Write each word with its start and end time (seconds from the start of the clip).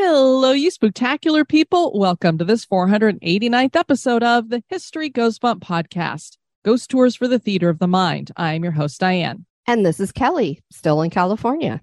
Hello, 0.00 0.52
you 0.52 0.70
spectacular 0.70 1.44
people. 1.44 1.98
Welcome 1.98 2.38
to 2.38 2.44
this 2.44 2.64
489th 2.64 3.74
episode 3.74 4.22
of 4.22 4.48
the 4.48 4.62
History 4.68 5.08
Goes 5.08 5.40
Bump 5.40 5.60
podcast, 5.64 6.36
Ghost 6.64 6.88
Tours 6.88 7.16
for 7.16 7.26
the 7.26 7.40
Theater 7.40 7.68
of 7.68 7.80
the 7.80 7.88
Mind. 7.88 8.30
I'm 8.36 8.62
your 8.62 8.72
host, 8.72 9.00
Diane. 9.00 9.44
And 9.66 9.84
this 9.84 9.98
is 9.98 10.12
Kelly, 10.12 10.62
still 10.70 11.02
in 11.02 11.10
California. 11.10 11.80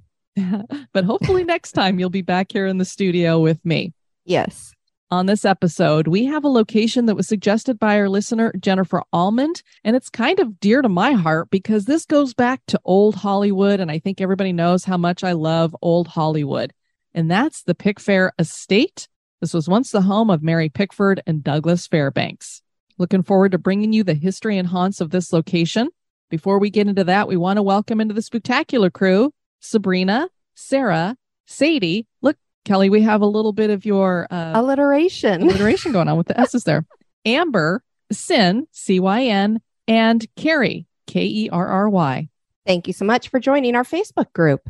but 0.94 1.04
hopefully, 1.04 1.44
next 1.44 1.74
time 1.74 2.00
you'll 2.00 2.10
be 2.10 2.22
back 2.22 2.54
here 2.54 2.68
in 2.68 2.78
the 2.78 2.86
studio 2.86 3.38
with 3.42 3.64
me. 3.66 3.92
Yes. 4.24 4.72
On 5.12 5.26
this 5.26 5.44
episode, 5.44 6.08
we 6.08 6.24
have 6.24 6.46
a 6.46 6.50
location 6.50 7.08
that 7.08 7.16
was 7.16 7.28
suggested 7.28 7.78
by 7.78 8.00
our 8.00 8.08
listener, 8.08 8.54
Jennifer 8.62 9.04
Almond, 9.12 9.62
and 9.84 9.94
it's 9.94 10.10
kind 10.10 10.40
of 10.40 10.62
dear 10.62 10.82
to 10.82 10.88
my 10.88 11.12
heart 11.12 11.50
because 11.50 11.84
this 11.84 12.06
goes 12.06 12.34
back 12.34 12.62
to 12.68 12.80
old 12.86 13.16
Hollywood, 13.16 13.82
and 13.82 13.92
I 13.92 14.00
think 14.00 14.22
everybody 14.22 14.54
knows 14.54 14.86
how 14.86 14.96
much 14.96 15.22
I 15.22 15.34
love 15.34 15.76
old 15.82 16.08
Hollywood 16.08 16.72
and 17.16 17.32
that's 17.32 17.64
the 17.64 17.74
Pickfair 17.74 18.32
Estate. 18.38 19.08
This 19.40 19.54
was 19.54 19.70
once 19.70 19.90
the 19.90 20.02
home 20.02 20.30
of 20.30 20.44
Mary 20.44 20.70
Pickford 20.70 21.24
and 21.26 21.44
Douglas 21.44 21.88
Fairbanks. 21.88 22.62
Looking 22.98 23.24
forward 23.24 23.54
to 23.54 23.58
bringing 23.58 23.94
you 23.94 24.04
the 24.04 24.14
history 24.14 24.58
and 24.58 24.68
haunts 24.68 25.02
of 25.02 25.10
this 25.10 25.32
location. 25.32 25.90
Before 26.30 26.60
we 26.60 26.70
get 26.70 26.88
into 26.88 27.06
that, 27.06 27.28
we 27.28 27.38
want 27.38 27.58
to 27.58 27.64
welcome 27.64 28.02
into 28.02 28.14
the 28.14 28.22
spectacular 28.22 28.90
crew 28.90 29.34
Sabrina, 29.62 30.30
Sarah, 30.56 31.16
Sadie. 31.48 32.06
Look, 32.22 32.38
Kelly, 32.66 32.90
we 32.90 33.02
have 33.02 33.22
a 33.22 33.26
little 33.26 33.54
bit 33.54 33.70
of 33.70 33.86
your 33.86 34.28
uh, 34.30 34.52
alliteration 34.54 35.44
alliteration 35.44 35.94
going 35.94 36.10
on 36.10 36.18
with 36.18 36.28
the 36.28 36.40
S's 36.40 36.66
there. 36.66 36.86
Amber, 37.26 37.82
Sin, 38.12 38.68
C 38.72 39.00
Y 39.00 39.24
N, 39.24 39.62
and 39.88 40.26
Carrie, 40.36 40.86
K 41.08 41.26
E 41.26 41.50
R 41.50 41.68
R 41.68 41.90
Y. 41.90 42.30
Thank 42.66 42.88
you 42.88 42.94
so 42.94 43.06
much 43.06 43.30
for 43.30 43.40
joining 43.40 43.76
our 43.76 43.84
Facebook 43.84 44.34
group. 44.34 44.70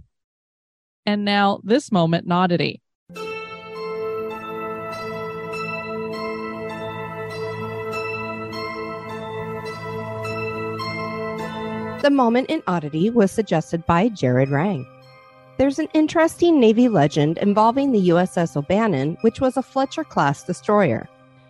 And 1.06 1.24
now 1.24 1.62
this 1.64 1.92
moment, 1.92 2.32
oddity. 2.32 2.82
The 12.02 12.12
moment 12.12 12.50
in 12.50 12.62
oddity 12.68 13.10
was 13.10 13.32
suggested 13.32 13.86
by 13.86 14.10
Jared 14.10 14.50
Rang. 14.50 14.86
There's 15.58 15.80
an 15.80 15.88
interesting 15.94 16.60
Navy 16.60 16.88
legend 16.88 17.38
involving 17.38 17.92
the 17.92 18.10
USS 18.10 18.58
O'Bannon, 18.58 19.18
which 19.22 19.40
was 19.40 19.58
a 19.58 19.64
Fletcher 19.64 20.04
class 20.04 20.44
destroyer. 20.44 21.08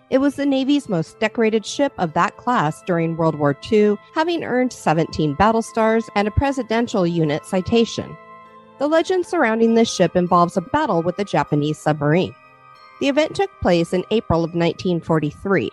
It 0.10 0.20
was 0.20 0.36
the 0.36 0.46
Navy's 0.46 0.88
most 0.88 1.20
decorated 1.20 1.66
ship 1.66 1.92
of 1.98 2.14
that 2.14 2.38
class 2.38 2.82
during 2.84 3.18
World 3.18 3.36
War 3.36 3.58
II, 3.72 3.98
having 4.14 4.44
earned 4.44 4.72
17 4.72 5.34
battle 5.34 5.62
stars 5.62 6.08
and 6.16 6.28
a 6.28 6.32
Presidential 6.32 7.08
Unit 7.08 7.46
citation. 7.46 8.16
The 8.78 8.88
legend 8.88 9.26
surrounding 9.26 9.74
this 9.74 9.94
ship 9.94 10.16
involves 10.16 10.58
a 10.58 10.62
battle 10.62 11.02
with 11.02 11.18
a 11.20 11.24
Japanese 11.24 11.80
submarine. 11.80 12.36
The 13.00 13.08
event 13.08 13.36
took 13.36 13.52
place 13.62 13.94
in 13.94 14.04
April 14.12 14.40
of 14.40 14.54
1943. 14.54 15.72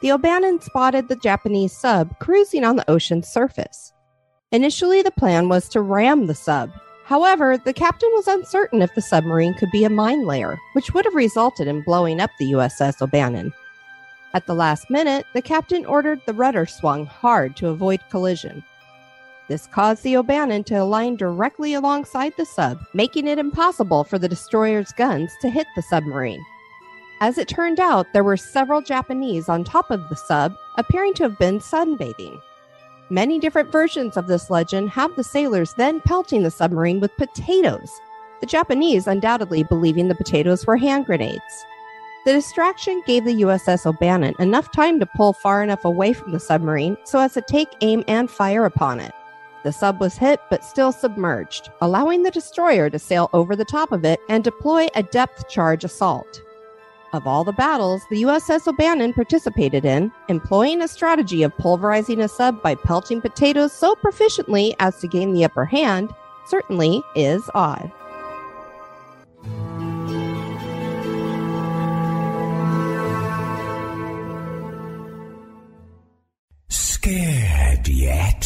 The 0.00 0.12
O'Bannon 0.12 0.60
spotted 0.60 1.08
the 1.08 1.16
Japanese 1.16 1.72
sub 1.72 2.18
cruising 2.18 2.64
on 2.64 2.76
the 2.76 2.90
ocean's 2.90 3.28
surface. 3.28 3.92
Initially, 4.52 5.02
the 5.02 5.10
plan 5.10 5.48
was 5.48 5.68
to 5.68 5.82
ram 5.82 6.26
the 6.26 6.34
sub. 6.34 6.70
However, 7.04 7.58
the 7.58 7.74
captain 7.74 8.08
was 8.14 8.26
uncertain 8.26 8.80
if 8.80 8.94
the 8.94 9.02
submarine 9.02 9.54
could 9.54 9.70
be 9.70 9.84
a 9.84 9.90
mine 9.90 10.26
layer, 10.26 10.58
which 10.72 10.94
would 10.94 11.04
have 11.04 11.14
resulted 11.14 11.68
in 11.68 11.82
blowing 11.82 12.20
up 12.20 12.30
the 12.38 12.52
USS 12.52 13.02
O'Bannon. 13.02 13.52
At 14.32 14.46
the 14.46 14.54
last 14.54 14.88
minute, 14.88 15.26
the 15.34 15.42
captain 15.42 15.84
ordered 15.84 16.20
the 16.24 16.32
rudder 16.32 16.64
swung 16.64 17.04
hard 17.04 17.56
to 17.56 17.68
avoid 17.68 18.00
collision. 18.10 18.64
This 19.50 19.66
caused 19.66 20.04
the 20.04 20.16
O'Bannon 20.16 20.62
to 20.64 20.76
align 20.76 21.16
directly 21.16 21.74
alongside 21.74 22.34
the 22.36 22.46
sub, 22.46 22.78
making 22.94 23.26
it 23.26 23.36
impossible 23.36 24.04
for 24.04 24.16
the 24.16 24.28
destroyer's 24.28 24.92
guns 24.92 25.32
to 25.40 25.50
hit 25.50 25.66
the 25.74 25.82
submarine. 25.82 26.46
As 27.20 27.36
it 27.36 27.48
turned 27.48 27.80
out, 27.80 28.06
there 28.12 28.22
were 28.22 28.36
several 28.36 28.80
Japanese 28.80 29.48
on 29.48 29.64
top 29.64 29.90
of 29.90 30.08
the 30.08 30.14
sub, 30.14 30.54
appearing 30.78 31.14
to 31.14 31.24
have 31.24 31.36
been 31.40 31.58
sunbathing. 31.58 32.40
Many 33.10 33.40
different 33.40 33.72
versions 33.72 34.16
of 34.16 34.28
this 34.28 34.50
legend 34.50 34.90
have 34.90 35.16
the 35.16 35.24
sailors 35.24 35.74
then 35.74 36.00
pelting 36.02 36.44
the 36.44 36.52
submarine 36.52 37.00
with 37.00 37.16
potatoes, 37.16 37.90
the 38.40 38.46
Japanese 38.46 39.08
undoubtedly 39.08 39.64
believing 39.64 40.06
the 40.06 40.14
potatoes 40.14 40.64
were 40.64 40.76
hand 40.76 41.06
grenades. 41.06 41.66
The 42.24 42.34
distraction 42.34 43.02
gave 43.04 43.24
the 43.24 43.42
USS 43.42 43.84
O'Bannon 43.84 44.34
enough 44.38 44.70
time 44.70 45.00
to 45.00 45.06
pull 45.06 45.32
far 45.32 45.64
enough 45.64 45.84
away 45.84 46.12
from 46.12 46.30
the 46.30 46.38
submarine 46.38 46.96
so 47.02 47.18
as 47.18 47.34
to 47.34 47.40
take 47.40 47.68
aim 47.80 48.04
and 48.06 48.30
fire 48.30 48.64
upon 48.64 49.00
it. 49.00 49.10
The 49.62 49.72
sub 49.72 50.00
was 50.00 50.16
hit 50.16 50.40
but 50.48 50.64
still 50.64 50.90
submerged, 50.90 51.70
allowing 51.82 52.22
the 52.22 52.30
destroyer 52.30 52.88
to 52.88 52.98
sail 52.98 53.28
over 53.32 53.54
the 53.54 53.64
top 53.64 53.92
of 53.92 54.04
it 54.04 54.20
and 54.28 54.42
deploy 54.42 54.88
a 54.94 55.02
depth 55.02 55.48
charge 55.48 55.84
assault. 55.84 56.40
Of 57.12 57.26
all 57.26 57.42
the 57.42 57.52
battles 57.52 58.02
the 58.08 58.22
USS 58.22 58.68
O'Bannon 58.68 59.12
participated 59.12 59.84
in, 59.84 60.12
employing 60.28 60.80
a 60.80 60.88
strategy 60.88 61.42
of 61.42 61.56
pulverizing 61.58 62.20
a 62.20 62.28
sub 62.28 62.62
by 62.62 62.76
pelting 62.76 63.20
potatoes 63.20 63.72
so 63.72 63.96
proficiently 63.96 64.74
as 64.78 64.98
to 65.00 65.08
gain 65.08 65.34
the 65.34 65.44
upper 65.44 65.64
hand 65.64 66.14
certainly 66.46 67.02
is 67.14 67.42
odd. 67.54 67.90
Scared 76.68 77.88
yet? 77.88 78.39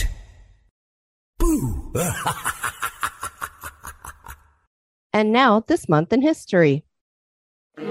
and 5.13 5.33
now, 5.33 5.61
this 5.61 5.89
month 5.89 6.13
in 6.13 6.23
history. 6.23 6.85
In 7.79 7.85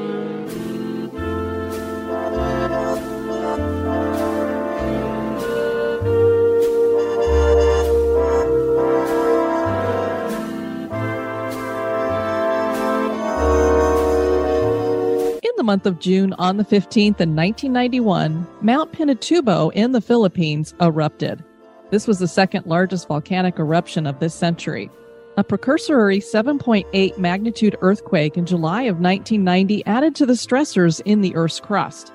the 15.55 15.63
month 15.63 15.85
of 15.85 15.99
June 15.99 16.33
on 16.33 16.57
the 16.57 16.65
15th 16.65 17.21
in 17.21 17.35
1991, 17.35 18.45
Mount 18.61 18.91
Pinatubo 18.91 19.71
in 19.73 19.93
the 19.93 20.01
Philippines 20.01 20.73
erupted. 20.81 21.41
This 21.93 22.07
was 22.07 22.17
the 22.17 22.27
second 22.27 22.65
largest 22.65 23.07
volcanic 23.07 23.59
eruption 23.59 24.07
of 24.07 24.17
this 24.17 24.33
century. 24.33 24.89
A 25.37 25.43
precursory 25.43 26.17
7.8 26.17 27.19
magnitude 27.19 27.75
earthquake 27.81 28.35
in 28.35 28.47
July 28.47 28.81
of 28.81 28.99
1990 28.99 29.85
added 29.85 30.15
to 30.15 30.25
the 30.25 30.33
stressors 30.33 31.01
in 31.05 31.21
the 31.21 31.35
Earth's 31.35 31.59
crust. 31.59 32.11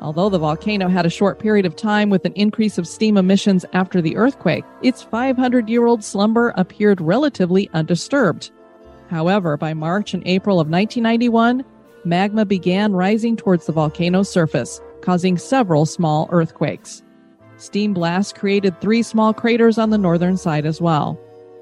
Although 0.00 0.30
the 0.30 0.40
volcano 0.40 0.88
had 0.88 1.06
a 1.06 1.10
short 1.10 1.38
period 1.38 1.64
of 1.64 1.76
time 1.76 2.10
with 2.10 2.24
an 2.24 2.32
increase 2.32 2.76
of 2.76 2.88
steam 2.88 3.16
emissions 3.16 3.64
after 3.72 4.02
the 4.02 4.16
earthquake, 4.16 4.64
its 4.82 5.04
500 5.04 5.68
year 5.68 5.86
old 5.86 6.02
slumber 6.02 6.52
appeared 6.56 7.00
relatively 7.00 7.70
undisturbed. 7.72 8.50
However, 9.10 9.56
by 9.56 9.74
March 9.74 10.12
and 10.12 10.26
April 10.26 10.58
of 10.58 10.68
1991, 10.68 11.64
magma 12.04 12.44
began 12.44 12.94
rising 12.94 13.36
towards 13.36 13.66
the 13.66 13.72
volcano's 13.72 14.28
surface, 14.28 14.80
causing 15.02 15.38
several 15.38 15.86
small 15.86 16.28
earthquakes. 16.32 17.04
Steam 17.60 17.92
blasts 17.92 18.32
created 18.32 18.80
three 18.80 19.02
small 19.02 19.34
craters 19.34 19.76
on 19.76 19.90
the 19.90 19.98
northern 19.98 20.36
side 20.36 20.64
as 20.64 20.80
well. 20.80 21.18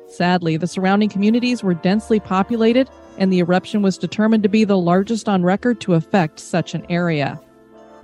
Sadly, 0.07 0.57
the 0.57 0.67
surrounding 0.67 1.09
communities 1.09 1.63
were 1.63 1.75
densely 1.75 2.21
populated, 2.21 2.89
and 3.19 3.33
the 3.33 3.41
eruption 3.41 3.83
was 3.83 3.99
determined 3.99 4.45
to 4.45 4.49
be 4.49 4.65
the 4.65 4.79
largest 4.79 5.29
on 5.29 5.43
record 5.43 5.81
to 5.81 5.95
affect 5.95 6.39
such 6.39 6.73
an 6.75 6.87
area. 6.89 7.41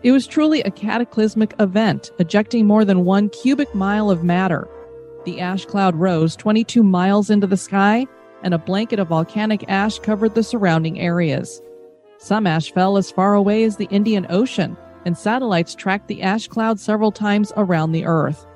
It 0.02 0.10
was 0.10 0.26
truly 0.26 0.60
a 0.62 0.72
cataclysmic 0.72 1.54
event, 1.60 2.10
ejecting 2.18 2.66
more 2.66 2.84
than 2.84 3.04
one 3.04 3.30
cubic 3.30 3.72
mile 3.74 4.10
of 4.10 4.24
matter. 4.24 4.68
The 5.24 5.40
ash 5.40 5.64
cloud 5.64 5.94
rose 5.94 6.34
22 6.36 6.82
miles 6.82 7.30
into 7.30 7.46
the 7.46 7.56
sky, 7.56 8.06
and 8.42 8.52
a 8.52 8.58
blanket 8.58 8.98
of 8.98 9.08
volcanic 9.08 9.64
ash 9.68 10.00
covered 10.00 10.34
the 10.34 10.42
surrounding 10.42 11.00
areas. 11.00 11.62
Some 12.18 12.46
ash 12.46 12.72
fell 12.72 12.98
as 12.98 13.10
far 13.10 13.34
away 13.34 13.62
as 13.62 13.76
the 13.76 13.86
Indian 13.86 14.26
Ocean, 14.28 14.76
and 15.04 15.16
satellites 15.16 15.74
tracked 15.74 16.08
the 16.08 16.22
ash 16.22 16.48
cloud 16.48 16.80
several 16.80 17.12
times 17.12 17.52
around 17.56 17.92
the 17.92 18.04
Earth. 18.04 18.46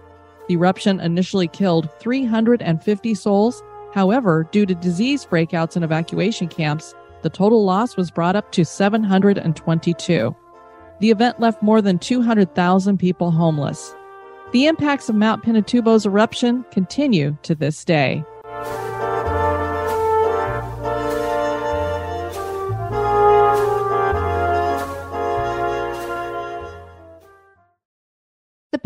The 0.48 0.54
eruption 0.54 1.00
initially 1.00 1.48
killed 1.48 1.90
350 2.00 3.14
souls. 3.14 3.62
However, 3.94 4.48
due 4.50 4.66
to 4.66 4.74
disease 4.74 5.26
breakouts 5.26 5.76
and 5.76 5.84
evacuation 5.84 6.48
camps, 6.48 6.94
the 7.22 7.30
total 7.30 7.64
loss 7.64 7.96
was 7.96 8.10
brought 8.10 8.36
up 8.36 8.52
to 8.52 8.64
722. 8.64 10.36
The 11.00 11.10
event 11.10 11.40
left 11.40 11.62
more 11.62 11.82
than 11.82 11.98
200,000 11.98 12.98
people 12.98 13.30
homeless. 13.30 13.94
The 14.52 14.66
impacts 14.66 15.08
of 15.08 15.14
Mount 15.14 15.44
Pinatubo's 15.44 16.06
eruption 16.06 16.64
continue 16.70 17.36
to 17.42 17.54
this 17.54 17.84
day. 17.84 18.24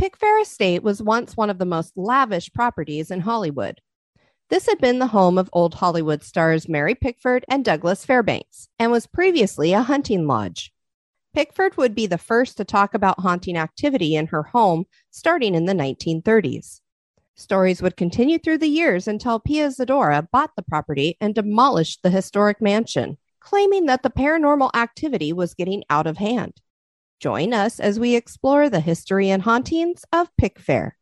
Pickfair 0.03 0.43
estate 0.43 0.83
was 0.83 1.01
once 1.01 1.37
one 1.37 1.49
of 1.49 1.59
the 1.59 1.65
most 1.65 1.97
lavish 1.97 2.53
properties 2.53 3.09
in 3.13 3.21
Hollywood. 3.21 3.81
This 4.51 4.67
had 4.67 4.81
been 4.81 4.99
the 4.99 5.07
home 5.07 5.39
of 5.39 5.49
old 5.53 5.75
Hollywood 5.75 6.25
stars 6.25 6.69
Mary 6.69 6.97
Pickford 6.97 7.45
and 7.49 7.65
Douglas 7.65 8.05
Fairbanks 8.05 8.69
and 8.81 8.91
was 8.91 9.07
previously 9.07 9.73
a 9.73 9.83
hunting 9.83 10.27
lodge. 10.27 10.73
Pickford 11.33 11.77
would 11.77 11.95
be 11.95 12.09
the 12.09 12.19
first 12.19 12.57
to 12.57 12.65
talk 12.65 12.95
about 12.95 13.21
haunting 13.21 13.57
activity 13.57 14.17
in 14.17 14.27
her 14.27 14.43
home 14.43 14.87
starting 15.13 15.55
in 15.55 15.67
the 15.67 15.73
1930s. 15.73 16.81
Stories 17.37 17.81
would 17.81 17.97
continue 17.97 18.41
through 18.41 18.59
the 18.59 18.67
years 18.67 19.07
until 19.07 19.39
Pia 19.39 19.69
Zadora 19.69 20.29
bought 20.33 20.57
the 20.57 20.65
property 20.65 21.17
and 21.21 21.33
demolished 21.33 22.03
the 22.03 22.11
historic 22.11 22.61
mansion, 22.61 23.19
claiming 23.39 23.87
that 23.87 24.03
the 24.03 24.11
paranormal 24.11 24.75
activity 24.75 25.33
was 25.33 25.55
getting 25.55 25.85
out 25.89 26.09
of 26.09 26.17
hand. 26.17 26.55
Join 27.23 27.55
us 27.55 27.79
as 27.79 28.01
we 28.01 28.17
explore 28.17 28.69
the 28.69 28.81
history 28.81 29.31
and 29.31 29.43
hauntings 29.43 30.05
of 30.13 30.29
Pickfair. 30.43 30.95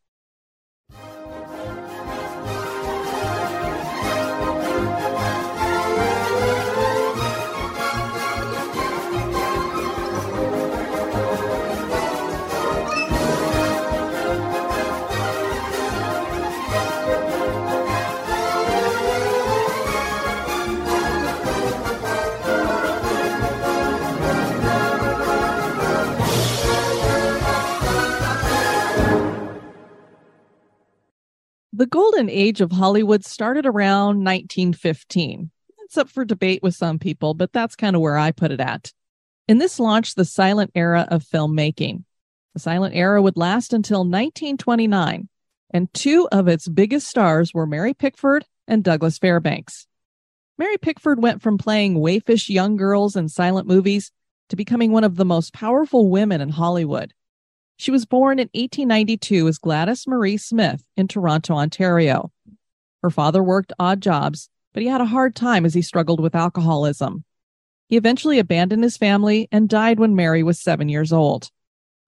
The 31.81 31.87
golden 31.87 32.29
age 32.29 32.61
of 32.61 32.73
Hollywood 32.73 33.25
started 33.25 33.65
around 33.65 34.23
1915. 34.23 35.50
It's 35.79 35.97
up 35.97 36.11
for 36.11 36.27
debate 36.27 36.62
with 36.62 36.75
some 36.75 36.99
people, 36.99 37.32
but 37.32 37.55
that's 37.55 37.75
kind 37.75 37.97
of 37.97 38.03
where 38.03 38.19
I 38.19 38.32
put 38.32 38.50
it 38.50 38.61
at. 38.61 38.93
And 39.49 39.59
this 39.59 39.81
launched 39.81 40.17
the 40.17 40.27
silent 40.27 40.73
era 40.75 41.09
of 41.11 41.25
filmmaking. 41.25 42.05
The 42.53 42.61
silent 42.61 42.94
era 42.94 43.23
would 43.23 43.38
last 43.38 43.73
until 43.73 44.00
1929, 44.00 45.31
and 45.71 45.94
two 45.94 46.29
of 46.31 46.49
its 46.49 46.69
biggest 46.69 47.09
stars 47.09 47.55
were 47.55 47.67
Mary 47.67 47.94
Pickford 47.94 48.44
and 48.69 48.85
Douglas 48.85 49.17
Fairbanks. 49.17 49.87
Mary 50.59 50.77
Pickford 50.77 51.23
went 51.23 51.41
from 51.41 51.56
playing 51.56 51.94
waifish 51.94 52.50
young 52.50 52.77
girls 52.77 53.17
in 53.17 53.31
silent 53.31 53.67
movies 53.67 54.12
to 54.50 54.56
becoming 54.56 54.93
one 54.93 55.05
of 55.05 55.17
the 55.17 55.25
most 55.25 55.55
powerful 55.55 56.11
women 56.11 56.43
in 56.43 56.50
Hollywood. 56.50 57.15
She 57.81 57.91
was 57.91 58.05
born 58.05 58.38
in 58.38 58.50
1892 58.53 59.49
as 59.49 59.56
Gladys 59.56 60.06
Marie 60.06 60.37
Smith 60.37 60.85
in 60.99 61.09
Toronto, 61.09 61.55
Ontario. 61.55 62.31
Her 63.03 63.09
father 63.09 63.43
worked 63.43 63.73
odd 63.79 64.03
jobs, 64.03 64.50
but 64.75 64.82
he 64.82 64.88
had 64.91 65.00
a 65.00 65.06
hard 65.06 65.35
time 65.35 65.65
as 65.65 65.73
he 65.73 65.81
struggled 65.81 66.21
with 66.21 66.35
alcoholism. 66.35 67.25
He 67.88 67.97
eventually 67.97 68.38
abandoned 68.38 68.82
his 68.82 68.99
family 68.99 69.49
and 69.50 69.67
died 69.67 69.99
when 69.99 70.15
Mary 70.15 70.43
was 70.43 70.61
seven 70.61 70.91
years 70.91 71.11
old. 71.11 71.50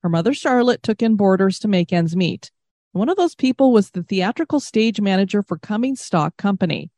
Her 0.02 0.10
mother, 0.10 0.34
Charlotte, 0.34 0.82
took 0.82 1.00
in 1.00 1.16
boarders 1.16 1.58
to 1.60 1.69
make 1.69 1.90
ends 1.90 2.14
meet. 2.14 2.50
One 2.92 3.08
of 3.08 3.16
those 3.16 3.34
people 3.34 3.72
was 3.72 3.92
the 3.92 4.02
theatrical 4.02 4.60
stage 4.60 5.00
manager 5.00 5.42
for 5.42 5.56
Cummings 5.56 6.02
Stock 6.02 6.36
Company. 6.36 6.90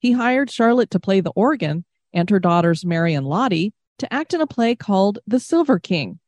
He 0.00 0.10
hired 0.10 0.50
Charlotte 0.50 0.90
to 0.90 0.98
play 0.98 1.20
the 1.20 1.30
organ 1.36 1.84
and 2.12 2.28
her 2.28 2.40
daughters, 2.40 2.84
Mary 2.84 3.14
and 3.14 3.28
Lottie, 3.28 3.72
to 3.98 4.12
act 4.12 4.34
in 4.34 4.40
a 4.40 4.48
play 4.48 4.74
called 4.74 5.20
The 5.28 5.38
Silver 5.38 5.78
King 5.78 6.18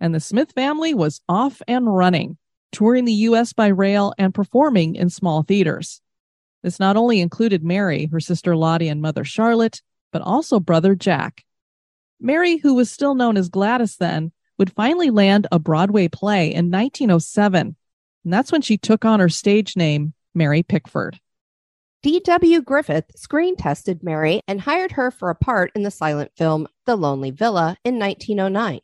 and 0.00 0.14
the 0.14 0.20
Smith 0.20 0.52
family 0.52 0.94
was 0.94 1.20
off 1.28 1.60
and 1.66 1.94
running, 1.94 2.38
touring 2.72 3.04
the 3.04 3.12
U.S. 3.12 3.52
by 3.52 3.68
rail 3.68 4.14
and 4.18 4.34
performing 4.34 4.96
in 4.96 5.10
small 5.10 5.42
theaters. 5.42 6.00
This 6.62 6.80
not 6.80 6.96
only 6.96 7.20
included 7.20 7.62
Mary, 7.62 8.08
her 8.12 8.20
sister 8.20 8.56
Lottie, 8.56 8.88
and 8.88 9.00
mother 9.00 9.24
Charlotte, 9.24 9.82
but 10.12 10.22
also 10.22 10.60
brother 10.60 10.94
Jack. 10.94 11.44
Mary, 12.20 12.56
who 12.56 12.74
was 12.74 12.90
still 12.90 13.14
known 13.14 13.36
as 13.36 13.48
Gladys 13.48 13.96
then, 13.96 14.32
would 14.58 14.72
finally 14.72 15.10
land 15.10 15.46
a 15.52 15.58
Broadway 15.58 16.08
play 16.08 16.46
in 16.46 16.70
1907, 16.70 17.76
and 18.24 18.32
that's 18.32 18.50
when 18.50 18.62
she 18.62 18.76
took 18.76 19.04
on 19.04 19.20
her 19.20 19.28
stage 19.28 19.76
name, 19.76 20.14
Mary 20.34 20.62
Pickford. 20.62 21.20
D.W. 22.02 22.62
Griffith 22.62 23.10
screen 23.16 23.56
tested 23.56 24.02
Mary 24.02 24.40
and 24.46 24.60
hired 24.60 24.92
her 24.92 25.10
for 25.10 25.30
a 25.30 25.34
part 25.34 25.72
in 25.74 25.82
the 25.82 25.90
silent 25.90 26.30
film 26.36 26.68
The 26.86 26.96
Lonely 26.96 27.30
Villa 27.30 27.76
in 27.84 27.98
1909. 27.98 28.80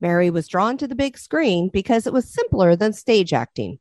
Mary 0.00 0.30
was 0.30 0.48
drawn 0.48 0.78
to 0.78 0.88
the 0.88 0.94
big 0.94 1.18
screen 1.18 1.68
because 1.72 2.06
it 2.06 2.12
was 2.12 2.32
simpler 2.32 2.74
than 2.76 2.92
stage 2.92 3.32
acting. 3.32 3.78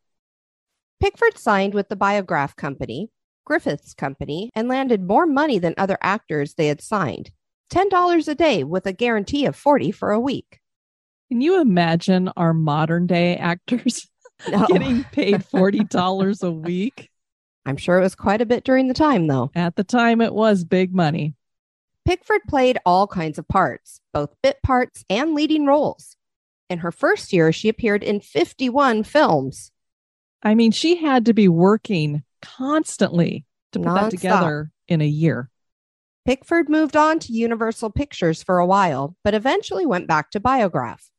Pickford 0.99 1.37
signed 1.37 1.73
with 1.73 1.87
the 1.87 1.95
Biograph 1.95 2.55
Company, 2.55 3.09
Griffith's 3.45 3.93
company, 3.93 4.49
and 4.53 4.67
landed 4.67 5.07
more 5.07 5.25
money 5.25 5.57
than 5.59 5.73
other 5.77 5.97
actors 6.01 6.55
they 6.55 6.67
had 6.67 6.81
signed 6.81 7.31
$10 7.71 8.27
a 8.27 8.35
day 8.35 8.63
with 8.63 8.85
a 8.85 8.93
guarantee 8.93 9.45
of 9.45 9.55
40 9.55 9.91
for 9.91 10.11
a 10.11 10.19
week. 10.19 10.59
Can 11.29 11.41
you 11.41 11.61
imagine 11.61 12.29
our 12.35 12.53
modern 12.53 13.05
day 13.05 13.37
actors 13.37 14.07
no. 14.49 14.65
getting 14.67 15.03
paid 15.05 15.35
$40 15.35 16.43
a 16.43 16.51
week? 16.51 17.09
I'm 17.65 17.77
sure 17.77 17.99
it 17.99 18.03
was 18.03 18.15
quite 18.15 18.41
a 18.41 18.45
bit 18.45 18.63
during 18.63 18.87
the 18.87 18.93
time, 18.93 19.27
though. 19.27 19.51
At 19.53 19.75
the 19.75 19.83
time, 19.83 20.21
it 20.21 20.33
was 20.33 20.63
big 20.63 20.93
money. 20.93 21.35
Pickford 22.09 22.41
played 22.47 22.79
all 22.87 23.05
kinds 23.05 23.37
of 23.37 23.47
parts, 23.47 24.01
both 24.15 24.33
bit 24.41 24.63
parts 24.63 25.05
and 25.11 25.35
leading 25.35 25.67
roles. 25.67 26.17
In 26.67 26.79
her 26.79 26.91
first 26.91 27.31
year, 27.31 27.51
she 27.51 27.69
appeared 27.69 28.01
in 28.01 28.19
51 28.19 29.03
films. 29.03 29.71
I 30.41 30.55
mean, 30.55 30.71
she 30.71 30.95
had 30.95 31.25
to 31.25 31.35
be 31.35 31.47
working 31.47 32.23
constantly 32.41 33.45
to 33.73 33.79
put 33.79 33.85
Non-stop. 33.85 34.09
that 34.09 34.17
together 34.17 34.71
in 34.87 35.01
a 35.01 35.07
year. 35.07 35.51
Pickford 36.25 36.67
moved 36.67 36.95
on 36.95 37.19
to 37.19 37.31
Universal 37.31 37.91
Pictures 37.91 38.41
for 38.41 38.57
a 38.57 38.65
while, 38.65 39.15
but 39.23 39.35
eventually 39.35 39.85
went 39.85 40.07
back 40.07 40.31
to 40.31 40.39
Biograph. 40.39 41.11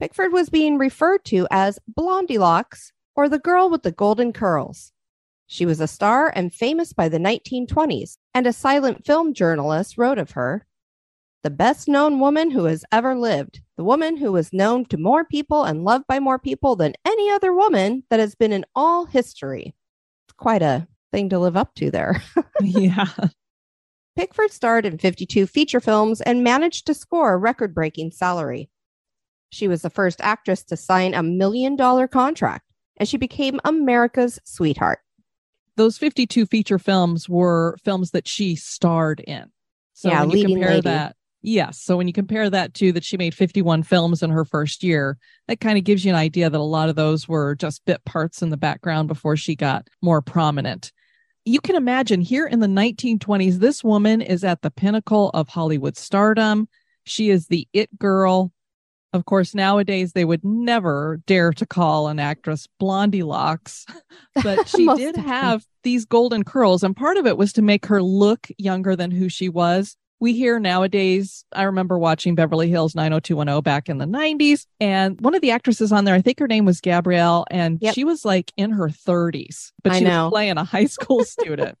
Pickford 0.00 0.32
was 0.32 0.48
being 0.48 0.78
referred 0.78 1.26
to 1.26 1.46
as 1.50 1.78
Blondie 1.86 2.38
Locks 2.38 2.94
or 3.14 3.28
the 3.28 3.38
girl 3.38 3.68
with 3.68 3.82
the 3.82 3.92
golden 3.92 4.32
curls. 4.32 4.91
She 5.52 5.66
was 5.66 5.82
a 5.82 5.86
star 5.86 6.32
and 6.34 6.50
famous 6.50 6.94
by 6.94 7.10
the 7.10 7.18
1920s, 7.18 8.16
and 8.32 8.46
a 8.46 8.54
silent 8.54 9.04
film 9.04 9.34
journalist 9.34 9.98
wrote 9.98 10.16
of 10.16 10.30
her 10.30 10.64
the 11.42 11.50
best 11.50 11.88
known 11.88 12.18
woman 12.18 12.52
who 12.52 12.64
has 12.64 12.86
ever 12.90 13.14
lived, 13.14 13.60
the 13.76 13.84
woman 13.84 14.16
who 14.16 14.32
was 14.32 14.54
known 14.54 14.86
to 14.86 14.96
more 14.96 15.26
people 15.26 15.64
and 15.64 15.84
loved 15.84 16.06
by 16.06 16.20
more 16.20 16.38
people 16.38 16.74
than 16.74 16.94
any 17.04 17.28
other 17.28 17.52
woman 17.52 18.02
that 18.08 18.18
has 18.18 18.34
been 18.34 18.50
in 18.50 18.64
all 18.74 19.04
history. 19.04 19.74
It's 20.26 20.32
quite 20.38 20.62
a 20.62 20.88
thing 21.10 21.28
to 21.28 21.38
live 21.38 21.58
up 21.58 21.74
to 21.74 21.90
there. 21.90 22.22
yeah. 22.62 23.08
Pickford 24.16 24.52
starred 24.52 24.86
in 24.86 24.96
52 24.96 25.46
feature 25.46 25.80
films 25.80 26.22
and 26.22 26.42
managed 26.42 26.86
to 26.86 26.94
score 26.94 27.34
a 27.34 27.36
record 27.36 27.74
breaking 27.74 28.12
salary. 28.12 28.70
She 29.50 29.68
was 29.68 29.82
the 29.82 29.90
first 29.90 30.18
actress 30.22 30.62
to 30.64 30.78
sign 30.78 31.12
a 31.12 31.22
million 31.22 31.76
dollar 31.76 32.08
contract, 32.08 32.64
and 32.96 33.06
she 33.06 33.18
became 33.18 33.60
America's 33.64 34.38
sweetheart. 34.44 35.00
Those 35.76 35.98
52 35.98 36.46
feature 36.46 36.78
films 36.78 37.28
were 37.28 37.76
films 37.84 38.10
that 38.10 38.28
she 38.28 38.56
starred 38.56 39.20
in. 39.20 39.46
So 39.94 40.10
Yeah, 40.10 40.24
when 40.24 40.38
you 40.38 40.46
compare 40.46 40.70
lady. 40.70 40.80
that, 40.82 41.16
yes. 41.40 41.80
So 41.80 41.96
when 41.96 42.06
you 42.06 42.12
compare 42.12 42.50
that 42.50 42.74
to 42.74 42.92
that 42.92 43.04
she 43.04 43.16
made 43.16 43.34
51 43.34 43.82
films 43.82 44.22
in 44.22 44.30
her 44.30 44.44
first 44.44 44.82
year, 44.82 45.18
that 45.48 45.60
kind 45.60 45.78
of 45.78 45.84
gives 45.84 46.04
you 46.04 46.10
an 46.10 46.18
idea 46.18 46.50
that 46.50 46.58
a 46.58 46.62
lot 46.62 46.88
of 46.88 46.96
those 46.96 47.26
were 47.28 47.54
just 47.54 47.84
bit 47.84 48.04
parts 48.04 48.42
in 48.42 48.50
the 48.50 48.56
background 48.56 49.08
before 49.08 49.36
she 49.36 49.56
got 49.56 49.88
more 50.02 50.20
prominent. 50.22 50.92
You 51.44 51.60
can 51.60 51.74
imagine 51.74 52.20
here 52.20 52.46
in 52.46 52.60
the 52.60 52.68
1920s, 52.68 53.58
this 53.58 53.82
woman 53.82 54.20
is 54.20 54.44
at 54.44 54.62
the 54.62 54.70
pinnacle 54.70 55.30
of 55.30 55.48
Hollywood 55.48 55.96
stardom. 55.96 56.68
She 57.04 57.30
is 57.30 57.48
the 57.48 57.66
it 57.72 57.98
girl. 57.98 58.52
Of 59.12 59.26
course, 59.26 59.54
nowadays 59.54 60.12
they 60.12 60.24
would 60.24 60.42
never 60.44 61.20
dare 61.26 61.52
to 61.52 61.66
call 61.66 62.08
an 62.08 62.18
actress 62.18 62.66
Blondie 62.78 63.22
Locks, 63.22 63.84
but 64.42 64.66
she 64.68 64.86
did 64.96 65.16
have 65.16 65.66
these 65.82 66.04
golden 66.06 66.44
curls, 66.44 66.82
and 66.82 66.96
part 66.96 67.16
of 67.18 67.26
it 67.26 67.36
was 67.36 67.52
to 67.54 67.62
make 67.62 67.86
her 67.86 68.02
look 68.02 68.48
younger 68.56 68.96
than 68.96 69.10
who 69.10 69.28
she 69.28 69.48
was. 69.48 69.96
We 70.18 70.32
hear 70.34 70.60
nowadays, 70.60 71.44
I 71.52 71.64
remember 71.64 71.98
watching 71.98 72.36
Beverly 72.36 72.70
Hills 72.70 72.94
90210 72.94 73.60
back 73.62 73.88
in 73.88 73.98
the 73.98 74.04
90s, 74.06 74.66
and 74.80 75.20
one 75.20 75.34
of 75.34 75.42
the 75.42 75.50
actresses 75.50 75.90
on 75.92 76.04
there, 76.04 76.14
I 76.14 76.22
think 76.22 76.38
her 76.38 76.46
name 76.46 76.64
was 76.64 76.80
Gabrielle, 76.80 77.44
and 77.50 77.78
Yep. 77.82 77.94
she 77.94 78.04
was 78.04 78.24
like 78.24 78.52
in 78.56 78.70
her 78.70 78.88
30s, 78.88 79.72
but 79.82 79.92
I 79.92 79.98
she 79.98 80.04
know. 80.04 80.26
was 80.26 80.30
playing 80.30 80.58
a 80.58 80.64
high 80.64 80.84
school 80.86 81.24
student. 81.24 81.76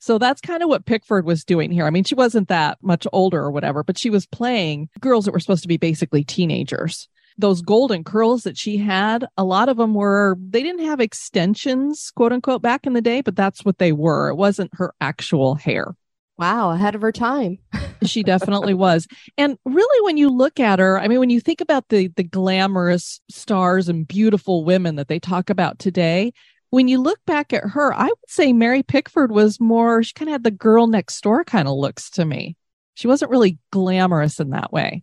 So 0.00 0.18
that's 0.18 0.40
kind 0.40 0.62
of 0.62 0.68
what 0.68 0.86
Pickford 0.86 1.24
was 1.24 1.44
doing 1.44 1.70
here. 1.70 1.86
I 1.86 1.90
mean, 1.90 2.04
she 2.04 2.14
wasn't 2.14 2.48
that 2.48 2.78
much 2.82 3.06
older 3.12 3.40
or 3.42 3.50
whatever, 3.50 3.82
but 3.82 3.98
she 3.98 4.10
was 4.10 4.26
playing 4.26 4.88
girls 5.00 5.24
that 5.24 5.32
were 5.32 5.40
supposed 5.40 5.62
to 5.62 5.68
be 5.68 5.76
basically 5.76 6.24
teenagers. 6.24 7.08
Those 7.38 7.60
golden 7.60 8.02
curls 8.02 8.44
that 8.44 8.56
she 8.56 8.78
had, 8.78 9.26
a 9.36 9.44
lot 9.44 9.68
of 9.68 9.76
them 9.76 9.92
were, 9.92 10.38
they 10.40 10.62
didn't 10.62 10.86
have 10.86 11.00
extensions, 11.00 12.10
quote 12.16 12.32
unquote, 12.32 12.62
back 12.62 12.86
in 12.86 12.94
the 12.94 13.02
day, 13.02 13.20
but 13.20 13.36
that's 13.36 13.64
what 13.64 13.78
they 13.78 13.92
were. 13.92 14.30
It 14.30 14.36
wasn't 14.36 14.70
her 14.74 14.94
actual 15.00 15.54
hair. 15.54 15.94
Wow, 16.38 16.70
ahead 16.70 16.94
of 16.94 17.02
her 17.02 17.12
time. 17.12 17.58
She 18.04 18.22
definitely 18.22 18.74
was. 18.74 19.08
And 19.38 19.56
really 19.64 20.04
when 20.04 20.18
you 20.18 20.28
look 20.28 20.60
at 20.60 20.78
her, 20.78 21.00
I 21.00 21.08
mean 21.08 21.18
when 21.18 21.30
you 21.30 21.40
think 21.40 21.62
about 21.62 21.88
the 21.88 22.08
the 22.08 22.22
glamorous 22.22 23.20
stars 23.30 23.88
and 23.88 24.06
beautiful 24.06 24.64
women 24.64 24.96
that 24.96 25.08
they 25.08 25.18
talk 25.18 25.48
about 25.48 25.78
today, 25.78 26.34
when 26.76 26.88
you 26.88 27.00
look 27.00 27.24
back 27.24 27.54
at 27.54 27.70
her, 27.70 27.94
I 27.94 28.04
would 28.04 28.28
say 28.28 28.52
Mary 28.52 28.82
Pickford 28.82 29.32
was 29.32 29.58
more 29.58 30.02
she 30.02 30.12
kind 30.12 30.28
of 30.28 30.32
had 30.32 30.44
the 30.44 30.50
girl 30.50 30.86
next 30.86 31.18
door 31.22 31.42
kind 31.42 31.66
of 31.66 31.74
looks 31.74 32.10
to 32.10 32.24
me. 32.26 32.54
She 32.92 33.08
wasn't 33.08 33.30
really 33.30 33.56
glamorous 33.72 34.40
in 34.40 34.50
that 34.50 34.74
way. 34.74 35.02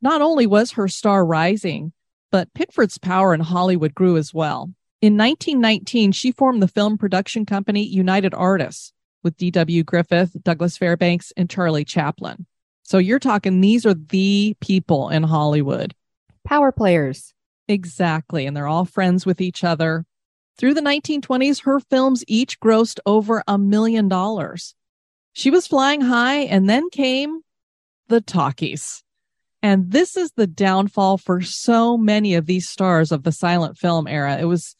Not 0.00 0.22
only 0.22 0.46
was 0.46 0.70
her 0.70 0.86
star 0.86 1.26
rising, 1.26 1.92
but 2.30 2.54
Pickford's 2.54 2.98
power 2.98 3.34
in 3.34 3.40
Hollywood 3.40 3.96
grew 3.96 4.16
as 4.16 4.32
well. 4.32 4.70
In 5.02 5.16
1919, 5.16 6.12
she 6.12 6.30
formed 6.30 6.62
the 6.62 6.68
film 6.68 6.96
production 6.96 7.44
company 7.44 7.84
United 7.84 8.32
Artists 8.32 8.92
with 9.24 9.36
D.W. 9.36 9.82
Griffith, 9.82 10.36
Douglas 10.44 10.76
Fairbanks, 10.76 11.32
and 11.36 11.50
Charlie 11.50 11.84
Chaplin. 11.84 12.46
So 12.84 12.98
you're 12.98 13.18
talking, 13.18 13.60
these 13.60 13.84
are 13.84 13.94
the 13.94 14.54
people 14.60 15.08
in 15.08 15.24
Hollywood. 15.24 15.96
Power 16.44 16.70
players. 16.70 17.34
Exactly. 17.66 18.46
And 18.46 18.56
they're 18.56 18.68
all 18.68 18.84
friends 18.84 19.26
with 19.26 19.40
each 19.40 19.64
other. 19.64 20.06
Through 20.58 20.74
the 20.74 20.80
1920s, 20.80 21.62
her 21.62 21.78
films 21.78 22.24
each 22.26 22.58
grossed 22.58 22.98
over 23.06 23.44
a 23.46 23.56
million 23.56 24.08
dollars. 24.08 24.74
She 25.32 25.50
was 25.50 25.68
flying 25.68 26.00
high, 26.00 26.38
and 26.40 26.68
then 26.68 26.90
came 26.90 27.42
the 28.08 28.20
talkies. 28.20 29.04
And 29.62 29.92
this 29.92 30.16
is 30.16 30.32
the 30.32 30.48
downfall 30.48 31.18
for 31.18 31.42
so 31.42 31.96
many 31.96 32.34
of 32.34 32.46
these 32.46 32.68
stars 32.68 33.12
of 33.12 33.22
the 33.22 33.30
silent 33.30 33.78
film 33.78 34.08
era. 34.08 34.36
It 34.38 34.46
was, 34.46 34.74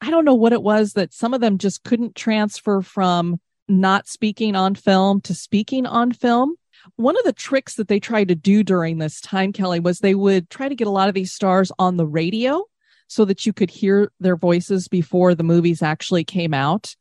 I 0.00 0.10
don't 0.10 0.24
know 0.24 0.34
what 0.34 0.52
it 0.52 0.62
was 0.62 0.94
that 0.94 1.14
some 1.14 1.32
of 1.32 1.40
them 1.40 1.58
just 1.58 1.84
couldn't 1.84 2.16
transfer 2.16 2.80
from 2.80 3.40
not 3.68 4.08
speaking 4.08 4.56
on 4.56 4.74
film 4.74 5.20
to 5.22 5.34
speaking 5.34 5.86
on 5.86 6.12
film. 6.12 6.56
One 6.96 7.16
of 7.16 7.24
the 7.24 7.32
tricks 7.32 7.74
that 7.74 7.86
they 7.86 8.00
tried 8.00 8.28
to 8.28 8.34
do 8.34 8.64
during 8.64 8.98
this 8.98 9.20
time, 9.20 9.52
Kelly, 9.52 9.78
was 9.78 10.00
they 10.00 10.14
would 10.14 10.50
try 10.50 10.68
to 10.68 10.74
get 10.74 10.88
a 10.88 10.90
lot 10.90 11.08
of 11.08 11.14
these 11.14 11.32
stars 11.32 11.70
on 11.78 11.96
the 11.96 12.06
radio 12.06 12.64
so 13.10 13.24
that 13.24 13.44
you 13.44 13.52
could 13.52 13.70
hear 13.70 14.12
their 14.20 14.36
voices 14.36 14.86
before 14.86 15.34
the 15.34 15.42
movies 15.42 15.82
actually 15.82 16.22
came 16.22 16.54
out. 16.54 16.94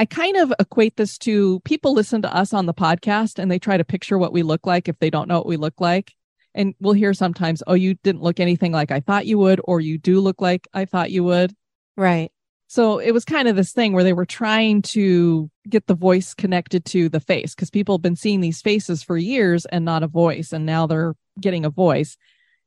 I 0.00 0.04
kind 0.04 0.36
of 0.36 0.52
equate 0.58 0.96
this 0.96 1.16
to 1.18 1.60
people 1.60 1.94
listen 1.94 2.22
to 2.22 2.36
us 2.36 2.52
on 2.52 2.66
the 2.66 2.74
podcast 2.74 3.38
and 3.38 3.48
they 3.48 3.60
try 3.60 3.76
to 3.76 3.84
picture 3.84 4.18
what 4.18 4.32
we 4.32 4.42
look 4.42 4.66
like 4.66 4.88
if 4.88 4.98
they 4.98 5.10
don't 5.10 5.28
know 5.28 5.36
what 5.36 5.46
we 5.46 5.56
look 5.56 5.80
like. 5.80 6.12
And 6.56 6.74
we'll 6.80 6.94
hear 6.94 7.14
sometimes, 7.14 7.62
oh, 7.68 7.74
you 7.74 7.94
didn't 7.94 8.22
look 8.22 8.40
anything 8.40 8.72
like 8.72 8.90
I 8.90 8.98
thought 8.98 9.26
you 9.26 9.38
would, 9.38 9.60
or 9.62 9.80
you 9.80 9.96
do 9.96 10.18
look 10.18 10.40
like 10.40 10.66
I 10.74 10.86
thought 10.86 11.12
you 11.12 11.22
would. 11.22 11.54
Right. 11.96 12.32
So 12.66 12.98
it 12.98 13.12
was 13.12 13.24
kind 13.24 13.46
of 13.46 13.54
this 13.54 13.72
thing 13.72 13.92
where 13.92 14.02
they 14.02 14.12
were 14.12 14.26
trying 14.26 14.82
to 14.82 15.48
get 15.68 15.86
the 15.86 15.94
voice 15.94 16.34
connected 16.34 16.84
to 16.86 17.08
the 17.08 17.20
face 17.20 17.54
because 17.54 17.70
people 17.70 17.94
have 17.94 18.02
been 18.02 18.16
seeing 18.16 18.40
these 18.40 18.60
faces 18.60 19.04
for 19.04 19.16
years 19.16 19.66
and 19.66 19.84
not 19.84 20.02
a 20.02 20.08
voice. 20.08 20.52
And 20.52 20.66
now 20.66 20.88
they're 20.88 21.14
getting 21.40 21.64
a 21.64 21.70
voice. 21.70 22.16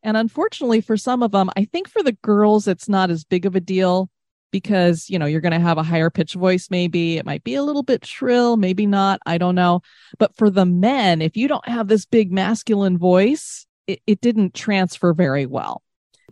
And 0.03 0.15
unfortunately, 0.17 0.81
for 0.81 0.97
some 0.97 1.23
of 1.23 1.31
them, 1.31 1.49
I 1.55 1.65
think 1.65 1.89
for 1.89 2.03
the 2.03 2.17
girls, 2.23 2.67
it's 2.67 2.87
not 2.87 3.09
as 3.09 3.23
big 3.23 3.45
of 3.45 3.55
a 3.55 3.59
deal 3.59 4.09
because, 4.51 5.09
you 5.09 5.19
know, 5.19 5.25
you're 5.25 5.41
going 5.41 5.51
to 5.51 5.59
have 5.59 5.77
a 5.77 5.83
higher 5.83 6.09
pitch 6.09 6.33
voice, 6.33 6.69
maybe. 6.69 7.17
It 7.17 7.25
might 7.25 7.43
be 7.43 7.55
a 7.55 7.63
little 7.63 7.83
bit 7.83 8.05
shrill, 8.05 8.57
maybe 8.57 8.85
not. 8.85 9.19
I 9.25 9.37
don't 9.37 9.55
know. 9.55 9.81
But 10.19 10.35
for 10.35 10.49
the 10.49 10.65
men, 10.65 11.21
if 11.21 11.35
you 11.35 11.47
don't 11.47 11.67
have 11.67 11.87
this 11.87 12.05
big 12.05 12.31
masculine 12.31 12.97
voice, 12.97 13.65
it, 13.87 14.01
it 14.07 14.21
didn't 14.21 14.53
transfer 14.53 15.13
very 15.13 15.45
well 15.45 15.81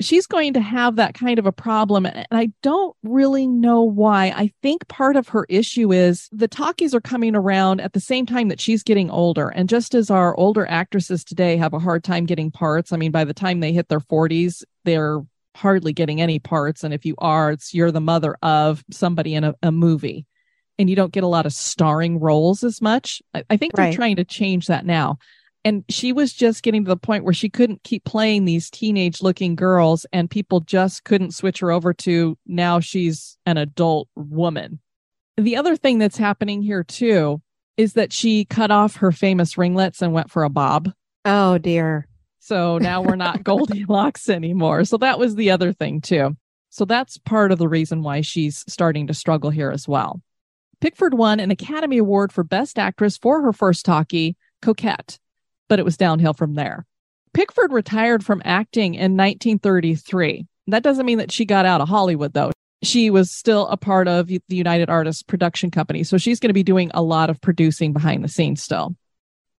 she's 0.01 0.27
going 0.27 0.53
to 0.53 0.61
have 0.61 0.97
that 0.97 1.13
kind 1.13 1.39
of 1.39 1.45
a 1.45 1.51
problem. 1.51 2.05
And 2.05 2.27
I 2.31 2.51
don't 2.61 2.95
really 3.03 3.47
know 3.47 3.81
why. 3.81 4.27
I 4.35 4.51
think 4.61 4.87
part 4.87 5.15
of 5.15 5.29
her 5.29 5.45
issue 5.49 5.93
is 5.93 6.27
the 6.31 6.47
talkies 6.47 6.93
are 6.93 7.01
coming 7.01 7.35
around 7.35 7.81
at 7.81 7.93
the 7.93 7.99
same 7.99 8.25
time 8.25 8.49
that 8.49 8.59
she's 8.59 8.83
getting 8.83 9.09
older. 9.09 9.49
And 9.49 9.69
just 9.69 9.95
as 9.95 10.09
our 10.09 10.35
older 10.37 10.65
actresses 10.67 11.23
today 11.23 11.57
have 11.57 11.73
a 11.73 11.79
hard 11.79 12.03
time 12.03 12.25
getting 12.25 12.51
parts, 12.51 12.91
I 12.91 12.97
mean, 12.97 13.11
by 13.11 13.23
the 13.23 13.33
time 13.33 13.59
they 13.59 13.71
hit 13.71 13.87
their 13.87 14.01
40s, 14.01 14.63
they're 14.83 15.21
hardly 15.55 15.93
getting 15.93 16.19
any 16.19 16.39
parts. 16.39 16.83
And 16.83 16.93
if 16.93 17.05
you 17.05 17.15
are, 17.17 17.51
it's 17.51 17.73
you're 17.73 17.91
the 17.91 18.01
mother 18.01 18.35
of 18.41 18.83
somebody 18.91 19.33
in 19.33 19.45
a, 19.45 19.55
a 19.63 19.71
movie. 19.71 20.25
And 20.77 20.89
you 20.89 20.95
don't 20.97 21.13
get 21.13 21.23
a 21.23 21.27
lot 21.27 21.45
of 21.45 21.53
starring 21.53 22.19
roles 22.19 22.61
as 22.61 22.81
much. 22.81 23.21
I, 23.33 23.43
I 23.49 23.55
think 23.55 23.75
they're 23.75 23.93
trying 23.93 24.17
to 24.17 24.25
change 24.25 24.67
that 24.67 24.85
now 24.85 25.19
and 25.65 25.83
she 25.89 26.13
was 26.13 26.31
just 26.31 26.61
getting 26.61 26.85
to 26.85 26.89
the 26.89 26.95
point 26.95 27.23
where 27.23 27.33
she 27.33 27.49
couldn't 27.49 27.83
keep 27.83 28.05
playing 28.05 28.45
these 28.45 28.69
teenage 28.69 29.23
looking 29.23 29.55
girls 29.55 30.05
and 30.13 30.29
people 30.29 30.59
just 30.59 31.03
couldn't 31.03 31.33
switch 31.33 31.59
her 31.59 31.71
over 31.71 31.91
to 31.91 32.37
now 32.45 32.79
she's 32.79 33.37
an 33.47 33.57
adult 33.57 34.07
woman. 34.15 34.79
The 35.37 35.57
other 35.57 35.75
thing 35.75 35.97
that's 35.97 36.17
happening 36.17 36.61
here 36.61 36.83
too 36.83 37.41
is 37.77 37.93
that 37.93 38.13
she 38.13 38.45
cut 38.45 38.69
off 38.69 38.97
her 38.97 39.11
famous 39.11 39.57
ringlets 39.57 40.03
and 40.03 40.13
went 40.13 40.29
for 40.29 40.43
a 40.43 40.49
bob. 40.49 40.93
Oh 41.25 41.57
dear. 41.57 42.07
so 42.39 42.77
now 42.77 43.01
we're 43.01 43.15
not 43.15 43.43
goldilocks 43.43 44.29
anymore. 44.29 44.85
So 44.85 44.97
that 44.97 45.17
was 45.17 45.35
the 45.35 45.49
other 45.49 45.73
thing 45.73 45.99
too. 45.99 46.37
So 46.69 46.85
that's 46.85 47.17
part 47.17 47.51
of 47.51 47.57
the 47.57 47.67
reason 47.67 48.03
why 48.03 48.21
she's 48.21 48.63
starting 48.67 49.07
to 49.07 49.13
struggle 49.15 49.49
here 49.49 49.71
as 49.71 49.87
well. 49.87 50.21
Pickford 50.79 51.15
won 51.15 51.39
an 51.39 51.49
academy 51.49 51.97
award 51.97 52.31
for 52.31 52.43
best 52.43 52.77
actress 52.77 53.17
for 53.17 53.41
her 53.41 53.51
first 53.51 53.83
talkie 53.83 54.37
coquette 54.61 55.17
but 55.67 55.79
it 55.79 55.85
was 55.85 55.97
downhill 55.97 56.33
from 56.33 56.55
there. 56.55 56.85
Pickford 57.33 57.73
retired 57.73 58.23
from 58.23 58.41
acting 58.45 58.93
in 58.93 59.17
1933. 59.17 60.45
That 60.67 60.83
doesn't 60.83 61.05
mean 61.05 61.17
that 61.17 61.31
she 61.31 61.45
got 61.45 61.65
out 61.65 61.81
of 61.81 61.89
Hollywood, 61.89 62.33
though. 62.33 62.51
She 62.81 63.09
was 63.09 63.31
still 63.31 63.67
a 63.67 63.77
part 63.77 64.07
of 64.07 64.27
the 64.27 64.41
United 64.47 64.89
Artists 64.89 65.23
production 65.23 65.71
company. 65.71 66.03
So 66.03 66.17
she's 66.17 66.39
going 66.39 66.49
to 66.49 66.53
be 66.53 66.63
doing 66.63 66.91
a 66.93 67.01
lot 67.01 67.29
of 67.29 67.41
producing 67.41 67.93
behind 67.93 68.23
the 68.23 68.29
scenes 68.29 68.61
still. 68.63 68.95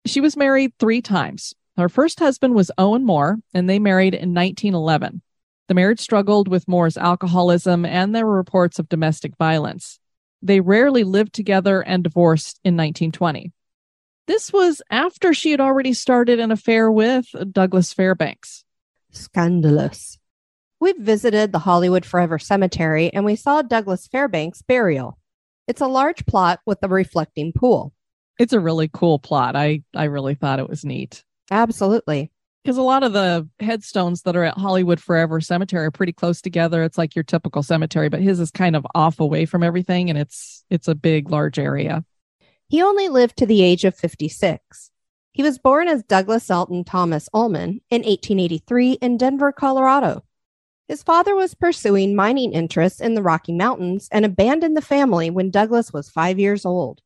She 0.06 0.20
was 0.20 0.36
married 0.36 0.72
three 0.78 1.02
times. 1.02 1.54
Her 1.76 1.88
first 1.88 2.18
husband 2.18 2.54
was 2.54 2.70
Owen 2.78 3.04
Moore, 3.04 3.36
and 3.52 3.68
they 3.68 3.78
married 3.78 4.14
in 4.14 4.32
1911. 4.32 5.20
The 5.68 5.75
marriage 5.75 6.00
struggled 6.00 6.48
with 6.48 6.68
Moore's 6.68 6.96
alcoholism, 6.96 7.84
and 7.84 8.14
there 8.14 8.25
were 8.25 8.36
reports 8.36 8.78
of 8.78 8.88
domestic 8.88 9.36
violence. 9.36 9.98
They 10.40 10.60
rarely 10.60 11.02
lived 11.04 11.32
together 11.34 11.82
and 11.82 12.04
divorced 12.04 12.60
in 12.64 12.76
1920. 12.76 13.52
This 14.26 14.52
was 14.52 14.83
after 14.90 15.33
she 15.33 15.52
had 15.52 15.61
already 15.61 15.92
started 15.92 16.40
an 16.40 16.50
affair 16.50 16.90
with 16.90 17.26
Douglas 17.52 17.92
Fairbanks. 17.92 18.64
Scandalous. 19.12 20.18
We 20.80 20.92
visited 20.95 21.52
the 21.52 21.61
Hollywood 21.61 22.04
Forever 22.04 22.38
Cemetery 22.38 23.12
and 23.12 23.25
we 23.25 23.37
saw 23.37 23.62
Douglas 23.62 24.09
Fairbanks' 24.09 24.62
burial. 24.62 25.16
It's 25.68 25.80
a 25.80 25.87
large 25.87 26.26
plot 26.26 26.61
with 26.66 26.78
a 26.83 26.88
reflecting 26.88 27.52
pool. 27.52 27.92
It's 28.38 28.52
a 28.52 28.61
really 28.61 28.88
cool 28.92 29.18
plot. 29.18 29.56
I 29.56 29.83
I 29.95 30.04
really 30.04 30.35
thought 30.35 30.59
it 30.59 30.68
was 30.68 30.85
neat. 30.85 31.25
Absolutely. 31.50 32.30
Because 32.62 32.76
a 32.78 32.83
lot 32.83 33.04
of 33.04 33.12
the 33.12 33.49
headstones 33.61 34.23
that 34.23 34.37
are 34.37 34.42
at 34.42 34.59
Hollywood 34.59 35.00
Forever 35.00 35.40
Cemetery 35.40 35.87
are 35.87 35.92
pretty 35.92 36.12
close 36.12 36.40
together. 36.40 36.83
It's 36.83 36.99
like 36.99 37.14
your 37.14 37.23
typical 37.23 37.62
cemetery, 37.62 38.09
but 38.09 38.21
his 38.21 38.40
is 38.40 38.50
kind 38.50 38.75
of 38.75 38.85
off 38.92 39.21
away 39.21 39.47
from 39.47 39.62
everything 39.62 40.11
and 40.11 40.18
it's 40.18 40.64
it's 40.68 40.88
a 40.88 40.97
big 40.97 41.30
large 41.30 41.61
area. 41.61 42.04
He 42.68 42.82
only 42.82 43.08
lived 43.08 43.37
to 43.38 43.46
the 43.46 43.62
age 43.62 43.85
of 43.85 43.94
56. 43.94 44.90
He 45.32 45.42
was 45.42 45.58
born 45.58 45.87
as 45.87 46.02
Douglas 46.02 46.50
Elton 46.50 46.82
Thomas 46.82 47.28
Ullman 47.32 47.80
in 47.90 48.02
1883 48.02 48.92
in 48.94 49.16
Denver, 49.16 49.52
Colorado. 49.52 50.25
His 50.88 51.02
father 51.02 51.35
was 51.35 51.54
pursuing 51.54 52.14
mining 52.14 52.52
interests 52.52 53.00
in 53.00 53.14
the 53.14 53.23
Rocky 53.23 53.52
Mountains 53.52 54.08
and 54.11 54.25
abandoned 54.25 54.76
the 54.76 54.82
family 54.82 55.30
when 55.30 55.50
Douglas 55.50 55.92
was 55.92 56.08
five 56.08 56.38
years 56.38 56.64
old. 56.64 57.00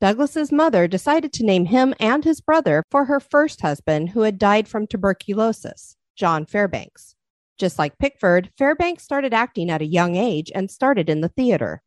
Douglas's 0.00 0.52
mother 0.52 0.86
decided 0.86 1.32
to 1.32 1.44
name 1.44 1.66
him 1.66 1.94
and 1.98 2.24
his 2.24 2.40
brother 2.40 2.82
for 2.90 3.06
her 3.06 3.18
first 3.18 3.62
husband, 3.62 4.10
who 4.10 4.20
had 4.22 4.38
died 4.38 4.68
from 4.68 4.86
tuberculosis, 4.86 5.96
John 6.14 6.46
Fairbanks. 6.46 7.14
Just 7.58 7.78
like 7.78 7.98
Pickford, 7.98 8.50
Fairbanks 8.58 9.02
started 9.02 9.32
acting 9.32 9.70
at 9.70 9.80
a 9.80 9.86
young 9.86 10.16
age 10.16 10.52
and 10.54 10.70
started 10.70 11.08
in 11.08 11.20
the 11.22 11.30
theater. 11.30 11.82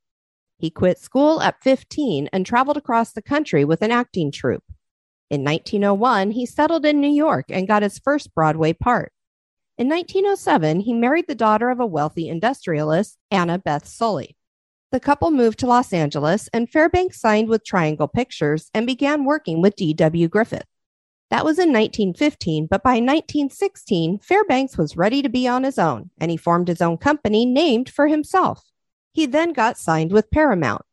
He 0.59 0.69
quit 0.69 0.99
school 0.99 1.41
at 1.41 1.63
15 1.63 2.29
and 2.33 2.45
traveled 2.45 2.75
across 2.75 3.13
the 3.13 3.21
country 3.21 3.63
with 3.63 3.81
an 3.81 3.91
acting 3.91 4.29
troupe. 4.31 4.65
In 5.29 5.43
1901, 5.43 6.31
he 6.31 6.45
settled 6.45 6.85
in 6.85 6.99
New 6.99 7.09
York 7.09 7.45
and 7.49 7.67
got 7.67 7.81
his 7.81 7.97
first 7.97 8.35
Broadway 8.35 8.73
part. 8.73 9.13
In 9.77 9.87
1907, 9.87 10.81
he 10.81 10.93
married 10.93 11.27
the 11.27 11.35
daughter 11.35 11.69
of 11.69 11.79
a 11.79 11.85
wealthy 11.85 12.27
industrialist, 12.27 13.17
Anna 13.31 13.57
Beth 13.57 13.87
Sully. 13.87 14.35
The 14.91 14.99
couple 14.99 15.31
moved 15.31 15.59
to 15.59 15.67
Los 15.67 15.93
Angeles, 15.93 16.49
and 16.51 16.69
Fairbanks 16.69 17.21
signed 17.21 17.47
with 17.47 17.63
Triangle 17.63 18.09
Pictures 18.09 18.69
and 18.73 18.85
began 18.85 19.23
working 19.23 19.61
with 19.61 19.77
D.W. 19.77 20.27
Griffith. 20.27 20.65
That 21.29 21.45
was 21.45 21.59
in 21.59 21.69
1915, 21.69 22.67
but 22.69 22.83
by 22.83 22.95
1916, 22.95 24.19
Fairbanks 24.19 24.77
was 24.77 24.97
ready 24.97 25.21
to 25.21 25.29
be 25.29 25.47
on 25.47 25.63
his 25.63 25.79
own, 25.79 26.09
and 26.19 26.31
he 26.31 26.37
formed 26.37 26.67
his 26.67 26.81
own 26.81 26.97
company 26.97 27.45
named 27.45 27.87
for 27.87 28.07
himself. 28.07 28.65
He 29.19 29.25
then 29.25 29.51
got 29.51 29.77
signed 29.77 30.13
with 30.13 30.31
Paramount. 30.31 30.83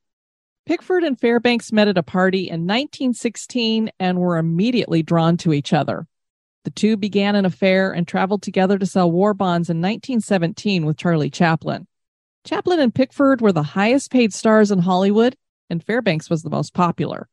Pickford 0.66 1.04
and 1.04 1.16
Fairbanks 1.16 1.70
met 1.70 1.86
at 1.86 1.96
a 1.96 2.02
party 2.02 2.48
in 2.48 2.62
1916 2.62 3.92
and 4.00 4.18
were 4.18 4.36
immediately 4.36 5.00
drawn 5.00 5.36
to 5.36 5.52
each 5.52 5.72
other. 5.72 6.08
The 6.64 6.72
two 6.72 6.96
began 6.96 7.36
an 7.36 7.44
affair 7.44 7.92
and 7.92 8.04
traveled 8.04 8.42
together 8.42 8.80
to 8.80 8.84
sell 8.84 9.12
war 9.12 9.32
bonds 9.32 9.70
in 9.70 9.76
1917 9.76 10.84
with 10.84 10.96
Charlie 10.96 11.30
Chaplin. 11.30 11.86
Chaplin 12.44 12.80
and 12.80 12.92
Pickford 12.92 13.40
were 13.40 13.52
the 13.52 13.62
highest 13.62 14.10
paid 14.10 14.34
stars 14.34 14.72
in 14.72 14.80
Hollywood, 14.80 15.36
and 15.70 15.80
Fairbanks 15.80 16.28
was 16.28 16.42
the 16.42 16.50
most 16.50 16.74
popular. 16.74 17.28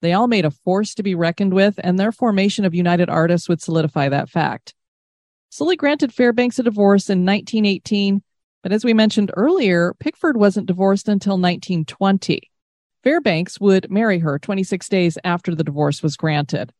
They 0.00 0.12
all 0.12 0.28
made 0.28 0.44
a 0.44 0.52
force 0.52 0.94
to 0.94 1.02
be 1.02 1.16
reckoned 1.16 1.54
with, 1.54 1.80
and 1.82 1.98
their 1.98 2.12
formation 2.12 2.64
of 2.64 2.72
United 2.72 3.10
Artists 3.10 3.48
would 3.48 3.60
solidify 3.60 4.08
that 4.10 4.30
fact. 4.30 4.74
Sully 5.48 5.74
granted 5.74 6.14
Fairbanks 6.14 6.60
a 6.60 6.62
divorce 6.62 7.10
in 7.10 7.26
1918, 7.26 8.22
but 8.62 8.72
as 8.72 8.84
we 8.84 8.92
mentioned 8.94 9.30
earlier, 9.36 9.94
Pickford 9.98 10.36
wasn't 10.36 10.66
divorced 10.66 11.08
until 11.08 11.34
1920. 11.34 12.50
Fairbanks 13.02 13.58
would 13.60 13.90
marry 13.90 14.18
her 14.18 14.38
26 14.38 14.88
days 14.88 15.18
after 15.24 15.54
the 15.54 15.64
divorce 15.64 16.02
was 16.02 16.16
granted. 16.16 16.72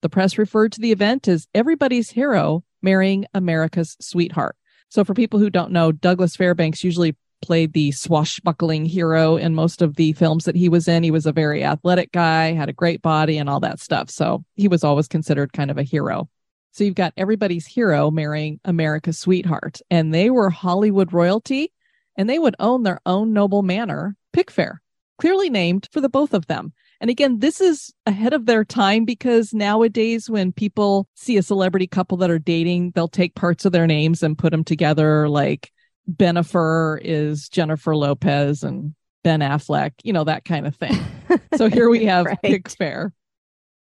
The 0.00 0.08
press 0.08 0.38
referred 0.38 0.72
to 0.72 0.80
the 0.80 0.92
event 0.92 1.28
as 1.28 1.48
everybody's 1.54 2.10
hero 2.10 2.64
marrying 2.80 3.26
America's 3.34 3.96
sweetheart. 4.00 4.56
So, 4.88 5.04
for 5.04 5.12
people 5.12 5.38
who 5.38 5.50
don't 5.50 5.72
know, 5.72 5.92
Douglas 5.92 6.36
Fairbanks 6.36 6.82
usually 6.82 7.16
played 7.42 7.72
the 7.72 7.92
swashbuckling 7.92 8.86
hero 8.86 9.36
in 9.36 9.54
most 9.54 9.82
of 9.82 9.96
the 9.96 10.12
films 10.14 10.44
that 10.44 10.56
he 10.56 10.68
was 10.68 10.88
in. 10.88 11.02
He 11.02 11.10
was 11.10 11.26
a 11.26 11.32
very 11.32 11.62
athletic 11.62 12.10
guy, 12.12 12.52
had 12.52 12.68
a 12.68 12.72
great 12.72 13.02
body, 13.02 13.36
and 13.36 13.50
all 13.50 13.60
that 13.60 13.80
stuff. 13.80 14.08
So, 14.08 14.44
he 14.54 14.68
was 14.68 14.84
always 14.84 15.08
considered 15.08 15.52
kind 15.52 15.70
of 15.70 15.76
a 15.76 15.82
hero. 15.82 16.30
So, 16.72 16.84
you've 16.84 16.94
got 16.94 17.14
everybody's 17.16 17.66
hero 17.66 18.10
marrying 18.10 18.60
America's 18.64 19.18
sweetheart, 19.18 19.80
and 19.90 20.12
they 20.12 20.30
were 20.30 20.50
Hollywood 20.50 21.12
royalty, 21.12 21.72
and 22.16 22.28
they 22.28 22.38
would 22.38 22.56
own 22.58 22.82
their 22.82 23.00
own 23.06 23.32
noble 23.32 23.62
manor, 23.62 24.16
Pickfair, 24.34 24.78
clearly 25.18 25.50
named 25.50 25.88
for 25.92 26.00
the 26.00 26.08
both 26.08 26.34
of 26.34 26.46
them. 26.46 26.72
And 27.00 27.10
again, 27.10 27.38
this 27.38 27.60
is 27.60 27.92
ahead 28.06 28.32
of 28.32 28.46
their 28.46 28.64
time 28.64 29.04
because 29.04 29.54
nowadays, 29.54 30.28
when 30.28 30.52
people 30.52 31.08
see 31.14 31.36
a 31.36 31.42
celebrity 31.42 31.86
couple 31.86 32.18
that 32.18 32.30
are 32.30 32.40
dating, 32.40 32.92
they'll 32.94 33.08
take 33.08 33.34
parts 33.34 33.64
of 33.64 33.72
their 33.72 33.86
names 33.86 34.22
and 34.22 34.36
put 34.36 34.50
them 34.50 34.64
together. 34.64 35.28
Like 35.28 35.72
Bennifer 36.10 36.98
is 37.02 37.48
Jennifer 37.48 37.94
Lopez 37.94 38.62
and 38.62 38.94
Ben 39.22 39.40
Affleck, 39.40 39.92
you 40.02 40.12
know, 40.12 40.24
that 40.24 40.44
kind 40.44 40.66
of 40.66 40.74
thing. 40.74 40.98
so 41.56 41.68
here 41.68 41.88
we 41.88 42.04
have 42.06 42.26
right. 42.26 42.42
Pickfair. 42.42 43.12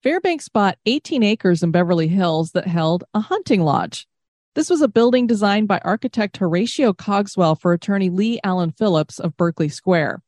Fairbanks 0.06 0.48
bought 0.48 0.78
18 0.86 1.24
acres 1.24 1.64
in 1.64 1.72
Beverly 1.72 2.06
Hills 2.06 2.52
that 2.52 2.68
held 2.68 3.02
a 3.12 3.18
hunting 3.18 3.62
lodge. 3.62 4.06
This 4.54 4.70
was 4.70 4.80
a 4.80 4.86
building 4.86 5.26
designed 5.26 5.66
by 5.66 5.80
architect 5.80 6.36
Horatio 6.36 6.92
Cogswell 6.92 7.56
for 7.56 7.72
attorney 7.72 8.08
Lee 8.08 8.38
Allen 8.44 8.70
Phillips 8.70 9.18
of 9.18 9.36
Berkeley 9.36 9.68
Square. 9.68 10.22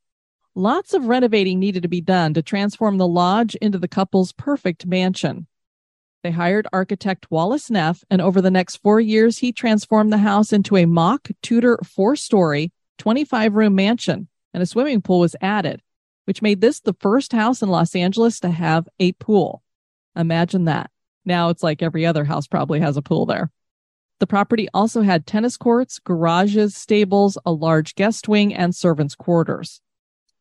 Lots 0.57 0.95
of 0.95 1.07
renovating 1.07 1.61
needed 1.61 1.85
to 1.85 1.89
be 1.89 2.01
done 2.01 2.35
to 2.35 2.43
transform 2.43 2.99
the 2.99 3.07
lodge 3.07 3.55
into 3.55 3.79
the 3.79 3.87
couple's 3.87 4.33
perfect 4.33 4.85
mansion. 4.85 5.47
They 6.25 6.33
hired 6.33 6.67
architect 6.73 7.31
Wallace 7.31 7.71
Neff, 7.71 8.03
and 8.11 8.21
over 8.21 8.41
the 8.41 8.51
next 8.51 8.79
four 8.79 9.01
years, 9.01 9.39
he 9.39 9.53
transformed 9.53 10.13
the 10.13 10.19
house 10.19 10.53
into 10.53 10.77
a 10.77 10.87
mock 10.87 11.29
Tudor 11.41 11.79
four 11.85 12.17
story, 12.17 12.73
25 12.99 13.55
room 13.55 13.77
mansion, 13.77 14.27
and 14.53 14.61
a 14.61 14.67
swimming 14.67 15.03
pool 15.03 15.21
was 15.21 15.37
added, 15.41 15.83
which 16.25 16.43
made 16.43 16.61
this 16.61 16.81
the 16.81 16.97
first 16.99 17.31
house 17.31 17.63
in 17.63 17.69
Los 17.69 17.95
Angeles 17.95 18.41
to 18.41 18.51
have 18.51 18.89
a 18.99 19.13
pool. 19.13 19.63
Imagine 20.17 20.65
that. 20.65 20.91
Now 21.25 21.51
it's 21.51 21.63
like 21.63 21.83
every 21.83 22.07
other 22.07 22.25
house 22.25 22.47
probably 22.47 22.81
has 22.81 22.97
a 22.97 23.03
pool 23.03 23.27
there. 23.27 23.51
The 24.21 24.27
property 24.27 24.69
also 24.75 25.03
had 25.03 25.27
tennis 25.27 25.57
courts, 25.57 25.99
garages, 26.01 26.75
stables, 26.77 27.39
a 27.47 27.53
large 27.53 27.95
guest 27.95 28.27
wing, 28.29 28.53
and 28.53 28.75
servants' 28.75 29.15
quarters. 29.15 29.81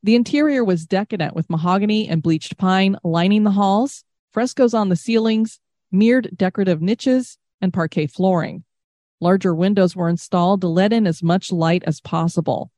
The 0.01 0.15
interior 0.15 0.63
was 0.63 0.86
decadent 0.86 1.36
with 1.36 1.49
mahogany 1.49 2.08
and 2.08 2.23
bleached 2.23 2.58
pine 2.58 2.97
lining 3.03 3.43
the 3.43 3.51
halls, 3.51 4.03
frescoes 4.32 4.73
on 4.73 4.89
the 4.89 4.95
ceilings, 4.95 5.60
mirrored 5.91 6.32
decorative 6.36 6.82
niches, 6.82 7.38
and 7.62 7.73
parquet 7.73 8.08
flooring. 8.08 8.63
Larger 9.19 9.53
windows 9.53 9.95
were 9.95 10.10
installed 10.10 10.62
to 10.62 10.67
let 10.67 10.93
in 10.93 11.08
as 11.08 11.23
much 11.23 11.51
light 11.51 11.84
as 11.86 12.01
possible. 12.01 12.71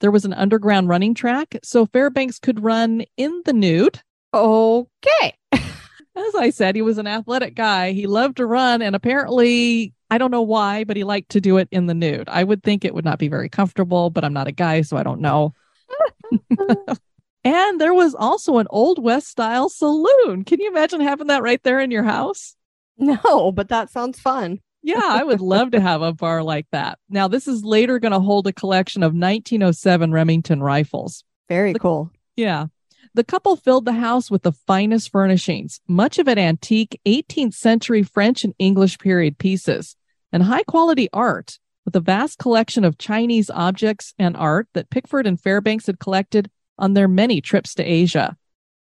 There 0.00 0.10
was 0.10 0.24
an 0.24 0.32
underground 0.32 0.88
running 0.88 1.14
track, 1.14 1.56
so 1.62 1.86
Fairbanks 1.86 2.38
could 2.38 2.62
run 2.62 3.04
in 3.16 3.42
the 3.44 3.52
nude. 3.52 4.02
Okay. 4.34 5.34
As 6.16 6.34
I 6.36 6.50
said, 6.50 6.76
he 6.76 6.82
was 6.82 6.98
an 6.98 7.06
athletic 7.06 7.54
guy. 7.54 7.92
He 7.92 8.06
loved 8.06 8.36
to 8.36 8.46
run, 8.46 8.82
and 8.82 8.94
apparently, 8.94 9.92
I 10.10 10.18
don't 10.18 10.30
know 10.30 10.42
why, 10.42 10.84
but 10.84 10.96
he 10.96 11.02
liked 11.02 11.30
to 11.30 11.40
do 11.40 11.56
it 11.56 11.68
in 11.72 11.86
the 11.86 11.94
nude. 11.94 12.28
I 12.28 12.44
would 12.44 12.62
think 12.62 12.84
it 12.84 12.94
would 12.94 13.04
not 13.04 13.18
be 13.18 13.28
very 13.28 13.48
comfortable, 13.48 14.10
but 14.10 14.24
I'm 14.24 14.32
not 14.32 14.46
a 14.46 14.52
guy, 14.52 14.82
so 14.82 14.96
I 14.96 15.02
don't 15.02 15.20
know. 15.20 15.54
and 17.44 17.80
there 17.80 17.94
was 17.94 18.14
also 18.14 18.58
an 18.58 18.68
old 18.70 19.02
west 19.02 19.28
style 19.28 19.68
saloon. 19.68 20.44
Can 20.44 20.60
you 20.60 20.70
imagine 20.70 21.00
having 21.00 21.26
that 21.28 21.42
right 21.42 21.62
there 21.64 21.80
in 21.80 21.90
your 21.90 22.04
house? 22.04 22.54
No, 22.96 23.50
but 23.50 23.70
that 23.70 23.90
sounds 23.90 24.20
fun. 24.20 24.60
yeah, 24.84 25.00
I 25.02 25.24
would 25.24 25.40
love 25.40 25.72
to 25.72 25.80
have 25.80 26.02
a 26.02 26.12
bar 26.12 26.44
like 26.44 26.66
that. 26.70 26.98
Now, 27.08 27.26
this 27.26 27.48
is 27.48 27.64
later 27.64 27.98
going 27.98 28.12
to 28.12 28.20
hold 28.20 28.46
a 28.46 28.52
collection 28.52 29.02
of 29.02 29.14
1907 29.14 30.12
Remington 30.12 30.62
rifles. 30.62 31.24
Very 31.48 31.72
the, 31.72 31.80
cool. 31.80 32.12
Yeah. 32.36 32.66
The 33.16 33.22
couple 33.22 33.54
filled 33.54 33.84
the 33.84 33.92
house 33.92 34.28
with 34.28 34.42
the 34.42 34.50
finest 34.50 35.12
furnishings, 35.12 35.80
much 35.86 36.18
of 36.18 36.26
it 36.26 36.36
antique 36.36 37.00
18th 37.06 37.54
century 37.54 38.02
French 38.02 38.42
and 38.42 38.54
English 38.58 38.98
period 38.98 39.38
pieces, 39.38 39.94
and 40.32 40.42
high 40.42 40.64
quality 40.64 41.08
art 41.12 41.60
with 41.84 41.94
a 41.94 42.00
vast 42.00 42.38
collection 42.38 42.84
of 42.84 42.98
Chinese 42.98 43.50
objects 43.50 44.14
and 44.18 44.36
art 44.36 44.66
that 44.72 44.90
Pickford 44.90 45.28
and 45.28 45.40
Fairbanks 45.40 45.86
had 45.86 46.00
collected 46.00 46.50
on 46.76 46.94
their 46.94 47.06
many 47.06 47.40
trips 47.40 47.72
to 47.74 47.84
Asia. 47.84 48.36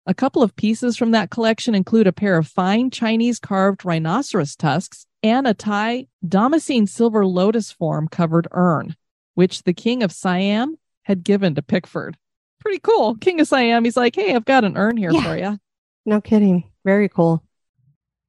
A 0.04 0.12
couple 0.12 0.42
of 0.42 0.56
pieces 0.56 0.98
from 0.98 1.12
that 1.12 1.30
collection 1.30 1.74
include 1.74 2.06
a 2.06 2.12
pair 2.12 2.36
of 2.36 2.46
fine 2.46 2.90
Chinese 2.90 3.38
carved 3.38 3.82
rhinoceros 3.86 4.54
tusks 4.56 5.06
and 5.22 5.46
a 5.46 5.54
Thai 5.54 6.06
Damascene 6.26 6.86
silver 6.86 7.24
lotus 7.24 7.72
form 7.72 8.08
covered 8.08 8.46
urn, 8.50 8.94
which 9.34 9.62
the 9.62 9.72
king 9.72 10.02
of 10.02 10.12
Siam 10.12 10.76
had 11.04 11.24
given 11.24 11.54
to 11.54 11.62
Pickford. 11.62 12.18
Pretty 12.60 12.78
cool. 12.80 13.14
King 13.16 13.40
of 13.40 13.48
Siam, 13.48 13.84
he's 13.84 13.96
like, 13.96 14.14
hey, 14.14 14.34
I've 14.34 14.44
got 14.44 14.64
an 14.64 14.76
urn 14.76 14.96
here 14.96 15.12
yeah. 15.12 15.22
for 15.22 15.36
you. 15.36 15.58
No 16.04 16.20
kidding. 16.20 16.70
Very 16.84 17.08
cool. 17.08 17.42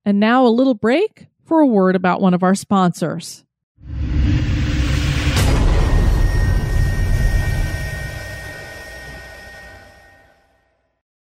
And 0.06 0.20
now 0.20 0.46
a 0.46 0.50
little 0.50 0.74
break 0.74 1.28
for 1.46 1.62
a 1.62 1.68
word 1.68 1.96
about 1.96 2.22
one 2.22 2.34
of 2.34 2.44
our 2.44 2.56
sponsors. 2.56 3.44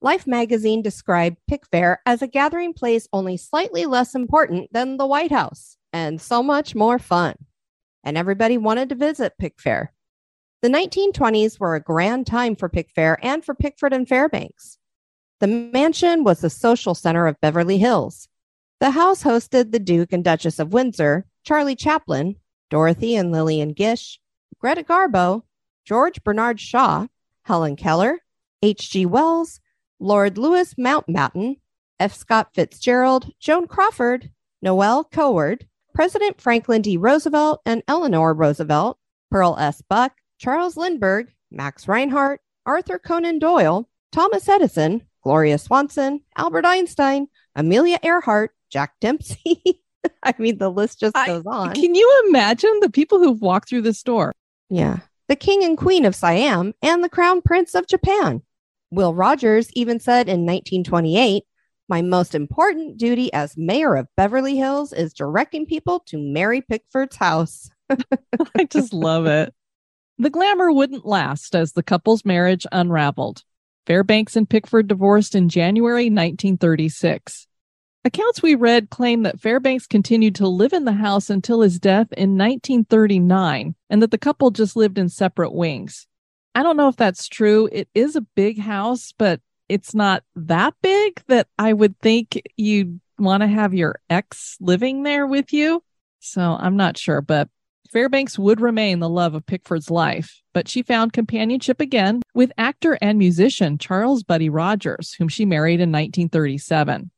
Life 0.01 0.25
magazine 0.25 0.81
described 0.81 1.37
Pickfair 1.51 1.97
as 2.05 2.21
a 2.21 2.27
gathering 2.27 2.73
place 2.73 3.07
only 3.11 3.35
slightly 3.35 3.85
less 3.85 4.15
important 4.15 4.71
than 4.71 4.95
the 4.95 5.05
White 5.05 5.31
House 5.31 5.77
and 5.91 6.21
so 6.21 6.41
much 6.41 6.73
more 6.73 6.99
fun. 6.99 7.35
And 8.03 8.17
everybody 8.17 8.57
wanted 8.57 8.89
to 8.89 8.95
visit 8.95 9.33
Pickfair. 9.41 9.89
The 10.61 10.67
1920s 10.67 11.57
were 11.57 11.75
a 11.75 11.79
grand 11.79 12.27
time 12.27 12.53
for 12.53 12.67
Pickfair 12.67 13.15
and 13.23 13.45
for 13.45 13.55
Pickford 13.55 13.93
and 13.93 14.05
Fairbanks. 14.05 14.77
The 15.39 15.47
mansion 15.47 16.25
was 16.25 16.41
the 16.41 16.49
social 16.49 16.93
center 16.93 17.27
of 17.27 17.39
Beverly 17.39 17.77
Hills. 17.77 18.27
The 18.81 18.91
house 18.91 19.23
hosted 19.23 19.71
the 19.71 19.79
Duke 19.79 20.11
and 20.11 20.21
Duchess 20.21 20.59
of 20.59 20.73
Windsor, 20.73 21.25
Charlie 21.45 21.77
Chaplin, 21.77 22.35
Dorothy 22.69 23.15
and 23.15 23.31
Lillian 23.31 23.71
Gish, 23.71 24.19
Greta 24.59 24.83
Garbo, 24.83 25.43
George 25.85 26.21
Bernard 26.25 26.59
Shaw, 26.59 27.07
Helen 27.43 27.77
Keller, 27.77 28.19
H.G. 28.61 29.05
Wells, 29.05 29.61
Lord 29.97 30.37
Louis 30.37 30.73
Mountbatten, 30.73 31.55
F. 32.01 32.13
Scott 32.13 32.49
Fitzgerald, 32.53 33.31
Joan 33.39 33.65
Crawford, 33.65 34.29
Noel 34.61 35.05
Coward, 35.05 35.67
President 35.95 36.41
Franklin 36.41 36.81
D. 36.81 36.97
Roosevelt 36.97 37.61
and 37.65 37.81
Eleanor 37.87 38.33
Roosevelt, 38.33 38.97
Pearl 39.31 39.57
S. 39.57 39.81
Buck, 39.81 40.13
Charles 40.39 40.77
Lindbergh, 40.77 41.27
Max 41.51 41.87
Reinhardt, 41.87 42.39
Arthur 42.65 42.97
Conan 42.97 43.39
Doyle, 43.39 43.89
Thomas 44.11 44.47
Edison, 44.47 45.03
Gloria 45.21 45.57
Swanson, 45.57 46.21
Albert 46.37 46.65
Einstein, 46.65 47.27
Amelia 47.55 47.99
Earhart, 48.01 48.51
Jack 48.69 48.93
Dempsey. 49.01 49.61
I 50.23 50.33
mean, 50.39 50.57
the 50.57 50.69
list 50.69 51.01
just 51.01 51.13
goes 51.13 51.45
I, 51.45 51.49
on. 51.49 51.73
Can 51.75 51.93
you 51.93 52.23
imagine 52.27 52.79
the 52.79 52.89
people 52.89 53.19
who've 53.19 53.41
walked 53.41 53.67
through 53.67 53.81
this 53.81 54.01
door? 54.01 54.33
Yeah. 54.69 54.99
The 55.27 55.35
King 55.35 55.63
and 55.63 55.77
Queen 55.77 56.05
of 56.05 56.15
Siam 56.15 56.73
and 56.81 57.03
the 57.03 57.09
Crown 57.09 57.41
Prince 57.41 57.75
of 57.75 57.85
Japan. 57.85 58.41
Will 58.91 59.13
Rogers 59.13 59.69
even 59.73 59.99
said 59.99 60.27
in 60.29 60.45
1928 60.45 61.43
My 61.89 62.01
most 62.01 62.33
important 62.33 62.97
duty 62.97 63.31
as 63.33 63.57
mayor 63.57 63.95
of 63.95 64.07
Beverly 64.15 64.55
Hills 64.55 64.93
is 64.93 65.13
directing 65.13 65.65
people 65.65 65.99
to 66.07 66.17
Mary 66.17 66.61
Pickford's 66.61 67.17
house. 67.17 67.69
I 67.89 68.63
just 68.69 68.93
love 68.93 69.25
it. 69.25 69.53
The 70.21 70.29
glamour 70.29 70.69
wouldn't 70.69 71.05
last 71.05 71.55
as 71.55 71.71
the 71.71 71.81
couple's 71.81 72.25
marriage 72.25 72.67
unraveled. 72.73 73.43
Fairbanks 73.85 74.35
and 74.35 74.49
Pickford 74.49 74.89
divorced 74.89 75.33
in 75.33 75.47
January 75.47 76.09
1936. 76.09 77.47
Accounts 78.03 78.41
we 78.41 78.53
read 78.53 78.89
claim 78.89 79.23
that 79.23 79.39
Fairbanks 79.39 79.87
continued 79.87 80.35
to 80.35 80.47
live 80.47 80.73
in 80.73 80.83
the 80.83 80.91
house 80.91 81.29
until 81.29 81.61
his 81.61 81.79
death 81.79 82.07
in 82.11 82.37
1939 82.37 83.75
and 83.89 84.01
that 84.01 84.11
the 84.11 84.17
couple 84.17 84.51
just 84.51 84.75
lived 84.75 84.97
in 84.97 85.07
separate 85.07 85.53
wings. 85.53 86.05
I 86.53 86.63
don't 86.63 86.75
know 86.75 86.89
if 86.89 86.97
that's 86.97 87.29
true. 87.29 87.69
It 87.71 87.87
is 87.95 88.17
a 88.17 88.21
big 88.21 88.59
house, 88.59 89.13
but 89.17 89.39
it's 89.69 89.95
not 89.95 90.25
that 90.35 90.73
big 90.81 91.21
that 91.27 91.47
I 91.57 91.71
would 91.71 91.97
think 91.99 92.41
you'd 92.57 92.99
want 93.17 93.41
to 93.41 93.47
have 93.47 93.73
your 93.73 94.01
ex 94.09 94.57
living 94.59 95.03
there 95.03 95.25
with 95.25 95.53
you. 95.53 95.81
So 96.19 96.41
I'm 96.41 96.75
not 96.75 96.97
sure, 96.97 97.21
but 97.21 97.47
Fairbanks 97.91 98.37
would 98.37 98.61
remain 98.61 98.99
the 98.99 99.09
love 99.09 99.33
of 99.33 99.47
Pickford's 99.47 99.89
life, 99.89 100.43
but 100.53 100.67
she 100.67 100.83
found 100.83 101.11
companionship 101.11 101.81
again 101.81 102.21
with 102.35 102.51
actor 102.55 102.99
and 103.01 103.17
musician 103.17 103.79
Charles 103.79 104.21
Buddy 104.21 104.47
Rogers, 104.47 105.13
whom 105.13 105.27
she 105.27 105.43
married 105.43 105.79
in 105.79 105.91
1937. 105.91 107.09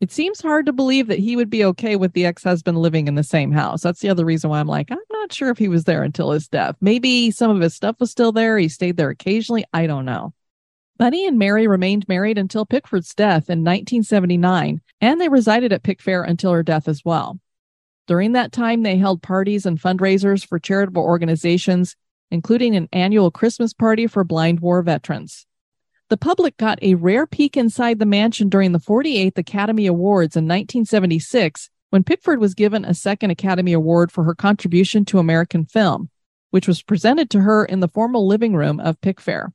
It 0.00 0.10
seems 0.10 0.40
hard 0.40 0.66
to 0.66 0.72
believe 0.72 1.06
that 1.06 1.20
he 1.20 1.36
would 1.36 1.48
be 1.48 1.64
okay 1.66 1.94
with 1.94 2.12
the 2.12 2.26
ex 2.26 2.42
husband 2.42 2.78
living 2.78 3.06
in 3.06 3.14
the 3.14 3.22
same 3.22 3.52
house. 3.52 3.82
That's 3.82 4.00
the 4.00 4.08
other 4.08 4.24
reason 4.24 4.50
why 4.50 4.58
I'm 4.58 4.66
like, 4.66 4.90
I'm 4.90 4.98
not 5.12 5.32
sure 5.32 5.50
if 5.50 5.58
he 5.58 5.68
was 5.68 5.84
there 5.84 6.02
until 6.02 6.32
his 6.32 6.48
death. 6.48 6.74
Maybe 6.80 7.30
some 7.30 7.50
of 7.52 7.60
his 7.60 7.74
stuff 7.76 7.96
was 8.00 8.10
still 8.10 8.32
there. 8.32 8.58
He 8.58 8.68
stayed 8.68 8.96
there 8.96 9.10
occasionally. 9.10 9.64
I 9.72 9.86
don't 9.86 10.06
know. 10.06 10.34
Buddy 10.96 11.24
and 11.24 11.38
Mary 11.38 11.68
remained 11.68 12.08
married 12.08 12.36
until 12.36 12.66
Pickford's 12.66 13.14
death 13.14 13.48
in 13.48 13.60
1979, 13.60 14.80
and 15.00 15.20
they 15.20 15.28
resided 15.28 15.72
at 15.72 15.84
Pickfair 15.84 16.28
until 16.28 16.52
her 16.52 16.64
death 16.64 16.88
as 16.88 17.04
well. 17.04 17.38
During 18.10 18.32
that 18.32 18.50
time, 18.50 18.82
they 18.82 18.96
held 18.96 19.22
parties 19.22 19.64
and 19.64 19.80
fundraisers 19.80 20.44
for 20.44 20.58
charitable 20.58 21.00
organizations, 21.00 21.94
including 22.28 22.74
an 22.74 22.88
annual 22.92 23.30
Christmas 23.30 23.72
party 23.72 24.08
for 24.08 24.24
blind 24.24 24.58
war 24.58 24.82
veterans. 24.82 25.46
The 26.08 26.16
public 26.16 26.56
got 26.56 26.82
a 26.82 26.96
rare 26.96 27.24
peek 27.24 27.56
inside 27.56 28.00
the 28.00 28.06
mansion 28.06 28.48
during 28.48 28.72
the 28.72 28.80
48th 28.80 29.38
Academy 29.38 29.86
Awards 29.86 30.34
in 30.34 30.42
1976 30.46 31.70
when 31.90 32.02
Pickford 32.02 32.40
was 32.40 32.54
given 32.54 32.84
a 32.84 32.94
second 32.94 33.30
Academy 33.30 33.72
Award 33.72 34.10
for 34.10 34.24
her 34.24 34.34
contribution 34.34 35.04
to 35.04 35.20
American 35.20 35.64
film, 35.64 36.10
which 36.50 36.66
was 36.66 36.82
presented 36.82 37.30
to 37.30 37.42
her 37.42 37.64
in 37.64 37.78
the 37.78 37.86
formal 37.86 38.26
living 38.26 38.56
room 38.56 38.80
of 38.80 39.00
Pickfair. 39.00 39.50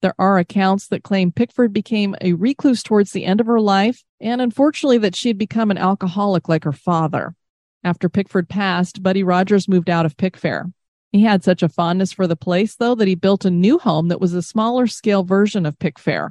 There 0.00 0.14
are 0.18 0.38
accounts 0.38 0.88
that 0.88 1.02
claim 1.02 1.32
Pickford 1.32 1.74
became 1.74 2.16
a 2.22 2.32
recluse 2.32 2.82
towards 2.82 3.12
the 3.12 3.26
end 3.26 3.42
of 3.42 3.46
her 3.46 3.60
life, 3.60 4.04
and 4.22 4.40
unfortunately, 4.40 4.96
that 4.96 5.16
she 5.16 5.28
had 5.28 5.36
become 5.36 5.70
an 5.70 5.76
alcoholic 5.76 6.48
like 6.48 6.64
her 6.64 6.72
father. 6.72 7.34
After 7.82 8.08
Pickford 8.08 8.48
passed, 8.48 9.02
Buddy 9.02 9.22
Rogers 9.22 9.68
moved 9.68 9.88
out 9.88 10.06
of 10.06 10.16
Pickfair. 10.16 10.72
He 11.12 11.22
had 11.22 11.42
such 11.42 11.62
a 11.62 11.68
fondness 11.68 12.12
for 12.12 12.26
the 12.26 12.36
place, 12.36 12.76
though, 12.76 12.94
that 12.94 13.08
he 13.08 13.14
built 13.14 13.44
a 13.44 13.50
new 13.50 13.78
home 13.78 14.08
that 14.08 14.20
was 14.20 14.34
a 14.34 14.42
smaller 14.42 14.86
scale 14.86 15.24
version 15.24 15.66
of 15.66 15.78
Pickfair. 15.78 16.30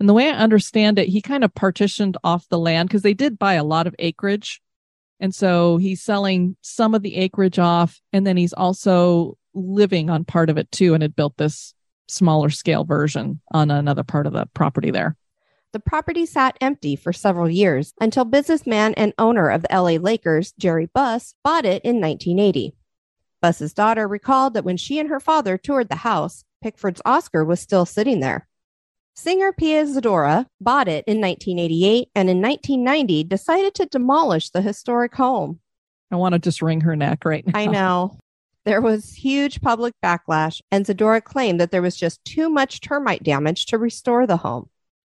And 0.00 0.08
the 0.08 0.14
way 0.14 0.28
I 0.28 0.36
understand 0.36 0.98
it, 0.98 1.08
he 1.08 1.20
kind 1.20 1.44
of 1.44 1.54
partitioned 1.54 2.16
off 2.24 2.48
the 2.48 2.58
land 2.58 2.88
because 2.88 3.02
they 3.02 3.14
did 3.14 3.38
buy 3.38 3.54
a 3.54 3.64
lot 3.64 3.86
of 3.86 3.94
acreage. 3.98 4.60
And 5.20 5.34
so 5.34 5.76
he's 5.76 6.02
selling 6.02 6.56
some 6.62 6.94
of 6.94 7.02
the 7.02 7.16
acreage 7.16 7.58
off. 7.58 8.00
And 8.12 8.26
then 8.26 8.36
he's 8.36 8.52
also 8.52 9.36
living 9.54 10.10
on 10.10 10.24
part 10.24 10.50
of 10.50 10.58
it 10.58 10.70
too 10.72 10.94
and 10.94 11.02
had 11.02 11.14
built 11.14 11.36
this 11.36 11.74
smaller 12.08 12.50
scale 12.50 12.84
version 12.84 13.40
on 13.52 13.70
another 13.70 14.02
part 14.02 14.26
of 14.26 14.32
the 14.32 14.46
property 14.54 14.90
there. 14.90 15.16
The 15.74 15.80
property 15.80 16.24
sat 16.24 16.56
empty 16.60 16.94
for 16.94 17.12
several 17.12 17.50
years 17.50 17.94
until 18.00 18.24
businessman 18.24 18.94
and 18.94 19.12
owner 19.18 19.48
of 19.48 19.62
the 19.62 19.76
LA 19.76 20.00
Lakers, 20.00 20.52
Jerry 20.56 20.86
Buss, 20.86 21.34
bought 21.42 21.64
it 21.64 21.82
in 21.82 22.00
1980. 22.00 22.76
Buss's 23.42 23.74
daughter 23.74 24.06
recalled 24.06 24.54
that 24.54 24.64
when 24.64 24.76
she 24.76 25.00
and 25.00 25.08
her 25.08 25.18
father 25.18 25.58
toured 25.58 25.88
the 25.88 25.96
house, 25.96 26.44
Pickford's 26.62 27.02
Oscar 27.04 27.44
was 27.44 27.58
still 27.58 27.84
sitting 27.84 28.20
there. 28.20 28.46
Singer 29.16 29.52
Pia 29.52 29.84
Zadora 29.84 30.46
bought 30.60 30.86
it 30.86 31.04
in 31.08 31.20
1988 31.20 32.08
and 32.14 32.30
in 32.30 32.40
1990 32.40 33.24
decided 33.24 33.74
to 33.74 33.86
demolish 33.86 34.50
the 34.50 34.62
historic 34.62 35.16
home. 35.16 35.58
I 36.12 36.14
want 36.14 36.34
to 36.34 36.38
just 36.38 36.62
wring 36.62 36.82
her 36.82 36.94
neck 36.94 37.24
right 37.24 37.44
now. 37.44 37.58
I 37.58 37.66
know. 37.66 38.20
There 38.64 38.80
was 38.80 39.12
huge 39.12 39.60
public 39.60 39.94
backlash, 40.04 40.60
and 40.70 40.86
Zadora 40.86 41.22
claimed 41.22 41.58
that 41.60 41.72
there 41.72 41.82
was 41.82 41.96
just 41.96 42.24
too 42.24 42.48
much 42.48 42.80
termite 42.80 43.24
damage 43.24 43.66
to 43.66 43.76
restore 43.76 44.24
the 44.24 44.36
home. 44.36 44.70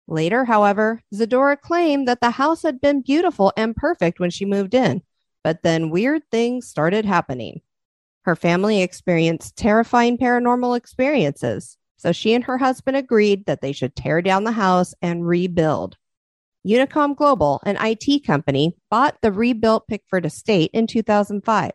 Later, 0.07 0.45
however, 0.45 1.01
Zadora 1.13 1.59
claimed 1.59 2.07
that 2.07 2.21
the 2.21 2.31
house 2.31 2.63
had 2.63 2.79
been 2.79 3.01
beautiful 3.01 3.51
and 3.57 3.75
perfect 3.75 4.19
when 4.19 4.29
she 4.29 4.45
moved 4.45 4.73
in, 4.73 5.01
but 5.43 5.63
then 5.63 5.89
weird 5.89 6.23
things 6.31 6.67
started 6.67 7.05
happening. 7.05 7.61
Her 8.23 8.35
family 8.35 8.81
experienced 8.81 9.57
terrifying 9.57 10.17
paranormal 10.17 10.77
experiences, 10.77 11.77
so 11.97 12.11
she 12.11 12.33
and 12.33 12.43
her 12.45 12.57
husband 12.57 12.95
agreed 12.95 13.45
that 13.45 13.61
they 13.61 13.71
should 13.73 13.95
tear 13.95 14.21
down 14.21 14.43
the 14.43 14.51
house 14.53 14.93
and 15.01 15.27
rebuild. 15.27 15.97
Unicom 16.65 17.15
Global, 17.15 17.61
an 17.65 17.77
IT 17.79 18.25
company, 18.25 18.75
bought 18.89 19.17
the 19.21 19.31
rebuilt 19.31 19.87
Pickford 19.87 20.25
estate 20.25 20.69
in 20.73 20.87
2005. 20.87 21.71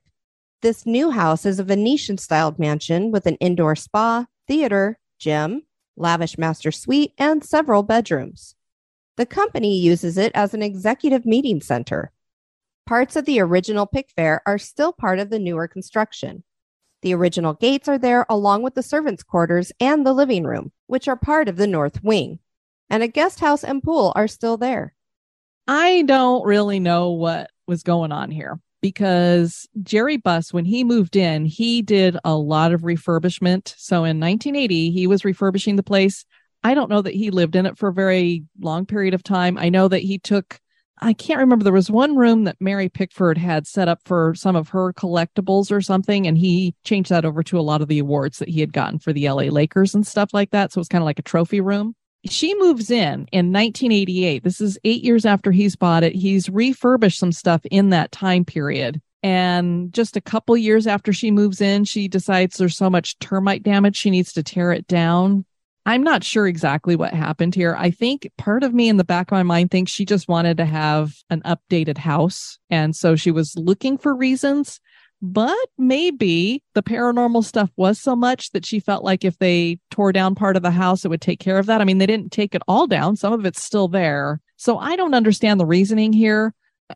This 0.60 0.86
new 0.86 1.10
house 1.10 1.44
is 1.44 1.58
a 1.58 1.64
Venetian 1.64 2.18
styled 2.18 2.58
mansion 2.58 3.10
with 3.10 3.26
an 3.26 3.36
indoor 3.36 3.74
spa, 3.74 4.26
theater, 4.46 4.98
gym, 5.18 5.62
lavish 5.96 6.38
master 6.38 6.70
suite, 6.70 7.12
and 7.18 7.44
several 7.44 7.82
bedrooms. 7.82 8.54
The 9.16 9.26
company 9.26 9.78
uses 9.78 10.16
it 10.16 10.32
as 10.34 10.54
an 10.54 10.62
executive 10.62 11.26
meeting 11.26 11.60
center 11.60 12.12
Parts 12.86 13.14
of 13.14 13.24
the 13.26 13.40
original 13.40 13.86
Pickfair 13.86 14.40
are 14.44 14.58
still 14.58 14.92
part 14.92 15.18
of 15.20 15.30
the 15.30 15.38
newer 15.38 15.68
construction. 15.68 16.42
The 17.02 17.14
original 17.14 17.54
gates 17.54 17.88
are 17.88 17.98
there 17.98 18.26
along 18.28 18.62
with 18.62 18.74
the 18.74 18.82
servants' 18.82 19.22
quarters 19.22 19.72
and 19.80 20.04
the 20.04 20.12
living 20.12 20.44
room, 20.44 20.72
which 20.88 21.08
are 21.08 21.16
part 21.16 21.48
of 21.48 21.56
the 21.56 21.66
north 21.66 22.02
wing. 22.02 22.40
And 22.90 23.02
a 23.02 23.08
guest 23.08 23.40
house 23.40 23.64
and 23.64 23.82
pool 23.82 24.12
are 24.16 24.28
still 24.28 24.56
there. 24.56 24.94
I 25.66 26.02
don't 26.02 26.44
really 26.44 26.80
know 26.80 27.12
what 27.12 27.50
was 27.66 27.82
going 27.82 28.12
on 28.12 28.30
here 28.30 28.60
because 28.82 29.66
Jerry 29.82 30.18
Buss, 30.18 30.52
when 30.52 30.66
he 30.66 30.84
moved 30.84 31.16
in, 31.16 31.46
he 31.46 31.80
did 31.80 32.18
a 32.24 32.36
lot 32.36 32.72
of 32.72 32.82
refurbishment. 32.82 33.74
So 33.78 33.98
in 33.98 34.20
1980, 34.20 34.90
he 34.90 35.06
was 35.06 35.24
refurbishing 35.24 35.76
the 35.76 35.82
place. 35.82 36.26
I 36.62 36.74
don't 36.74 36.90
know 36.90 37.00
that 37.00 37.14
he 37.14 37.30
lived 37.30 37.56
in 37.56 37.64
it 37.64 37.78
for 37.78 37.88
a 37.88 37.94
very 37.94 38.44
long 38.60 38.84
period 38.84 39.14
of 39.14 39.22
time. 39.22 39.56
I 39.56 39.70
know 39.70 39.88
that 39.88 40.00
he 40.00 40.18
took 40.18 40.60
I 41.04 41.14
can't 41.14 41.40
remember. 41.40 41.64
There 41.64 41.72
was 41.72 41.90
one 41.90 42.14
room 42.14 42.44
that 42.44 42.60
Mary 42.60 42.88
Pickford 42.88 43.36
had 43.36 43.66
set 43.66 43.88
up 43.88 43.98
for 44.04 44.36
some 44.36 44.54
of 44.54 44.68
her 44.68 44.92
collectibles 44.92 45.72
or 45.72 45.80
something, 45.80 46.28
and 46.28 46.38
he 46.38 46.76
changed 46.84 47.10
that 47.10 47.24
over 47.24 47.42
to 47.42 47.58
a 47.58 47.60
lot 47.60 47.82
of 47.82 47.88
the 47.88 47.98
awards 47.98 48.38
that 48.38 48.48
he 48.48 48.60
had 48.60 48.72
gotten 48.72 49.00
for 49.00 49.12
the 49.12 49.28
LA 49.28 49.44
Lakers 49.44 49.96
and 49.96 50.06
stuff 50.06 50.32
like 50.32 50.52
that. 50.52 50.70
So 50.70 50.80
it's 50.80 50.88
kind 50.88 51.02
of 51.02 51.06
like 51.06 51.18
a 51.18 51.22
trophy 51.22 51.60
room. 51.60 51.96
She 52.24 52.54
moves 52.58 52.90
in 52.90 53.26
in 53.32 53.52
1988. 53.52 54.44
This 54.44 54.60
is 54.60 54.78
eight 54.84 55.02
years 55.02 55.26
after 55.26 55.50
he's 55.50 55.76
bought 55.76 56.04
it. 56.04 56.14
He's 56.14 56.48
refurbished 56.48 57.18
some 57.18 57.32
stuff 57.32 57.62
in 57.70 57.90
that 57.90 58.12
time 58.12 58.44
period. 58.44 59.00
And 59.22 59.92
just 59.92 60.16
a 60.16 60.20
couple 60.20 60.56
years 60.56 60.86
after 60.86 61.12
she 61.12 61.30
moves 61.30 61.60
in, 61.60 61.84
she 61.84 62.08
decides 62.08 62.56
there's 62.56 62.76
so 62.76 62.90
much 62.90 63.18
termite 63.18 63.62
damage, 63.62 63.96
she 63.96 64.10
needs 64.10 64.32
to 64.34 64.42
tear 64.42 64.72
it 64.72 64.86
down. 64.86 65.44
I'm 65.84 66.02
not 66.04 66.22
sure 66.22 66.46
exactly 66.46 66.94
what 66.94 67.12
happened 67.12 67.56
here. 67.56 67.74
I 67.76 67.90
think 67.90 68.30
part 68.38 68.62
of 68.62 68.72
me 68.72 68.88
in 68.88 68.98
the 68.98 69.04
back 69.04 69.28
of 69.28 69.32
my 69.32 69.42
mind 69.42 69.70
thinks 69.70 69.90
she 69.90 70.04
just 70.04 70.28
wanted 70.28 70.56
to 70.58 70.64
have 70.64 71.12
an 71.28 71.42
updated 71.42 71.98
house. 71.98 72.58
And 72.70 72.94
so 72.94 73.16
she 73.16 73.32
was 73.32 73.56
looking 73.56 73.98
for 73.98 74.14
reasons. 74.14 74.78
But 75.24 75.56
maybe 75.78 76.64
the 76.74 76.82
paranormal 76.82 77.44
stuff 77.44 77.70
was 77.76 78.00
so 78.00 78.16
much 78.16 78.50
that 78.50 78.66
she 78.66 78.80
felt 78.80 79.04
like 79.04 79.24
if 79.24 79.38
they 79.38 79.78
tore 79.88 80.12
down 80.12 80.34
part 80.34 80.56
of 80.56 80.64
the 80.64 80.72
house, 80.72 81.04
it 81.04 81.08
would 81.08 81.20
take 81.20 81.38
care 81.38 81.58
of 81.58 81.66
that. 81.66 81.80
I 81.80 81.84
mean, 81.84 81.98
they 81.98 82.06
didn't 82.06 82.32
take 82.32 82.56
it 82.56 82.62
all 82.66 82.88
down, 82.88 83.14
some 83.14 83.32
of 83.32 83.46
it's 83.46 83.62
still 83.62 83.86
there. 83.86 84.40
So 84.56 84.78
I 84.78 84.96
don't 84.96 85.14
understand 85.14 85.60
the 85.60 85.66
reasoning 85.66 86.12
here. 86.12 86.54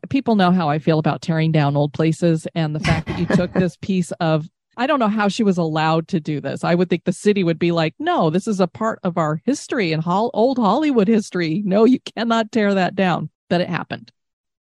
People 0.09 0.35
know 0.35 0.51
how 0.51 0.67
I 0.69 0.77
feel 0.77 0.99
about 0.99 1.21
tearing 1.21 1.53
down 1.53 1.77
old 1.77 1.93
places 1.93 2.45
and 2.53 2.75
the 2.75 2.81
fact 2.81 3.07
that 3.07 3.17
you 3.17 3.25
took 3.27 3.53
this 3.53 3.77
piece 3.77 4.11
of 4.19 4.49
I 4.79 4.85
don't 4.85 4.99
know 4.99 5.07
how 5.07 5.27
she 5.27 5.41
was 5.41 5.57
allowed 5.57 6.07
to 6.09 6.19
do 6.19 6.39
this. 6.39 6.63
I 6.63 6.75
would 6.75 6.87
think 6.89 7.05
the 7.05 7.13
city 7.13 7.43
would 7.43 7.57
be 7.57 7.71
like, 7.71 7.95
no, 7.97 8.29
this 8.29 8.47
is 8.47 8.59
a 8.59 8.67
part 8.67 8.99
of 9.03 9.17
our 9.17 9.41
history 9.43 9.91
and 9.91 10.03
ho- 10.03 10.29
old 10.35 10.59
Hollywood 10.59 11.07
history. 11.07 11.63
No, 11.65 11.83
you 11.83 11.99
cannot 11.99 12.51
tear 12.51 12.75
that 12.75 12.93
down. 12.93 13.31
But 13.49 13.61
it 13.61 13.69
happened. 13.69 14.11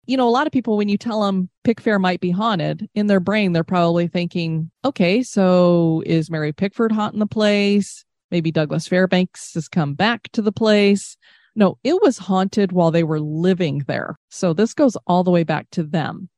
You 0.06 0.18
know, 0.18 0.28
a 0.28 0.32
lot 0.32 0.48
of 0.48 0.54
people, 0.54 0.76
when 0.76 0.90
you 0.90 0.98
tell 0.98 1.22
them 1.22 1.50
Pickfair 1.66 2.00
might 2.00 2.20
be 2.20 2.32
haunted, 2.32 2.90
in 2.94 3.08
their 3.08 3.22
brain, 3.22 3.54
they're 3.54 3.64
probably 3.64 4.08
thinking, 4.08 4.70
okay, 4.84 5.24
so 5.24 6.04
is 6.06 6.30
Mary 6.30 6.52
Pickford 6.52 6.92
haunting 6.92 7.20
the 7.20 7.28
place? 7.28 8.04
Maybe 8.30 8.52
Douglas 8.52 8.88
Fairbanks 8.88 9.54
has 9.54 9.70
come 9.70 9.94
back 9.94 10.30
to 10.34 10.42
the 10.42 10.52
place. 10.52 11.16
No, 11.56 11.78
it 11.84 12.02
was 12.02 12.18
haunted 12.18 12.72
while 12.72 12.92
they 12.92 13.04
were 13.04 13.20
living 13.20 13.84
there. 13.88 14.18
So 14.30 14.54
this 14.54 14.74
goes 14.74 14.98
all 15.08 15.24
the 15.24 15.32
way 15.32 15.44
back 15.44 15.70
to 15.72 15.84
them. 15.84 16.30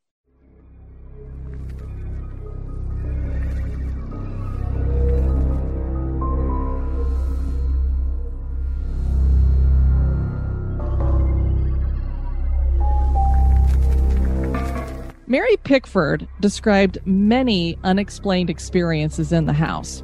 Mary 15.27 15.57
Pickford 15.63 16.27
described 16.39 16.99
many 17.05 17.79
unexplained 17.83 18.51
experiences 18.51 19.31
in 19.31 19.45
the 19.45 19.53
house. 19.53 20.03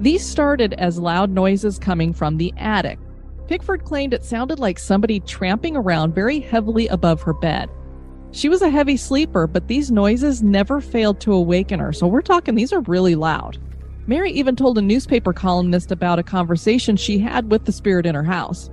These 0.00 0.26
started 0.26 0.74
as 0.74 0.98
loud 0.98 1.30
noises 1.30 1.78
coming 1.78 2.12
from 2.12 2.36
the 2.36 2.52
attic. 2.58 2.98
Pickford 3.48 3.86
claimed 3.86 4.12
it 4.12 4.26
sounded 4.26 4.58
like 4.58 4.78
somebody 4.78 5.20
tramping 5.20 5.74
around 5.74 6.14
very 6.14 6.38
heavily 6.38 6.86
above 6.88 7.22
her 7.22 7.32
bed. 7.32 7.70
She 8.30 8.50
was 8.50 8.60
a 8.60 8.68
heavy 8.68 8.98
sleeper, 8.98 9.46
but 9.46 9.68
these 9.68 9.90
noises 9.90 10.42
never 10.42 10.82
failed 10.82 11.18
to 11.20 11.32
awaken 11.32 11.80
her, 11.80 11.92
so 11.94 12.06
we're 12.06 12.20
talking 12.20 12.54
these 12.54 12.74
are 12.74 12.80
really 12.80 13.14
loud. 13.14 13.56
Mary 14.06 14.32
even 14.32 14.54
told 14.54 14.76
a 14.76 14.82
newspaper 14.82 15.32
columnist 15.32 15.90
about 15.92 16.18
a 16.18 16.22
conversation 16.22 16.96
she 16.96 17.18
had 17.18 17.50
with 17.50 17.64
the 17.64 17.72
spirit 17.72 18.04
in 18.04 18.14
her 18.14 18.22
house. 18.22 18.70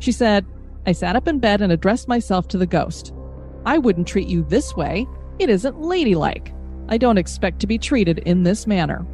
She 0.00 0.12
said, 0.12 0.44
I 0.86 0.92
sat 0.92 1.16
up 1.16 1.28
in 1.28 1.38
bed 1.38 1.62
and 1.62 1.72
addressed 1.72 2.08
myself 2.08 2.46
to 2.48 2.58
the 2.58 2.66
ghost. 2.66 3.14
I 3.66 3.78
wouldn't 3.78 4.06
treat 4.06 4.28
you 4.28 4.42
this 4.44 4.76
way. 4.76 5.06
It 5.38 5.50
isn't 5.50 5.80
ladylike. 5.80 6.52
I 6.88 6.98
don't 6.98 7.18
expect 7.18 7.60
to 7.60 7.66
be 7.66 7.78
treated 7.78 8.18
in 8.20 8.42
this 8.42 8.66
manner. 8.66 9.04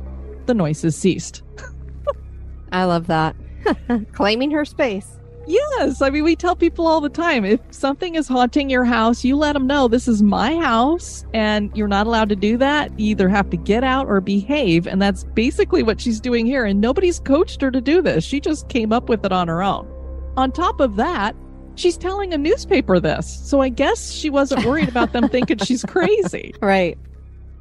The 0.46 0.54
noises 0.54 0.96
ceased. 0.96 1.42
I 2.72 2.84
love 2.84 3.06
that. 3.06 3.36
Claiming 4.12 4.50
her 4.50 4.64
space. 4.64 5.18
Yes. 5.46 6.02
I 6.02 6.10
mean, 6.10 6.22
we 6.22 6.36
tell 6.36 6.54
people 6.54 6.86
all 6.86 7.00
the 7.00 7.08
time 7.08 7.44
if 7.44 7.60
something 7.70 8.14
is 8.14 8.28
haunting 8.28 8.70
your 8.70 8.84
house, 8.84 9.24
you 9.24 9.36
let 9.36 9.54
them 9.54 9.66
know 9.66 9.88
this 9.88 10.06
is 10.06 10.22
my 10.22 10.56
house 10.56 11.24
and 11.34 11.74
you're 11.76 11.88
not 11.88 12.06
allowed 12.06 12.28
to 12.28 12.36
do 12.36 12.56
that. 12.58 12.98
You 12.98 13.10
either 13.10 13.28
have 13.28 13.50
to 13.50 13.56
get 13.56 13.82
out 13.82 14.06
or 14.06 14.20
behave. 14.20 14.86
And 14.86 15.00
that's 15.00 15.24
basically 15.24 15.82
what 15.82 16.00
she's 16.00 16.20
doing 16.20 16.46
here. 16.46 16.64
And 16.64 16.80
nobody's 16.80 17.18
coached 17.18 17.60
her 17.62 17.70
to 17.70 17.80
do 17.80 18.02
this. 18.02 18.22
She 18.22 18.40
just 18.40 18.68
came 18.68 18.92
up 18.92 19.08
with 19.08 19.24
it 19.24 19.32
on 19.32 19.48
her 19.48 19.62
own. 19.62 19.88
On 20.36 20.52
top 20.52 20.80
of 20.80 20.96
that, 20.96 21.34
she's 21.74 21.96
telling 21.96 22.32
a 22.32 22.38
newspaper 22.38 23.00
this. 23.00 23.40
So 23.48 23.60
I 23.60 23.68
guess 23.68 24.10
she 24.10 24.30
wasn't 24.30 24.64
worried 24.64 24.88
about 24.88 25.12
them 25.12 25.28
thinking 25.30 25.58
she's 25.58 25.84
crazy. 25.84 26.54
Right. 26.60 26.98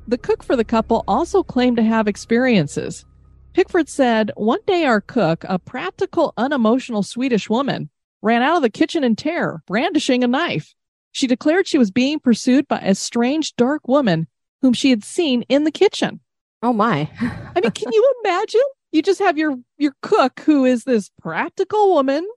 The 0.08 0.18
cook 0.18 0.44
for 0.44 0.56
the 0.56 0.64
couple 0.64 1.04
also 1.08 1.44
claimed 1.44 1.78
to 1.78 1.84
have 1.84 2.08
experiences. 2.08 3.06
Pickford 3.54 3.90
said, 3.90 4.32
One 4.36 4.60
day 4.66 4.86
our 4.86 5.02
cook, 5.02 5.44
a 5.48 5.60
practical, 5.60 6.34
unemotional 6.38 7.04
Swedish 7.04 7.50
woman, 7.50 7.90
ran 8.22 8.42
out 8.42 8.58
of 8.58 8.62
the 8.64 8.70
kitchen 8.70 9.04
in 9.04 9.16
terror, 9.16 9.62
brandishing 9.68 10.24
a 10.24 10.28
knife. 10.28 10.74
She 11.12 11.28
declared 11.28 11.68
she 11.68 11.78
was 11.78 11.92
being 11.92 12.20
pursued 12.20 12.68
by 12.68 12.80
a 12.80 12.96
strange, 12.96 13.56
dark 13.56 13.88
woman 13.88 14.28
whom 14.62 14.74
she 14.74 14.90
had 14.90 15.04
seen 15.04 15.44
in 15.44 15.64
the 15.64 15.72
kitchen. 15.72 16.20
Oh 16.62 16.74
my. 16.74 17.10
I 17.22 17.62
mean, 17.62 17.72
can 17.72 17.92
you 17.92 18.14
imagine? 18.24 18.62
You 18.92 19.02
just 19.02 19.20
have 19.20 19.38
your 19.38 19.56
your 19.78 19.94
cook 20.02 20.40
who 20.42 20.66
is 20.66 20.84
this 20.84 21.12
practical 21.22 21.94
woman 21.94 22.28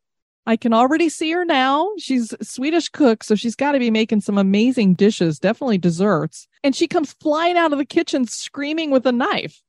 I 0.47 0.57
can 0.57 0.73
already 0.73 1.09
see 1.09 1.31
her 1.33 1.45
now. 1.45 1.89
She's 1.99 2.33
a 2.33 2.45
Swedish 2.45 2.89
cook, 2.89 3.23
so 3.23 3.35
she's 3.35 3.55
got 3.55 3.73
to 3.73 3.79
be 3.79 3.91
making 3.91 4.23
some 4.23 4.39
amazing 4.39 4.95
dishes, 4.95 5.39
definitely 5.39 5.79
desserts. 5.79 6.49
And 6.65 6.75
she 6.75 6.89
comes 6.89 7.13
flying 7.13 7.57
out 7.57 7.73
of 7.73 7.79
the 7.79 7.85
kitchen 7.85 8.27
screaming 8.27 8.91
with 8.91 9.07
a 9.07 9.13
knife. 9.13 9.63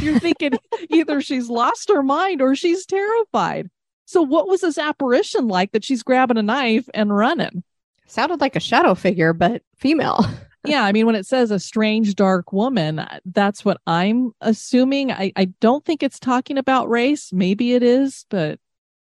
You're 0.00 0.18
thinking 0.18 0.52
either 0.90 1.20
she's 1.20 1.48
lost 1.48 1.88
her 1.88 2.02
mind 2.02 2.42
or 2.42 2.56
she's 2.56 2.84
terrified. 2.84 3.70
So, 4.06 4.22
what 4.22 4.48
was 4.48 4.62
this 4.62 4.78
apparition 4.78 5.48
like 5.48 5.72
that 5.72 5.84
she's 5.84 6.02
grabbing 6.02 6.38
a 6.38 6.42
knife 6.42 6.88
and 6.94 7.14
running? 7.14 7.62
Sounded 8.06 8.40
like 8.40 8.56
a 8.56 8.60
shadow 8.60 8.94
figure, 8.94 9.32
but 9.32 9.62
female. 9.76 10.24
yeah, 10.64 10.82
I 10.82 10.92
mean, 10.92 11.06
when 11.06 11.14
it 11.14 11.26
says 11.26 11.50
a 11.50 11.58
strange, 11.58 12.14
dark 12.14 12.52
woman, 12.52 13.06
that's 13.26 13.64
what 13.64 13.80
I'm 13.86 14.32
assuming. 14.40 15.12
I, 15.12 15.32
I 15.36 15.46
don't 15.60 15.84
think 15.84 16.02
it's 16.02 16.18
talking 16.18 16.58
about 16.58 16.88
race. 16.88 17.32
Maybe 17.32 17.74
it 17.74 17.82
is, 17.82 18.24
but 18.30 18.58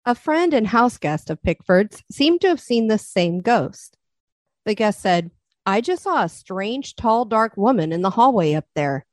a 0.04 0.14
friend 0.14 0.54
and 0.54 0.66
house 0.66 0.98
guest 0.98 1.30
of 1.30 1.42
Pickford's 1.42 2.02
seemed 2.10 2.40
to 2.40 2.48
have 2.48 2.60
seen 2.60 2.88
the 2.88 2.98
same 2.98 3.40
ghost. 3.40 3.96
The 4.64 4.74
guest 4.74 5.00
said, 5.00 5.30
I 5.66 5.80
just 5.80 6.02
saw 6.02 6.24
a 6.24 6.28
strange, 6.28 6.96
tall, 6.96 7.24
dark 7.24 7.56
woman 7.56 7.92
in 7.92 8.02
the 8.02 8.10
hallway 8.10 8.54
up 8.54 8.66
there. 8.74 9.04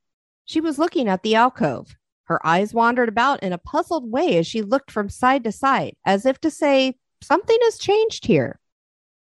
She 0.46 0.62
was 0.62 0.80
looking 0.80 1.10
at 1.10 1.22
the 1.22 1.36
alcove. 1.36 1.96
Her 2.26 2.46
eyes 2.46 2.74
wandered 2.74 3.10
about 3.10 3.44
in 3.44 3.54
a 3.54 3.58
puzzled 3.58 4.10
way 4.10 4.38
as 4.38 4.48
she 4.48 4.62
looked 4.62 4.90
from 4.90 5.10
side 5.10 5.44
to 5.44 5.52
side, 5.52 5.96
as 6.06 6.26
if 6.26 6.40
to 6.42 6.50
say, 6.50 6.96
Something 7.22 7.58
has 7.64 7.78
changed 7.78 8.26
here. 8.26 8.60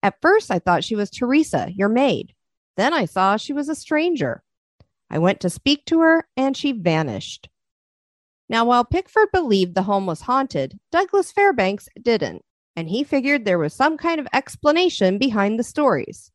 At 0.02 0.20
first, 0.22 0.50
I 0.50 0.58
thought 0.60 0.84
she 0.84 0.96
was 0.96 1.10
Teresa, 1.10 1.70
your 1.74 1.88
maid. 1.88 2.34
Then 2.76 2.94
I 2.94 3.04
saw 3.04 3.36
she 3.36 3.52
was 3.52 3.68
a 3.68 3.74
stranger. 3.74 4.42
I 5.10 5.18
went 5.18 5.40
to 5.40 5.50
speak 5.50 5.84
to 5.86 6.00
her, 6.00 6.26
and 6.36 6.56
she 6.56 6.72
vanished. 6.72 7.48
Now, 8.50 8.64
while 8.64 8.84
Pickford 8.84 9.28
believed 9.32 9.76
the 9.76 9.84
home 9.84 10.06
was 10.06 10.22
haunted, 10.22 10.76
Douglas 10.90 11.30
Fairbanks 11.30 11.88
didn't, 12.02 12.42
and 12.74 12.88
he 12.88 13.04
figured 13.04 13.44
there 13.44 13.60
was 13.60 13.72
some 13.72 13.96
kind 13.96 14.18
of 14.18 14.26
explanation 14.32 15.18
behind 15.18 15.56
the 15.56 15.62
stories. 15.62 16.32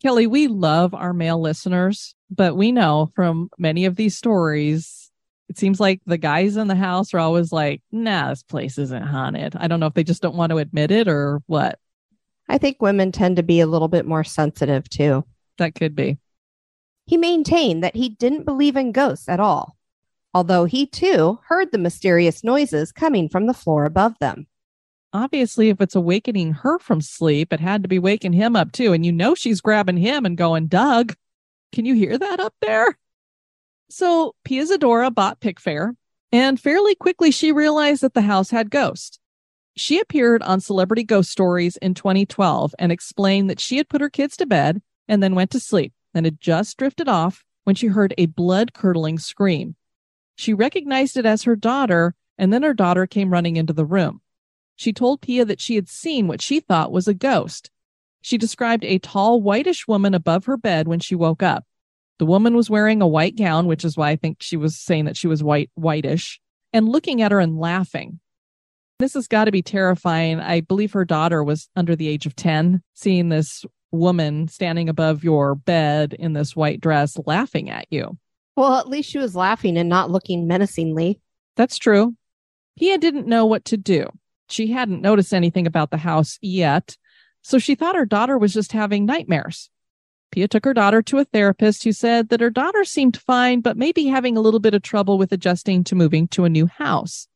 Kelly, 0.00 0.26
we 0.26 0.48
love 0.48 0.94
our 0.94 1.12
male 1.12 1.38
listeners, 1.38 2.14
but 2.30 2.56
we 2.56 2.72
know 2.72 3.12
from 3.14 3.50
many 3.58 3.84
of 3.84 3.94
these 3.94 4.16
stories, 4.16 5.10
it 5.50 5.58
seems 5.58 5.78
like 5.78 6.00
the 6.06 6.16
guys 6.16 6.56
in 6.56 6.66
the 6.66 6.74
house 6.74 7.12
are 7.12 7.18
always 7.18 7.52
like, 7.52 7.82
nah, 7.92 8.30
this 8.30 8.42
place 8.42 8.78
isn't 8.78 9.06
haunted. 9.06 9.54
I 9.54 9.68
don't 9.68 9.80
know 9.80 9.86
if 9.86 9.94
they 9.94 10.02
just 10.02 10.22
don't 10.22 10.36
want 10.36 10.48
to 10.48 10.56
admit 10.56 10.90
it 10.90 11.08
or 11.08 11.42
what. 11.44 11.78
I 12.48 12.56
think 12.56 12.80
women 12.80 13.12
tend 13.12 13.36
to 13.36 13.42
be 13.42 13.60
a 13.60 13.66
little 13.66 13.88
bit 13.88 14.06
more 14.06 14.24
sensitive 14.24 14.88
too. 14.88 15.26
That 15.58 15.74
could 15.74 15.94
be. 15.94 16.16
He 17.04 17.18
maintained 17.18 17.84
that 17.84 17.96
he 17.96 18.08
didn't 18.08 18.44
believe 18.44 18.76
in 18.76 18.92
ghosts 18.92 19.28
at 19.28 19.40
all 19.40 19.76
although 20.34 20.64
he 20.64 20.86
too 20.86 21.38
heard 21.46 21.70
the 21.70 21.78
mysterious 21.78 22.42
noises 22.42 22.92
coming 22.92 23.28
from 23.28 23.46
the 23.46 23.54
floor 23.54 23.84
above 23.84 24.18
them. 24.18 24.46
Obviously, 25.12 25.68
if 25.68 25.80
it's 25.80 25.94
awakening 25.94 26.52
her 26.52 26.78
from 26.80 27.00
sleep, 27.00 27.52
it 27.52 27.60
had 27.60 27.84
to 27.84 27.88
be 27.88 28.00
waking 28.00 28.32
him 28.32 28.56
up 28.56 28.72
too. 28.72 28.92
And 28.92 29.06
you 29.06 29.12
know 29.12 29.36
she's 29.36 29.60
grabbing 29.60 29.96
him 29.96 30.26
and 30.26 30.36
going, 30.36 30.66
Doug, 30.66 31.14
can 31.72 31.84
you 31.84 31.94
hear 31.94 32.18
that 32.18 32.40
up 32.40 32.54
there? 32.60 32.98
So 33.88 34.34
Pia 34.44 34.64
Zadora 34.64 35.14
bought 35.14 35.40
Pickfair, 35.40 35.94
and 36.32 36.58
fairly 36.58 36.96
quickly 36.96 37.30
she 37.30 37.52
realized 37.52 38.02
that 38.02 38.14
the 38.14 38.22
house 38.22 38.50
had 38.50 38.70
ghosts. 38.70 39.20
She 39.76 40.00
appeared 40.00 40.42
on 40.42 40.60
Celebrity 40.60 41.04
Ghost 41.04 41.30
Stories 41.30 41.76
in 41.76 41.94
2012 41.94 42.74
and 42.78 42.90
explained 42.90 43.50
that 43.50 43.60
she 43.60 43.76
had 43.76 43.88
put 43.88 44.00
her 44.00 44.10
kids 44.10 44.36
to 44.38 44.46
bed 44.46 44.82
and 45.06 45.22
then 45.22 45.34
went 45.34 45.50
to 45.52 45.60
sleep 45.60 45.92
and 46.12 46.26
had 46.26 46.40
just 46.40 46.76
drifted 46.76 47.08
off 47.08 47.44
when 47.64 47.76
she 47.76 47.88
heard 47.88 48.14
a 48.18 48.26
blood 48.26 48.72
curdling 48.72 49.18
scream. 49.18 49.76
She 50.36 50.54
recognized 50.54 51.16
it 51.16 51.26
as 51.26 51.44
her 51.44 51.56
daughter, 51.56 52.14
and 52.36 52.52
then 52.52 52.62
her 52.62 52.74
daughter 52.74 53.06
came 53.06 53.32
running 53.32 53.56
into 53.56 53.72
the 53.72 53.84
room. 53.84 54.20
She 54.76 54.92
told 54.92 55.20
Pia 55.20 55.44
that 55.44 55.60
she 55.60 55.76
had 55.76 55.88
seen 55.88 56.26
what 56.26 56.42
she 56.42 56.60
thought 56.60 56.92
was 56.92 57.06
a 57.06 57.14
ghost. 57.14 57.70
She 58.20 58.38
described 58.38 58.84
a 58.84 58.98
tall, 58.98 59.40
whitish 59.40 59.86
woman 59.86 60.14
above 60.14 60.46
her 60.46 60.56
bed 60.56 60.88
when 60.88 61.00
she 61.00 61.14
woke 61.14 61.42
up. 61.42 61.64
The 62.18 62.26
woman 62.26 62.56
was 62.56 62.70
wearing 62.70 63.02
a 63.02 63.06
white 63.06 63.36
gown, 63.36 63.66
which 63.66 63.84
is 63.84 63.96
why 63.96 64.10
I 64.10 64.16
think 64.16 64.38
she 64.40 64.56
was 64.56 64.76
saying 64.76 65.04
that 65.04 65.16
she 65.16 65.26
was 65.26 65.42
white, 65.42 65.70
whitish, 65.74 66.40
and 66.72 66.88
looking 66.88 67.22
at 67.22 67.32
her 67.32 67.40
and 67.40 67.58
laughing. 67.58 68.20
This 68.98 69.14
has 69.14 69.26
got 69.26 69.44
to 69.44 69.52
be 69.52 69.62
terrifying. 69.62 70.40
I 70.40 70.60
believe 70.60 70.92
her 70.92 71.04
daughter 71.04 71.42
was 71.42 71.68
under 71.74 71.96
the 71.96 72.08
age 72.08 72.26
of 72.26 72.36
10, 72.36 72.82
seeing 72.94 73.28
this 73.28 73.64
woman 73.90 74.48
standing 74.48 74.88
above 74.88 75.24
your 75.24 75.54
bed 75.54 76.14
in 76.14 76.32
this 76.32 76.56
white 76.56 76.80
dress 76.80 77.16
laughing 77.26 77.70
at 77.70 77.86
you. 77.90 78.18
Well, 78.56 78.74
at 78.74 78.88
least 78.88 79.10
she 79.10 79.18
was 79.18 79.34
laughing 79.34 79.76
and 79.76 79.88
not 79.88 80.10
looking 80.10 80.46
menacingly. 80.46 81.20
That's 81.56 81.78
true. 81.78 82.14
Pia 82.78 82.98
didn't 82.98 83.26
know 83.26 83.46
what 83.46 83.64
to 83.66 83.76
do. 83.76 84.08
She 84.48 84.72
hadn't 84.72 85.02
noticed 85.02 85.34
anything 85.34 85.66
about 85.66 85.90
the 85.90 85.96
house 85.98 86.38
yet, 86.40 86.96
so 87.42 87.58
she 87.58 87.74
thought 87.74 87.96
her 87.96 88.06
daughter 88.06 88.38
was 88.38 88.52
just 88.52 88.72
having 88.72 89.06
nightmares. 89.06 89.70
Pia 90.30 90.48
took 90.48 90.64
her 90.64 90.74
daughter 90.74 91.00
to 91.02 91.18
a 91.18 91.24
therapist 91.24 91.84
who 91.84 91.92
said 91.92 92.28
that 92.28 92.40
her 92.40 92.50
daughter 92.50 92.84
seemed 92.84 93.16
fine, 93.16 93.60
but 93.60 93.76
maybe 93.76 94.06
having 94.06 94.36
a 94.36 94.40
little 94.40 94.60
bit 94.60 94.74
of 94.74 94.82
trouble 94.82 95.16
with 95.16 95.32
adjusting 95.32 95.84
to 95.84 95.94
moving 95.94 96.26
to 96.28 96.44
a 96.44 96.48
new 96.50 96.66
house. 96.66 97.28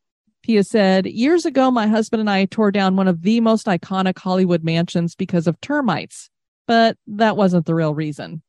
Pia 0.43 0.63
said, 0.63 1.05
Years 1.05 1.45
ago, 1.45 1.71
my 1.71 1.87
husband 1.87 2.19
and 2.19 2.29
I 2.29 2.45
tore 2.45 2.71
down 2.71 2.95
one 2.95 3.07
of 3.07 3.21
the 3.21 3.39
most 3.39 3.67
iconic 3.67 4.17
Hollywood 4.19 4.63
mansions 4.63 5.15
because 5.15 5.47
of 5.47 5.59
termites, 5.61 6.29
but 6.67 6.97
that 7.07 7.37
wasn't 7.37 7.65
the 7.65 7.75
real 7.75 7.93
reason. 7.93 8.41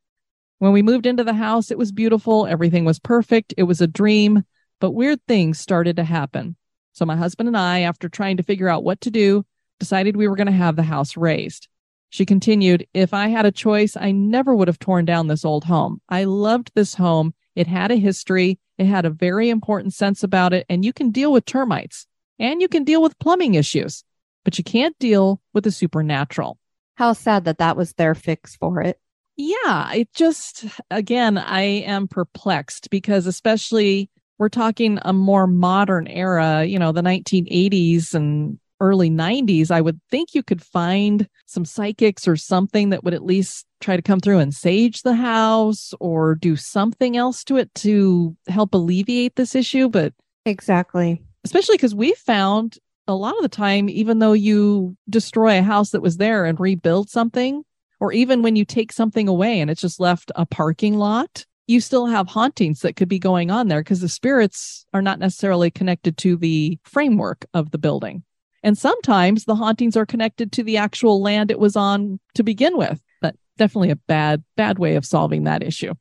When 0.61 0.73
we 0.73 0.83
moved 0.83 1.07
into 1.07 1.25
the 1.25 1.33
house, 1.33 1.70
it 1.70 1.79
was 1.79 1.90
beautiful. 1.90 2.46
Everything 2.46 2.85
was 2.85 2.99
perfect. 2.99 3.55
It 3.57 3.62
was 3.62 3.81
a 3.81 3.87
dream, 3.87 4.44
but 4.79 4.90
weird 4.90 5.18
things 5.27 5.59
started 5.59 5.96
to 5.96 6.05
happen. 6.05 6.55
So 6.92 7.07
my 7.07 7.16
husband 7.16 7.49
and 7.49 7.57
I, 7.57 7.81
after 7.81 8.11
trying 8.11 8.37
to 8.37 8.42
figure 8.42 8.68
out 8.68 8.85
what 8.85 9.01
to 9.01 9.11
do, 9.11 9.46
decided 9.79 10.18
we 10.18 10.29
were 10.29 10.37
going 10.37 10.49
to 10.49 10.53
have 10.53 10.77
the 10.77 10.83
house 10.83 11.16
raised. 11.16 11.68
She 12.11 12.27
continued, 12.27 12.87
If 12.92 13.14
I 13.14 13.29
had 13.29 13.46
a 13.46 13.51
choice, 13.51 13.96
I 13.96 14.12
never 14.12 14.55
would 14.55 14.68
have 14.68 14.79
torn 14.79 15.07
down 15.07 15.29
this 15.29 15.46
old 15.46 15.64
home. 15.64 16.03
I 16.11 16.25
loved 16.25 16.73
this 16.75 16.94
home. 16.94 17.33
It 17.55 17.66
had 17.66 17.90
a 17.90 17.96
history, 17.96 18.59
it 18.77 18.85
had 18.85 19.07
a 19.07 19.11
very 19.11 19.49
important 19.49 19.94
sense 19.94 20.23
about 20.23 20.53
it, 20.53 20.66
and 20.68 20.85
you 20.85 20.92
can 20.92 21.11
deal 21.11 21.33
with 21.33 21.46
termites 21.46 22.07
and 22.38 22.61
you 22.61 22.68
can 22.68 22.85
deal 22.85 23.01
with 23.01 23.18
plumbing 23.18 23.55
issues, 23.55 24.05
but 24.44 24.59
you 24.59 24.64
can't 24.64 24.99
deal 24.99 25.40
with 25.55 25.64
the 25.64 25.70
supernatural. 25.70 26.59
How 26.96 27.14
sad 27.14 27.46
that 27.46 27.57
that 27.59 27.79
was 27.79 27.94
their 27.94 28.14
fix 28.14 28.57
for 28.57 28.83
it. 28.83 29.01
Yeah, 29.42 29.92
it 29.94 30.12
just, 30.12 30.66
again, 30.90 31.38
I 31.38 31.62
am 31.62 32.09
perplexed 32.09 32.90
because, 32.90 33.26
especially, 33.26 34.11
we're 34.38 34.50
talking 34.50 34.98
a 35.00 35.14
more 35.14 35.46
modern 35.46 36.07
era, 36.09 36.64
you 36.64 36.79
know, 36.79 36.92
the 36.92 37.00
1980s 37.00 38.12
and 38.12 38.59
early 38.81 39.09
90s, 39.11 39.70
I 39.70 39.81
would 39.81 39.98
think 40.11 40.35
you 40.35 40.42
could 40.42 40.62
find 40.62 41.26
some 41.46 41.64
psychics 41.64 42.29
or 42.29 42.37
something 42.37 42.90
that 42.90 43.03
would 43.03 43.14
at 43.14 43.24
least 43.24 43.66
try 43.81 43.96
to 43.96 44.03
come 44.03 44.20
through 44.20 44.38
and 44.38 44.55
sage 44.55 45.03
the 45.03 45.14
house 45.14 45.94
or 46.00 46.35
do 46.35 46.55
something 46.57 47.16
else 47.16 47.42
to 47.44 47.57
it 47.57 47.74
to 47.76 48.37
help 48.48 48.74
alleviate 48.74 49.37
this 49.37 49.55
issue. 49.55 49.88
But 49.88 50.12
exactly, 50.44 51.22
especially 51.44 51.76
because 51.76 51.94
we 51.94 52.12
found 52.12 52.79
a 53.07 53.14
lot 53.14 53.37
of 53.37 53.42
the 53.42 53.48
time, 53.48 53.88
even 53.88 54.18
though 54.18 54.35
you 54.35 54.96
destroy 55.09 55.59
a 55.59 55.62
house 55.62 55.90
that 55.90 56.03
was 56.03 56.18
there 56.18 56.44
and 56.44 56.61
rebuild 56.61 57.09
something, 57.09 57.64
or 58.01 58.13
even 58.13 58.43
when 58.43 58.57
you 58.57 58.65
take 58.65 58.93
something 58.93 59.29
away 59.29 59.61
and 59.61 59.71
it's 59.71 59.81
just 59.81 60.01
left 60.01 60.33
a 60.35 60.47
parking 60.47 60.97
lot, 60.97 61.45
you 61.67 61.81
still 61.81 62.07
have 62.07 62.29
hauntings 62.29 62.81
that 62.81 62.97
could 62.97 63.09
be 63.09 63.19
going 63.19 63.51
on 63.51 63.69
there 63.69 63.81
because 63.81 64.01
the 64.01 64.09
spirits 64.09 64.85
are 64.93 65.03
not 65.03 65.21
necessarily 65.21 65.71
connected 65.71 66.17
to 66.19 66.37
the 66.37 66.79
framework 66.83 67.47
of 67.55 67.71
the 67.71 67.79
building. 67.79 68.25
And 68.63 68.77
sometimes 68.77 69.45
the 69.45 69.55
hauntings 69.55 69.97
are 69.97 70.07
connected 70.07 70.53
to 70.53 70.63
the 70.63 70.77
actual 70.77 71.23
land 71.23 71.51
it 71.51 71.61
was 71.61 71.77
on 71.77 72.19
to 72.35 72.43
begin 72.43 72.77
with. 72.77 73.01
But 73.23 73.37
definitely 73.57 73.91
a 73.91 73.97
bad, 73.97 74.43
bad 74.57 74.79
way 74.79 74.97
of 74.97 75.07
solving 75.07 75.45
that 75.45 75.63
issue. 75.63 75.95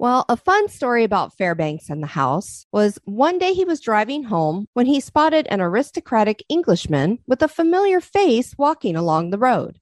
Well, 0.00 0.24
a 0.28 0.36
fun 0.36 0.68
story 0.68 1.02
about 1.02 1.36
Fairbanks 1.36 1.90
and 1.90 2.02
the 2.02 2.06
house 2.06 2.66
was 2.72 3.00
one 3.04 3.38
day 3.38 3.52
he 3.52 3.64
was 3.64 3.80
driving 3.80 4.22
home 4.24 4.66
when 4.72 4.86
he 4.86 5.00
spotted 5.00 5.48
an 5.48 5.60
aristocratic 5.60 6.44
Englishman 6.48 7.18
with 7.26 7.42
a 7.42 7.48
familiar 7.48 8.00
face 8.00 8.54
walking 8.56 8.94
along 8.94 9.30
the 9.30 9.38
road. 9.38 9.80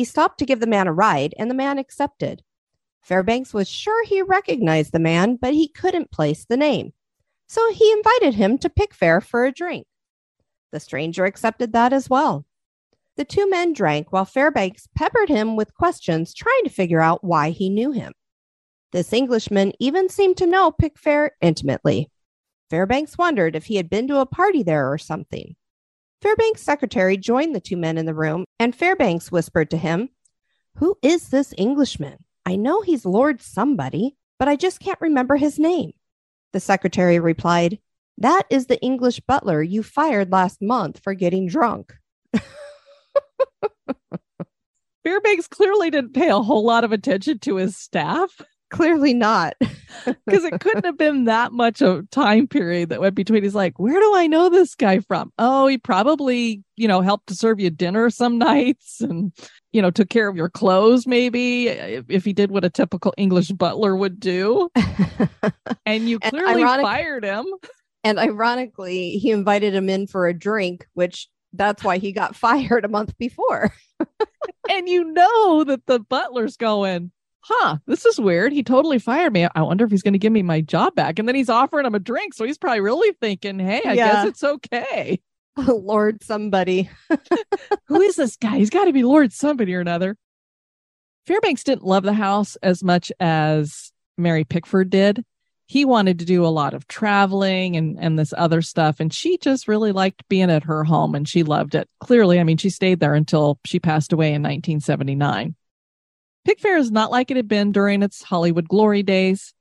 He 0.00 0.04
stopped 0.04 0.38
to 0.38 0.46
give 0.46 0.60
the 0.60 0.66
man 0.66 0.86
a 0.86 0.94
ride, 0.94 1.34
and 1.38 1.50
the 1.50 1.54
man 1.54 1.76
accepted. 1.76 2.42
Fairbanks 3.02 3.52
was 3.52 3.68
sure 3.68 4.02
he 4.02 4.22
recognized 4.22 4.92
the 4.92 4.98
man, 4.98 5.36
but 5.36 5.52
he 5.52 5.68
couldn't 5.68 6.10
place 6.10 6.46
the 6.46 6.56
name. 6.56 6.94
So 7.48 7.70
he 7.70 7.92
invited 7.92 8.32
him 8.32 8.56
to 8.60 8.70
Pickfair 8.70 9.22
for 9.22 9.44
a 9.44 9.52
drink. 9.52 9.86
The 10.72 10.80
stranger 10.80 11.26
accepted 11.26 11.74
that 11.74 11.92
as 11.92 12.08
well. 12.08 12.46
The 13.18 13.26
two 13.26 13.46
men 13.50 13.74
drank 13.74 14.10
while 14.10 14.24
Fairbanks 14.24 14.88
peppered 14.96 15.28
him 15.28 15.54
with 15.54 15.74
questions, 15.74 16.32
trying 16.32 16.64
to 16.64 16.70
figure 16.70 17.02
out 17.02 17.22
why 17.22 17.50
he 17.50 17.68
knew 17.68 17.92
him. 17.92 18.14
This 18.92 19.12
Englishman 19.12 19.74
even 19.80 20.08
seemed 20.08 20.38
to 20.38 20.46
know 20.46 20.72
Pickfair 20.72 21.32
intimately. 21.42 22.08
Fairbanks 22.70 23.18
wondered 23.18 23.54
if 23.54 23.66
he 23.66 23.76
had 23.76 23.90
been 23.90 24.08
to 24.08 24.20
a 24.20 24.24
party 24.24 24.62
there 24.62 24.90
or 24.90 24.96
something. 24.96 25.56
Fairbanks' 26.22 26.62
secretary 26.62 27.16
joined 27.16 27.54
the 27.54 27.60
two 27.60 27.76
men 27.76 27.96
in 27.96 28.06
the 28.06 28.14
room, 28.14 28.44
and 28.58 28.74
Fairbanks 28.74 29.32
whispered 29.32 29.70
to 29.70 29.76
him, 29.76 30.10
Who 30.76 30.96
is 31.02 31.28
this 31.30 31.54
Englishman? 31.56 32.24
I 32.44 32.56
know 32.56 32.82
he's 32.82 33.04
Lord 33.04 33.40
somebody, 33.40 34.16
but 34.38 34.48
I 34.48 34.56
just 34.56 34.80
can't 34.80 35.00
remember 35.00 35.36
his 35.36 35.58
name. 35.58 35.92
The 36.52 36.60
secretary 36.60 37.18
replied, 37.18 37.78
that 38.20 38.44
is 38.50 38.66
the 38.66 38.80
English 38.82 39.20
butler 39.20 39.62
you 39.62 39.82
fired 39.82 40.30
last 40.30 40.60
month 40.60 41.00
for 41.02 41.14
getting 41.14 41.48
drunk. 41.48 41.94
Fairbanks 45.02 45.48
clearly 45.48 45.90
didn't 45.90 46.12
pay 46.12 46.28
a 46.28 46.38
whole 46.38 46.64
lot 46.64 46.84
of 46.84 46.92
attention 46.92 47.38
to 47.40 47.56
his 47.56 47.78
staff. 47.78 48.42
Clearly 48.70 49.14
not. 49.14 49.54
Because 50.24 50.44
it 50.44 50.60
couldn't 50.60 50.86
have 50.86 50.96
been 50.96 51.24
that 51.24 51.52
much 51.52 51.82
of 51.82 52.08
time 52.10 52.46
period 52.46 52.88
that 52.88 53.00
went 53.00 53.14
between. 53.14 53.42
He's 53.42 53.56
like, 53.56 53.78
where 53.78 54.00
do 54.00 54.14
I 54.14 54.28
know 54.28 54.48
this 54.48 54.74
guy 54.74 55.00
from? 55.00 55.32
Oh, 55.36 55.66
he 55.66 55.76
probably, 55.76 56.62
you 56.76 56.88
know, 56.88 57.00
helped 57.00 57.26
to 57.26 57.34
serve 57.34 57.60
you 57.60 57.68
dinner 57.70 58.08
some 58.08 58.38
nights 58.38 59.00
and, 59.00 59.32
you 59.72 59.82
know, 59.82 59.90
took 59.90 60.08
care 60.08 60.28
of 60.28 60.36
your 60.36 60.48
clothes, 60.48 61.06
maybe, 61.06 61.68
if, 61.68 62.04
if 62.08 62.24
he 62.24 62.32
did 62.32 62.50
what 62.50 62.64
a 62.64 62.70
typical 62.70 63.12
English 63.18 63.48
butler 63.48 63.96
would 63.96 64.20
do. 64.20 64.70
and 65.86 66.08
you 66.08 66.20
clearly 66.20 66.52
and 66.52 66.60
ironic- 66.62 66.86
fired 66.86 67.24
him. 67.24 67.44
And 68.04 68.18
ironically, 68.18 69.18
he 69.18 69.32
invited 69.32 69.74
him 69.74 69.90
in 69.90 70.06
for 70.06 70.28
a 70.28 70.32
drink, 70.32 70.86
which 70.94 71.28
that's 71.52 71.82
why 71.82 71.98
he 71.98 72.12
got 72.12 72.36
fired 72.36 72.84
a 72.84 72.88
month 72.88 73.18
before. 73.18 73.74
and 74.70 74.88
you 74.88 75.04
know 75.12 75.64
that 75.64 75.84
the 75.86 75.98
butler's 75.98 76.56
going, 76.56 77.10
huh, 77.40 77.78
this 77.86 78.06
is 78.06 78.20
weird. 78.20 78.52
He 78.52 78.62
totally 78.62 78.98
fired 78.98 79.32
me. 79.32 79.48
I 79.54 79.62
wonder 79.62 79.84
if 79.84 79.90
he's 79.90 80.02
going 80.02 80.14
to 80.14 80.18
give 80.18 80.32
me 80.32 80.42
my 80.42 80.60
job 80.60 80.94
back. 80.94 81.18
And 81.18 81.26
then 81.26 81.34
he's 81.34 81.48
offering 81.48 81.86
him 81.86 81.94
a 81.94 81.98
drink. 81.98 82.34
So 82.34 82.44
he's 82.44 82.58
probably 82.58 82.80
really 82.80 83.12
thinking, 83.20 83.58
hey, 83.58 83.82
I 83.84 83.92
yeah. 83.92 84.12
guess 84.12 84.26
it's 84.26 84.44
okay. 84.44 85.20
Lord 85.56 86.22
somebody. 86.22 86.90
Who 87.86 88.00
is 88.00 88.16
this 88.16 88.36
guy? 88.36 88.58
He's 88.58 88.70
got 88.70 88.84
to 88.84 88.92
be 88.92 89.02
Lord 89.02 89.32
somebody 89.32 89.74
or 89.74 89.80
another. 89.80 90.16
Fairbanks 91.26 91.64
didn't 91.64 91.84
love 91.84 92.02
the 92.02 92.12
house 92.12 92.56
as 92.62 92.82
much 92.82 93.12
as 93.20 93.92
Mary 94.16 94.44
Pickford 94.44 94.90
did 94.90 95.24
he 95.70 95.84
wanted 95.84 96.18
to 96.18 96.24
do 96.24 96.44
a 96.44 96.48
lot 96.48 96.74
of 96.74 96.88
traveling 96.88 97.76
and 97.76 97.96
and 98.00 98.18
this 98.18 98.34
other 98.36 98.60
stuff 98.60 98.98
and 98.98 99.14
she 99.14 99.38
just 99.38 99.68
really 99.68 99.92
liked 99.92 100.28
being 100.28 100.50
at 100.50 100.64
her 100.64 100.82
home 100.82 101.14
and 101.14 101.28
she 101.28 101.44
loved 101.44 101.76
it 101.76 101.88
clearly 102.00 102.40
i 102.40 102.44
mean 102.44 102.56
she 102.56 102.68
stayed 102.68 102.98
there 102.98 103.14
until 103.14 103.56
she 103.64 103.78
passed 103.78 104.12
away 104.12 104.28
in 104.28 104.42
1979 104.42 105.54
pickfair 106.46 106.78
is 106.78 106.90
not 106.90 107.10
like 107.10 107.30
it 107.30 107.36
had 107.36 107.48
been 107.48 107.72
during 107.72 108.02
its 108.02 108.22
hollywood 108.22 108.68
glory 108.68 109.02
days. 109.02 109.54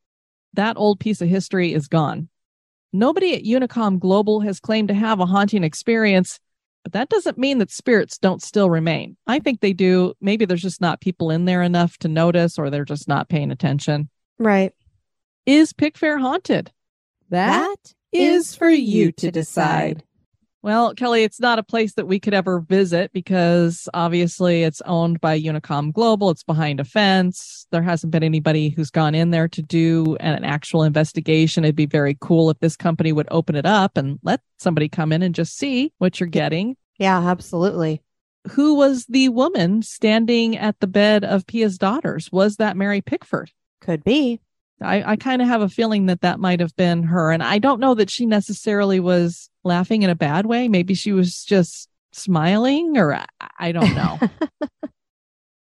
That 0.53 0.77
old 0.77 0.99
piece 0.99 1.21
of 1.21 1.29
history 1.29 1.73
is 1.73 1.87
gone. 1.87 2.29
Nobody 2.91 3.35
at 3.35 3.43
unicom 3.43 3.99
global 3.99 4.41
has 4.41 4.59
claimed 4.59 4.87
to 4.87 4.93
have 4.95 5.19
a 5.19 5.25
haunting 5.25 5.63
experience 5.63 6.39
but 6.83 6.93
that 6.93 7.09
doesn't 7.09 7.37
mean 7.37 7.57
that 7.59 7.71
spirits 7.71 8.17
don't 8.17 8.41
still 8.41 8.69
remain. 8.69 9.17
I 9.27 9.39
think 9.39 9.59
they 9.59 9.73
do. 9.73 10.13
Maybe 10.21 10.45
there's 10.45 10.61
just 10.61 10.81
not 10.81 11.01
people 11.01 11.29
in 11.29 11.45
there 11.45 11.61
enough 11.61 11.97
to 11.99 12.07
notice 12.07 12.57
or 12.57 12.69
they're 12.69 12.85
just 12.85 13.07
not 13.07 13.29
paying 13.29 13.51
attention. 13.51 14.09
Right. 14.37 14.73
Is 15.45 15.73
Pickfair 15.73 16.19
haunted? 16.19 16.71
That 17.29 17.77
is 18.11 18.55
for 18.55 18.69
you 18.69 19.11
to 19.13 19.31
decide. 19.31 20.03
Well, 20.61 20.93
Kelly, 20.93 21.23
it's 21.23 21.39
not 21.39 21.57
a 21.57 21.63
place 21.63 21.93
that 21.93 22.07
we 22.07 22.19
could 22.19 22.33
ever 22.33 22.59
visit 22.59 23.13
because 23.13 23.87
obviously 23.93 24.63
it's 24.63 24.81
owned 24.81 25.21
by 25.21 25.39
Unicom 25.39 25.93
Global. 25.93 26.31
It's 26.31 26.43
behind 26.43 26.81
a 26.81 26.83
fence. 26.83 27.65
There 27.71 27.81
hasn't 27.81 28.11
been 28.11 28.23
anybody 28.23 28.69
who's 28.69 28.91
gone 28.91 29.15
in 29.15 29.31
there 29.31 29.47
to 29.47 29.61
do 29.61 30.17
an 30.19 30.43
actual 30.43 30.83
investigation. 30.83 31.63
It'd 31.63 31.77
be 31.77 31.85
very 31.85 32.17
cool 32.19 32.49
if 32.49 32.59
this 32.59 32.75
company 32.75 33.13
would 33.13 33.27
open 33.31 33.55
it 33.55 33.65
up 33.65 33.95
and 33.95 34.19
let 34.21 34.41
somebody 34.57 34.89
come 34.89 35.13
in 35.13 35.23
and 35.23 35.33
just 35.33 35.57
see 35.57 35.93
what 35.97 36.19
you're 36.19 36.27
getting. 36.27 36.75
Yeah, 36.97 37.19
absolutely. 37.19 38.01
Who 38.51 38.75
was 38.75 39.05
the 39.05 39.29
woman 39.29 39.81
standing 39.81 40.57
at 40.57 40.81
the 40.81 40.87
bed 40.87 41.23
of 41.23 41.47
Pia's 41.47 41.77
daughters? 41.77 42.31
Was 42.33 42.57
that 42.57 42.75
Mary 42.75 42.99
Pickford? 42.99 43.51
Could 43.79 44.03
be. 44.03 44.41
I, 44.81 45.11
I 45.11 45.15
kind 45.15 45.41
of 45.41 45.47
have 45.47 45.61
a 45.61 45.69
feeling 45.69 46.05
that 46.07 46.21
that 46.21 46.39
might 46.39 46.59
have 46.59 46.75
been 46.75 47.03
her. 47.03 47.31
And 47.31 47.43
I 47.43 47.59
don't 47.59 47.79
know 47.79 47.95
that 47.95 48.09
she 48.09 48.25
necessarily 48.25 48.99
was 48.99 49.49
laughing 49.63 50.03
in 50.03 50.09
a 50.09 50.15
bad 50.15 50.45
way. 50.45 50.67
Maybe 50.67 50.93
she 50.93 51.11
was 51.11 51.43
just 51.43 51.89
smiling, 52.11 52.97
or 52.97 53.13
I, 53.13 53.25
I 53.59 53.71
don't 53.71 53.93
know. 53.93 54.19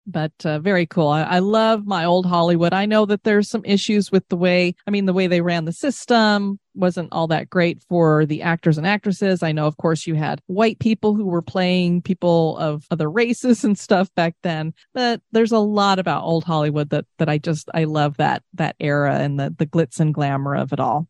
but 0.05 0.33
uh, 0.45 0.59
very 0.59 0.85
cool. 0.85 1.07
I, 1.07 1.23
I, 1.23 1.39
love 1.39 1.85
my 1.85 2.05
old 2.05 2.25
Hollywood. 2.25 2.73
I 2.73 2.85
know 2.85 3.05
that 3.05 3.23
there's 3.23 3.49
some 3.49 3.63
issues 3.65 4.11
with 4.11 4.27
the 4.29 4.35
way, 4.35 4.75
I 4.87 4.91
mean, 4.91 5.05
the 5.05 5.13
way 5.13 5.27
they 5.27 5.41
ran 5.41 5.65
the 5.65 5.73
system 5.73 6.59
wasn't 6.73 7.09
all 7.11 7.27
that 7.27 7.49
great 7.49 7.83
for 7.83 8.25
the 8.25 8.41
actors 8.41 8.77
and 8.77 8.87
actresses. 8.87 9.43
I 9.43 9.51
know, 9.51 9.67
of 9.67 9.77
course, 9.77 10.07
you 10.07 10.15
had 10.15 10.41
white 10.47 10.79
people 10.79 11.15
who 11.15 11.25
were 11.25 11.41
playing 11.41 12.01
people 12.01 12.57
of 12.57 12.85
other 12.91 13.09
races 13.09 13.63
and 13.63 13.77
stuff 13.77 14.13
back 14.15 14.35
then. 14.43 14.73
But 14.93 15.21
there's 15.31 15.51
a 15.51 15.59
lot 15.59 15.99
about 15.99 16.23
old 16.23 16.43
Hollywood 16.43 16.89
that 16.89 17.05
that 17.17 17.29
I 17.29 17.37
just 17.37 17.69
I 17.73 17.83
love 17.83 18.17
that 18.17 18.43
that 18.53 18.75
era 18.79 19.17
and 19.19 19.39
the 19.39 19.53
the 19.57 19.67
glitz 19.67 19.99
and 19.99 20.13
glamour 20.13 20.55
of 20.55 20.73
it 20.73 20.79
all. 20.79 21.07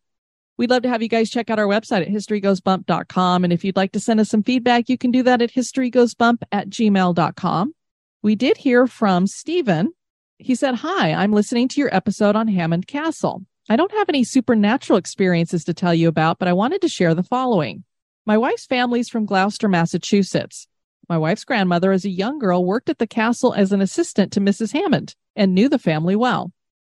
We'd 0.57 0.69
love 0.69 0.83
to 0.83 0.89
have 0.89 1.01
you 1.01 1.09
guys 1.09 1.31
check 1.31 1.49
out 1.49 1.57
our 1.57 1.65
website 1.65 2.01
at 2.01 2.09
historygoesbump.com. 2.09 3.43
And 3.43 3.51
if 3.51 3.63
you'd 3.63 3.75
like 3.77 3.93
to 3.93 3.99
send 3.99 4.19
us 4.19 4.29
some 4.29 4.43
feedback, 4.43 4.89
you 4.89 4.97
can 4.97 5.09
do 5.09 5.23
that 5.23 5.41
at 5.41 5.51
historygoesbump 5.51 6.43
at 6.51 6.69
gmail.com. 6.69 7.73
We 8.23 8.35
did 8.35 8.57
hear 8.57 8.85
from 8.85 9.25
Stephen. 9.25 9.93
He 10.37 10.53
said, 10.53 10.75
Hi, 10.75 11.11
I'm 11.11 11.31
listening 11.31 11.67
to 11.69 11.81
your 11.81 11.93
episode 11.93 12.35
on 12.35 12.47
Hammond 12.47 12.85
Castle. 12.85 13.45
I 13.67 13.75
don't 13.75 13.91
have 13.93 14.09
any 14.09 14.23
supernatural 14.23 14.97
experiences 14.97 15.63
to 15.63 15.73
tell 15.73 15.93
you 15.93 16.07
about, 16.07 16.37
but 16.37 16.47
I 16.47 16.53
wanted 16.53 16.81
to 16.81 16.87
share 16.87 17.15
the 17.15 17.23
following. 17.23 17.83
My 18.25 18.37
wife's 18.37 18.67
family 18.67 18.99
is 18.99 19.09
from 19.09 19.25
Gloucester, 19.25 19.67
Massachusetts. 19.67 20.67
My 21.09 21.17
wife's 21.17 21.43
grandmother, 21.43 21.91
as 21.91 22.05
a 22.05 22.09
young 22.09 22.37
girl, 22.37 22.63
worked 22.63 22.89
at 22.89 22.99
the 22.99 23.07
castle 23.07 23.55
as 23.55 23.71
an 23.71 23.81
assistant 23.81 24.31
to 24.33 24.39
Mrs. 24.39 24.73
Hammond 24.73 25.15
and 25.35 25.55
knew 25.55 25.67
the 25.67 25.79
family 25.79 26.15
well. 26.15 26.51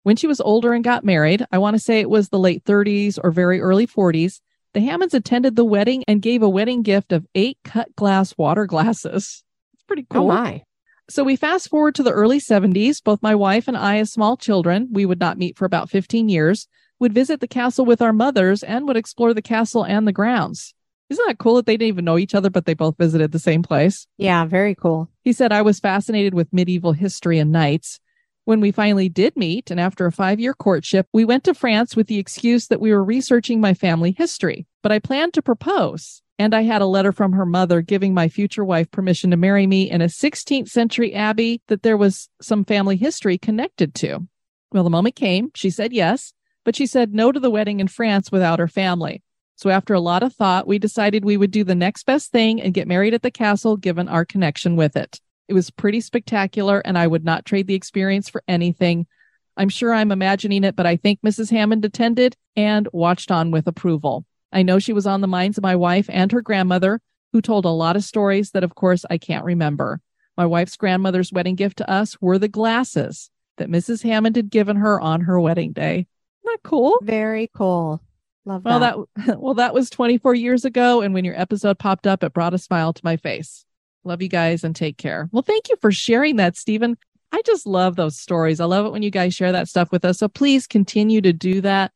When 0.04 0.18
she 0.18 0.28
was 0.28 0.42
older 0.42 0.74
and 0.74 0.84
got 0.84 1.06
married, 1.06 1.46
I 1.54 1.58
want 1.58 1.76
to 1.76 1.82
say 1.82 2.02
it 2.02 2.10
was 2.10 2.28
the 2.28 2.40
late 2.40 2.66
30s 2.66 3.18
or 3.24 3.32
very 3.32 3.62
early 3.62 3.88
40s, 3.88 4.42
the 4.74 4.82
Hammonds 4.82 5.14
attended 5.14 5.56
the 5.56 5.64
wedding 5.64 6.04
and 6.06 6.22
gave 6.22 6.44
a 6.44 6.50
wedding 6.50 6.82
gift 6.82 7.14
of 7.14 7.26
eight 7.34 7.60
cut 7.64 7.96
glass 7.96 8.38
water 8.38 8.66
glasses. 8.66 9.44
It's 9.74 9.84
pretty 9.84 10.06
oh 10.12 10.16
cool. 10.16 10.32
Oh 10.32 10.36
my. 10.36 10.64
So 11.10 11.24
we 11.24 11.36
fast 11.36 11.70
forward 11.70 11.96
to 11.96 12.04
the 12.04 12.12
early 12.12 12.40
70s. 12.40 13.04
Both 13.04 13.22
my 13.22 13.36
wife 13.36 13.68
and 13.68 13.76
I, 13.76 13.98
as 13.98 14.12
small 14.12 14.38
children, 14.38 14.88
we 14.92 15.06
would 15.06 15.20
not 15.20 15.38
meet 15.38 15.58
for 15.58 15.66
about 15.66 15.90
15 15.90 16.30
years, 16.30 16.68
would 17.00 17.14
visit 17.14 17.42
the 17.42 17.48
castle 17.48 17.86
with 17.86 18.02
our 18.02 18.14
mothers 18.14 18.64
and 18.64 18.88
would 18.88 18.96
explore 18.96 19.34
the 19.34 19.42
castle 19.42 19.86
and 19.86 20.08
the 20.08 20.14
grounds. 20.14 20.74
Isn't 21.10 21.28
that 21.28 21.40
cool 21.40 21.56
that 21.56 21.66
they 21.66 21.76
didn't 21.76 21.90
even 21.90 22.06
know 22.06 22.18
each 22.18 22.34
other, 22.34 22.50
but 22.50 22.66
they 22.66 22.74
both 22.74 22.98
visited 22.98 23.34
the 23.34 23.40
same 23.40 23.62
place? 23.64 24.08
Yeah, 24.18 24.46
very 24.46 24.74
cool. 24.74 25.10
He 25.24 25.34
said, 25.34 25.52
I 25.52 25.62
was 25.62 25.80
fascinated 25.80 26.34
with 26.34 26.54
medieval 26.54 26.94
history 26.94 27.38
and 27.38 27.52
knights. 27.52 28.00
When 28.46 28.62
we 28.62 28.72
finally 28.72 29.10
did 29.10 29.38
meet, 29.38 29.70
and 29.70 29.80
after 29.80 30.06
a 30.06 30.12
five 30.12 30.40
year 30.40 30.54
courtship, 30.54 31.08
we 31.14 31.26
went 31.26 31.44
to 31.44 31.54
France 31.54 31.96
with 31.96 32.08
the 32.08 32.18
excuse 32.18 32.68
that 32.68 32.82
we 32.82 32.92
were 32.92 33.04
researching 33.04 33.62
my 33.62 33.74
family 33.74 34.12
history. 34.18 34.66
But 34.82 34.92
I 34.92 35.00
planned 35.00 35.34
to 35.36 35.42
propose, 35.42 36.23
and 36.44 36.54
I 36.54 36.64
had 36.64 36.82
a 36.82 36.86
letter 36.86 37.14
from 37.14 37.32
her 37.32 37.46
mother 37.46 37.80
giving 37.80 38.14
my 38.14 38.28
future 38.28 38.66
wife 38.66 38.92
permission 38.92 39.32
to 39.32 39.38
marry 39.38 39.66
me 39.66 39.90
in 39.90 40.02
a 40.02 40.08
16th 40.08 40.68
century 40.68 41.14
abbey 41.14 41.62
that 41.70 41.84
there 41.84 41.96
was 41.96 42.28
some 42.42 42.66
family 42.66 42.98
history 42.98 43.38
connected 43.38 43.96
to. 43.96 44.28
Well, 44.74 44.84
the 44.84 44.90
moment 44.90 45.16
came. 45.16 45.52
She 45.56 45.70
said 45.70 45.94
yes, 45.94 46.34
but 46.66 46.76
she 46.76 46.86
said 46.86 47.14
no 47.14 47.32
to 47.32 47.40
the 47.40 47.50
wedding 47.50 47.80
in 47.80 47.88
France 47.88 48.30
without 48.30 48.60
her 48.60 48.68
family. 48.68 49.24
So 49.56 49.70
after 49.70 49.94
a 49.94 50.02
lot 50.02 50.22
of 50.22 50.34
thought, 50.34 50.68
we 50.68 50.80
decided 50.80 51.24
we 51.24 51.38
would 51.38 51.52
do 51.52 51.64
the 51.64 51.76
next 51.76 52.06
best 52.06 52.34
thing 52.34 52.62
and 52.62 52.74
get 52.74 52.90
married 52.90 53.14
at 53.14 53.22
the 53.22 53.32
castle 53.32 53.78
given 53.78 54.10
our 54.10 54.26
connection 54.26 54.76
with 54.76 54.98
it. 54.98 55.22
It 55.48 55.54
was 55.54 55.72
pretty 55.72 56.02
spectacular, 56.02 56.80
and 56.80 56.98
I 56.98 57.08
would 57.08 57.24
not 57.24 57.46
trade 57.46 57.68
the 57.68 57.76
experience 57.76 58.28
for 58.28 58.44
anything. 58.50 59.08
I'm 59.56 59.70
sure 59.70 59.94
I'm 59.94 60.12
imagining 60.12 60.66
it, 60.66 60.76
but 60.76 60.88
I 60.88 60.98
think 60.98 61.22
Mrs. 61.22 61.52
Hammond 61.52 61.86
attended 61.86 62.36
and 62.58 62.90
watched 62.92 63.32
on 63.32 63.50
with 63.50 63.66
approval. 63.66 64.26
I 64.54 64.62
know 64.64 64.80
she 64.80 64.94
was 64.94 65.08
on 65.08 65.22
the 65.22 65.28
minds 65.28 65.58
of 65.58 65.64
my 65.64 65.76
wife 65.76 66.10
and 66.10 66.32
her 66.32 66.42
grandmother, 66.42 67.02
who 67.34 67.42
told 67.42 67.66
a 67.66 67.70
lot 67.70 67.96
of 67.96 68.04
stories 68.04 68.52
that, 68.52 68.64
of 68.64 68.76
course, 68.76 69.06
I 69.10 69.18
can't 69.18 69.44
remember. 69.46 70.00
My 70.38 70.46
wife's 70.46 70.78
grandmother's 70.78 71.32
wedding 71.34 71.56
gift 71.56 71.78
to 71.78 71.90
us 71.90 72.20
were 72.22 72.40
the 72.40 72.48
glasses 72.48 73.30
that 73.58 73.70
Mrs. 73.70 74.04
Hammond 74.04 74.36
had 74.36 74.50
given 74.50 74.78
her 74.78 75.00
on 75.02 75.22
her 75.22 75.40
wedding 75.40 75.74
day. 75.74 75.94
Isn't 75.96 76.08
that 76.46 76.60
cool? 76.64 76.98
Very 77.02 77.50
cool. 77.56 78.02
Love 78.46 78.66
Well, 78.66 78.80
that. 78.80 78.96
that 79.26 79.40
well, 79.42 79.54
that 79.56 79.74
was 79.74 79.90
24 79.90 80.36
years 80.36 80.66
ago, 80.66 81.02
and 81.02 81.14
when 81.14 81.26
your 81.26 81.40
episode 81.40 81.80
popped 81.80 82.08
up, 82.08 82.24
it 82.24 82.34
brought 82.34 82.54
a 82.54 82.58
smile 82.58 82.94
to 82.94 83.02
my 83.04 83.18
face. 83.18 83.66
Love 84.04 84.22
you 84.22 84.28
guys 84.28 84.64
and 84.64 84.76
take 84.76 84.98
care. 84.98 85.30
Well, 85.32 85.44
thank 85.44 85.70
you 85.70 85.76
for 85.80 85.92
sharing 85.92 86.36
that, 86.36 86.58
Stephen. 86.58 86.98
I 87.32 87.42
just 87.46 87.66
love 87.66 87.96
those 87.96 88.20
stories. 88.20 88.60
I 88.60 88.66
love 88.66 88.86
it 88.86 88.92
when 88.92 89.02
you 89.02 89.10
guys 89.10 89.34
share 89.34 89.54
that 89.54 89.68
stuff 89.70 89.92
with 89.92 90.04
us. 90.06 90.20
So 90.20 90.28
please 90.28 90.68
continue 90.68 91.22
to 91.22 91.34
do 91.34 91.62
that. 91.62 91.92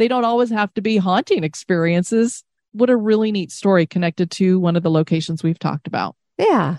They 0.00 0.08
don't 0.08 0.24
always 0.24 0.48
have 0.48 0.72
to 0.74 0.80
be 0.80 0.96
haunting 0.96 1.44
experiences. 1.44 2.42
What 2.72 2.88
a 2.88 2.96
really 2.96 3.30
neat 3.30 3.52
story 3.52 3.84
connected 3.84 4.30
to 4.30 4.58
one 4.58 4.74
of 4.74 4.82
the 4.82 4.90
locations 4.90 5.42
we've 5.42 5.58
talked 5.58 5.86
about. 5.86 6.16
yeah. 6.38 6.78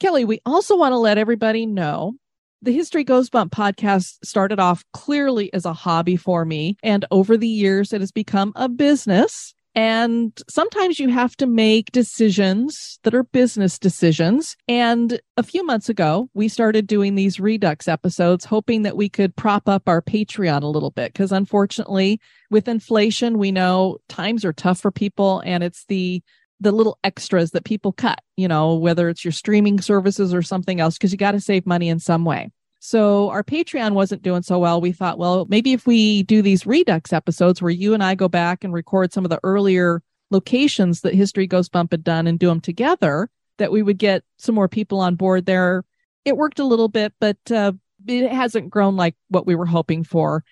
Kelly, 0.00 0.24
we 0.24 0.40
also 0.46 0.74
want 0.74 0.92
to 0.92 0.96
let 0.96 1.18
everybody 1.18 1.66
know 1.66 2.14
the 2.62 2.72
History 2.72 3.04
Goes 3.04 3.28
Bump 3.28 3.52
podcast 3.52 4.16
started 4.24 4.58
off 4.58 4.84
clearly 4.94 5.52
as 5.52 5.66
a 5.66 5.74
hobby 5.74 6.16
for 6.16 6.46
me. 6.46 6.78
And 6.82 7.04
over 7.10 7.36
the 7.36 7.46
years, 7.46 7.92
it 7.92 8.00
has 8.00 8.10
become 8.10 8.54
a 8.56 8.70
business. 8.70 9.54
And 9.76 10.32
sometimes 10.48 10.98
you 10.98 11.10
have 11.10 11.36
to 11.36 11.46
make 11.46 11.92
decisions 11.92 12.98
that 13.02 13.14
are 13.14 13.24
business 13.24 13.78
decisions. 13.78 14.56
And 14.66 15.20
a 15.36 15.42
few 15.42 15.66
months 15.66 15.90
ago, 15.90 16.30
we 16.32 16.48
started 16.48 16.86
doing 16.86 17.14
these 17.14 17.38
Redux 17.38 17.86
episodes, 17.86 18.46
hoping 18.46 18.82
that 18.82 18.96
we 18.96 19.10
could 19.10 19.36
prop 19.36 19.68
up 19.68 19.86
our 19.86 20.00
Patreon 20.00 20.62
a 20.62 20.66
little 20.66 20.92
bit. 20.92 21.12
Because 21.12 21.30
unfortunately, 21.30 22.18
with 22.50 22.68
inflation, 22.68 23.36
we 23.36 23.52
know 23.52 23.98
times 24.08 24.46
are 24.46 24.54
tough 24.54 24.80
for 24.80 24.90
people 24.90 25.42
and 25.44 25.62
it's 25.62 25.84
the 25.84 26.22
the 26.58 26.72
little 26.72 26.98
extras 27.04 27.50
that 27.50 27.66
people 27.66 27.92
cut, 27.92 28.18
you 28.38 28.48
know, 28.48 28.76
whether 28.76 29.10
it's 29.10 29.26
your 29.26 29.32
streaming 29.32 29.78
services 29.78 30.32
or 30.32 30.40
something 30.40 30.80
else, 30.80 30.96
because 30.96 31.12
you 31.12 31.18
got 31.18 31.32
to 31.32 31.40
save 31.40 31.66
money 31.66 31.90
in 31.90 31.98
some 31.98 32.24
way. 32.24 32.50
So 32.86 33.30
our 33.30 33.42
Patreon 33.42 33.94
wasn't 33.94 34.22
doing 34.22 34.42
so 34.42 34.60
well. 34.60 34.80
We 34.80 34.92
thought, 34.92 35.18
well, 35.18 35.44
maybe 35.48 35.72
if 35.72 35.88
we 35.88 36.22
do 36.22 36.40
these 36.40 36.68
Redux 36.68 37.12
episodes 37.12 37.60
where 37.60 37.72
you 37.72 37.94
and 37.94 38.02
I 38.04 38.14
go 38.14 38.28
back 38.28 38.62
and 38.62 38.72
record 38.72 39.12
some 39.12 39.24
of 39.24 39.28
the 39.28 39.40
earlier 39.42 40.04
locations 40.30 41.00
that 41.00 41.12
History 41.12 41.48
Goes 41.48 41.68
Bump 41.68 41.90
had 41.90 42.04
done 42.04 42.28
and 42.28 42.38
do 42.38 42.46
them 42.46 42.60
together, 42.60 43.28
that 43.58 43.72
we 43.72 43.82
would 43.82 43.98
get 43.98 44.22
some 44.36 44.54
more 44.54 44.68
people 44.68 45.00
on 45.00 45.16
board 45.16 45.46
there. 45.46 45.82
It 46.24 46.36
worked 46.36 46.60
a 46.60 46.64
little 46.64 46.86
bit, 46.86 47.12
but 47.18 47.38
uh, 47.50 47.72
it 48.06 48.30
hasn't 48.30 48.70
grown 48.70 48.94
like 48.94 49.16
what 49.30 49.48
we 49.48 49.56
were 49.56 49.66
hoping 49.66 50.04
for. 50.04 50.44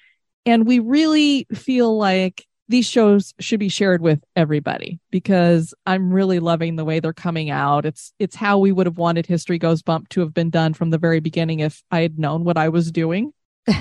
And 0.44 0.66
we 0.66 0.80
really 0.80 1.46
feel 1.54 1.96
like 1.96 2.48
these 2.68 2.86
shows 2.86 3.34
should 3.40 3.60
be 3.60 3.68
shared 3.68 4.00
with 4.00 4.24
everybody 4.36 4.98
because 5.10 5.74
I'm 5.84 6.12
really 6.12 6.38
loving 6.38 6.76
the 6.76 6.84
way 6.84 7.00
they're 7.00 7.12
coming 7.12 7.50
out. 7.50 7.84
It's 7.84 8.12
it's 8.18 8.36
how 8.36 8.58
we 8.58 8.72
would 8.72 8.86
have 8.86 8.98
wanted 8.98 9.26
History 9.26 9.58
Goes 9.58 9.82
Bump 9.82 10.08
to 10.10 10.20
have 10.20 10.32
been 10.32 10.50
done 10.50 10.74
from 10.74 10.90
the 10.90 10.98
very 10.98 11.20
beginning 11.20 11.60
if 11.60 11.82
I 11.90 12.00
had 12.00 12.18
known 12.18 12.44
what 12.44 12.56
I 12.56 12.68
was 12.70 12.90
doing. 12.90 13.32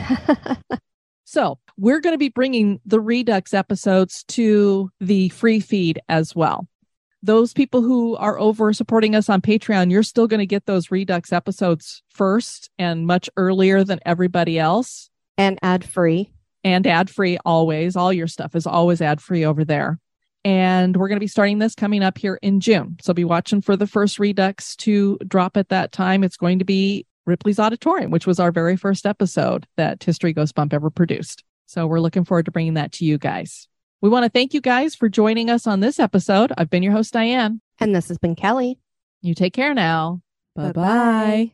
So, 1.25 1.57
we're 1.77 1.99
going 1.99 2.13
to 2.13 2.19
be 2.19 2.29
bringing 2.29 2.79
the 2.85 2.99
Redux 2.99 3.53
episodes 3.53 4.23
to 4.25 4.91
the 4.99 5.29
free 5.29 5.59
feed 5.59 5.99
as 6.09 6.35
well. 6.35 6.67
Those 7.23 7.53
people 7.53 7.81
who 7.81 8.15
are 8.17 8.37
over 8.37 8.73
supporting 8.73 9.15
us 9.15 9.29
on 9.29 9.41
Patreon, 9.41 9.89
you're 9.89 10.03
still 10.03 10.27
going 10.27 10.41
to 10.41 10.45
get 10.45 10.65
those 10.65 10.91
Redux 10.91 11.31
episodes 11.31 12.03
first 12.09 12.69
and 12.77 13.07
much 13.07 13.29
earlier 13.37 13.83
than 13.83 13.99
everybody 14.05 14.59
else 14.59 15.09
and 15.37 15.57
ad 15.63 15.85
free. 15.85 16.32
And 16.63 16.87
ad 16.87 17.09
free 17.09 17.37
always. 17.45 17.95
All 17.95 18.13
your 18.13 18.27
stuff 18.27 18.55
is 18.55 18.65
always 18.65 19.01
ad 19.01 19.21
free 19.21 19.43
over 19.45 19.65
there. 19.65 19.99
And 20.45 20.97
we're 20.97 21.07
going 21.07 21.17
to 21.17 21.23
be 21.23 21.27
starting 21.27 21.59
this 21.59 21.75
coming 21.75 22.03
up 22.03 22.17
here 22.17 22.37
in 22.41 22.59
June. 22.59 22.97
So 23.01 23.13
be 23.13 23.23
watching 23.23 23.61
for 23.61 23.77
the 23.77 23.87
first 23.87 24.19
Redux 24.19 24.75
to 24.77 25.17
drop 25.27 25.55
at 25.55 25.69
that 25.69 25.91
time. 25.91 26.23
It's 26.23 26.37
going 26.37 26.59
to 26.59 26.65
be 26.65 27.05
Ripley's 27.25 27.59
Auditorium, 27.59 28.11
which 28.11 28.27
was 28.27 28.39
our 28.39 28.51
very 28.51 28.75
first 28.75 29.05
episode 29.05 29.65
that 29.77 30.03
History 30.03 30.33
Goes 30.33 30.51
Bump 30.51 30.73
ever 30.73 30.89
produced. 30.89 31.43
So 31.65 31.87
we're 31.87 32.01
looking 32.01 32.25
forward 32.25 32.45
to 32.45 32.51
bringing 32.51 32.73
that 32.73 32.91
to 32.93 33.05
you 33.05 33.17
guys. 33.17 33.69
We 34.01 34.09
want 34.09 34.25
to 34.25 34.29
thank 34.29 34.53
you 34.53 34.59
guys 34.59 34.95
for 34.95 35.07
joining 35.07 35.49
us 35.49 35.65
on 35.65 35.79
this 35.79 35.97
episode. 35.97 36.51
I've 36.57 36.69
been 36.69 36.83
your 36.83 36.91
host, 36.91 37.13
Diane. 37.13 37.61
And 37.79 37.95
this 37.95 38.09
has 38.09 38.17
been 38.17 38.35
Kelly. 38.35 38.77
You 39.21 39.33
take 39.33 39.53
care 39.53 39.73
now. 39.73 40.21
Bye-bye. 40.57 41.53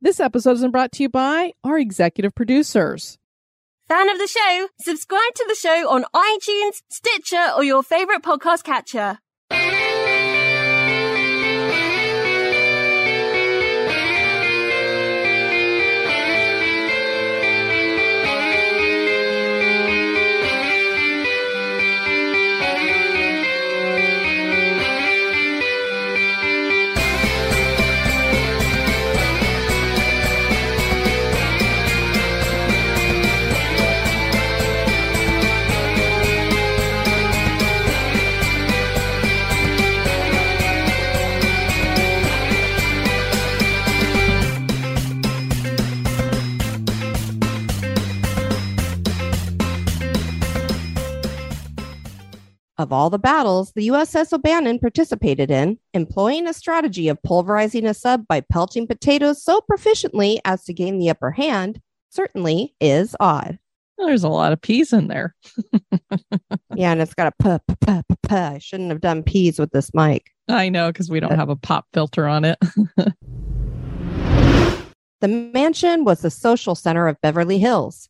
This 0.00 0.18
episode 0.18 0.52
has 0.52 0.62
been 0.62 0.70
brought 0.70 0.92
to 0.92 1.02
you 1.02 1.10
by 1.10 1.52
our 1.62 1.78
executive 1.78 2.34
producers. 2.34 3.18
Fan 3.90 4.08
of 4.08 4.18
the 4.18 4.28
show? 4.28 4.68
Subscribe 4.78 5.34
to 5.34 5.44
the 5.48 5.56
show 5.56 5.90
on 5.90 6.04
iTunes, 6.14 6.80
Stitcher, 6.90 7.50
or 7.56 7.64
your 7.64 7.82
favorite 7.82 8.22
podcast 8.22 8.62
catcher. 8.62 9.18
Of 52.90 52.94
all 52.94 53.08
the 53.08 53.20
battles 53.20 53.70
the 53.76 53.86
USS 53.86 54.32
O'Bannon 54.32 54.80
participated 54.80 55.48
in, 55.48 55.78
employing 55.94 56.48
a 56.48 56.52
strategy 56.52 57.06
of 57.06 57.22
pulverizing 57.22 57.86
a 57.86 57.94
sub 57.94 58.26
by 58.26 58.40
pelting 58.40 58.88
potatoes 58.88 59.44
so 59.44 59.60
proficiently 59.70 60.40
as 60.44 60.64
to 60.64 60.72
gain 60.72 60.98
the 60.98 61.08
upper 61.08 61.30
hand 61.30 61.80
certainly 62.08 62.74
is 62.80 63.14
odd. 63.20 63.60
There's 63.96 64.24
a 64.24 64.28
lot 64.28 64.52
of 64.52 64.60
peas 64.60 64.92
in 64.92 65.06
there. 65.06 65.36
Yeah, 66.74 66.90
and 66.90 67.00
it's 67.00 67.14
got 67.14 67.28
a 67.28 67.42
puh, 67.42 67.60
puh, 67.68 67.76
puh, 68.08 68.16
puh. 68.22 68.36
I 68.54 68.58
shouldn't 68.58 68.90
have 68.90 69.00
done 69.00 69.22
peas 69.22 69.60
with 69.60 69.70
this 69.70 69.92
mic. 69.94 70.30
I 70.48 70.68
know 70.68 70.88
because 70.88 71.10
we 71.10 71.20
don't 71.20 71.36
have 71.36 71.48
a 71.48 71.56
pop 71.56 71.86
filter 71.92 72.26
on 72.26 72.44
it. 72.44 72.58
The 75.20 75.28
mansion 75.28 76.04
was 76.04 76.22
the 76.22 76.30
social 76.30 76.74
center 76.74 77.06
of 77.06 77.20
Beverly 77.20 77.58
Hills. 77.58 78.08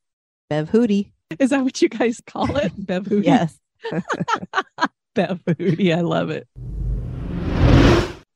Bev 0.49 0.71
Hootie. 0.71 1.11
Is 1.41 1.51
that 1.51 1.65
what 1.65 1.83
you 1.83 1.89
guys 1.89 2.23
call 2.25 2.57
it? 2.57 2.73
Bev 2.87 3.03
Hootie? 3.05 3.25
Yes. 3.25 3.59
Bev 5.15 5.41
Hootie. 5.45 5.97
I 5.97 6.01
love 6.01 6.31
it. 6.31 6.47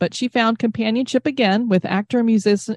But 0.00 0.14
she 0.14 0.28
found 0.28 0.58
companionship 0.58 1.26
again 1.26 1.68
with 1.68 1.84
actor 1.84 2.18
and 2.18 2.26
musician 2.26 2.76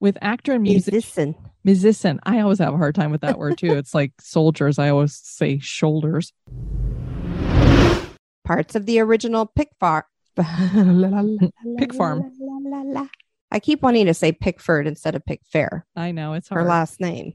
with 0.00 0.18
actor 0.20 0.52
and 0.52 0.62
music 0.62 0.92
Musician. 0.92 1.34
musician. 1.64 2.20
I 2.24 2.40
always 2.40 2.58
have 2.58 2.74
a 2.74 2.76
hard 2.76 2.94
time 2.94 3.10
with 3.10 3.22
that 3.22 3.38
word 3.38 3.58
too. 3.58 3.72
It's 3.72 3.94
like 3.94 4.12
soldiers. 4.20 4.78
I 4.78 4.90
always 4.90 5.14
say 5.14 5.58
shoulders. 5.58 6.32
Parts 8.44 8.74
of 8.74 8.86
the 8.86 9.00
original 9.00 9.46
Pickford. 9.46 10.04
Pick 11.78 11.94
Farm. 11.94 12.30
I 13.50 13.60
keep 13.60 13.82
wanting 13.82 14.06
to 14.06 14.14
say 14.14 14.32
Pickford 14.32 14.86
instead 14.86 15.14
of 15.14 15.22
Pickfair, 15.24 15.82
I 15.94 16.10
know 16.12 16.34
it's 16.34 16.48
her 16.48 16.64
last 16.64 17.00
name. 17.00 17.34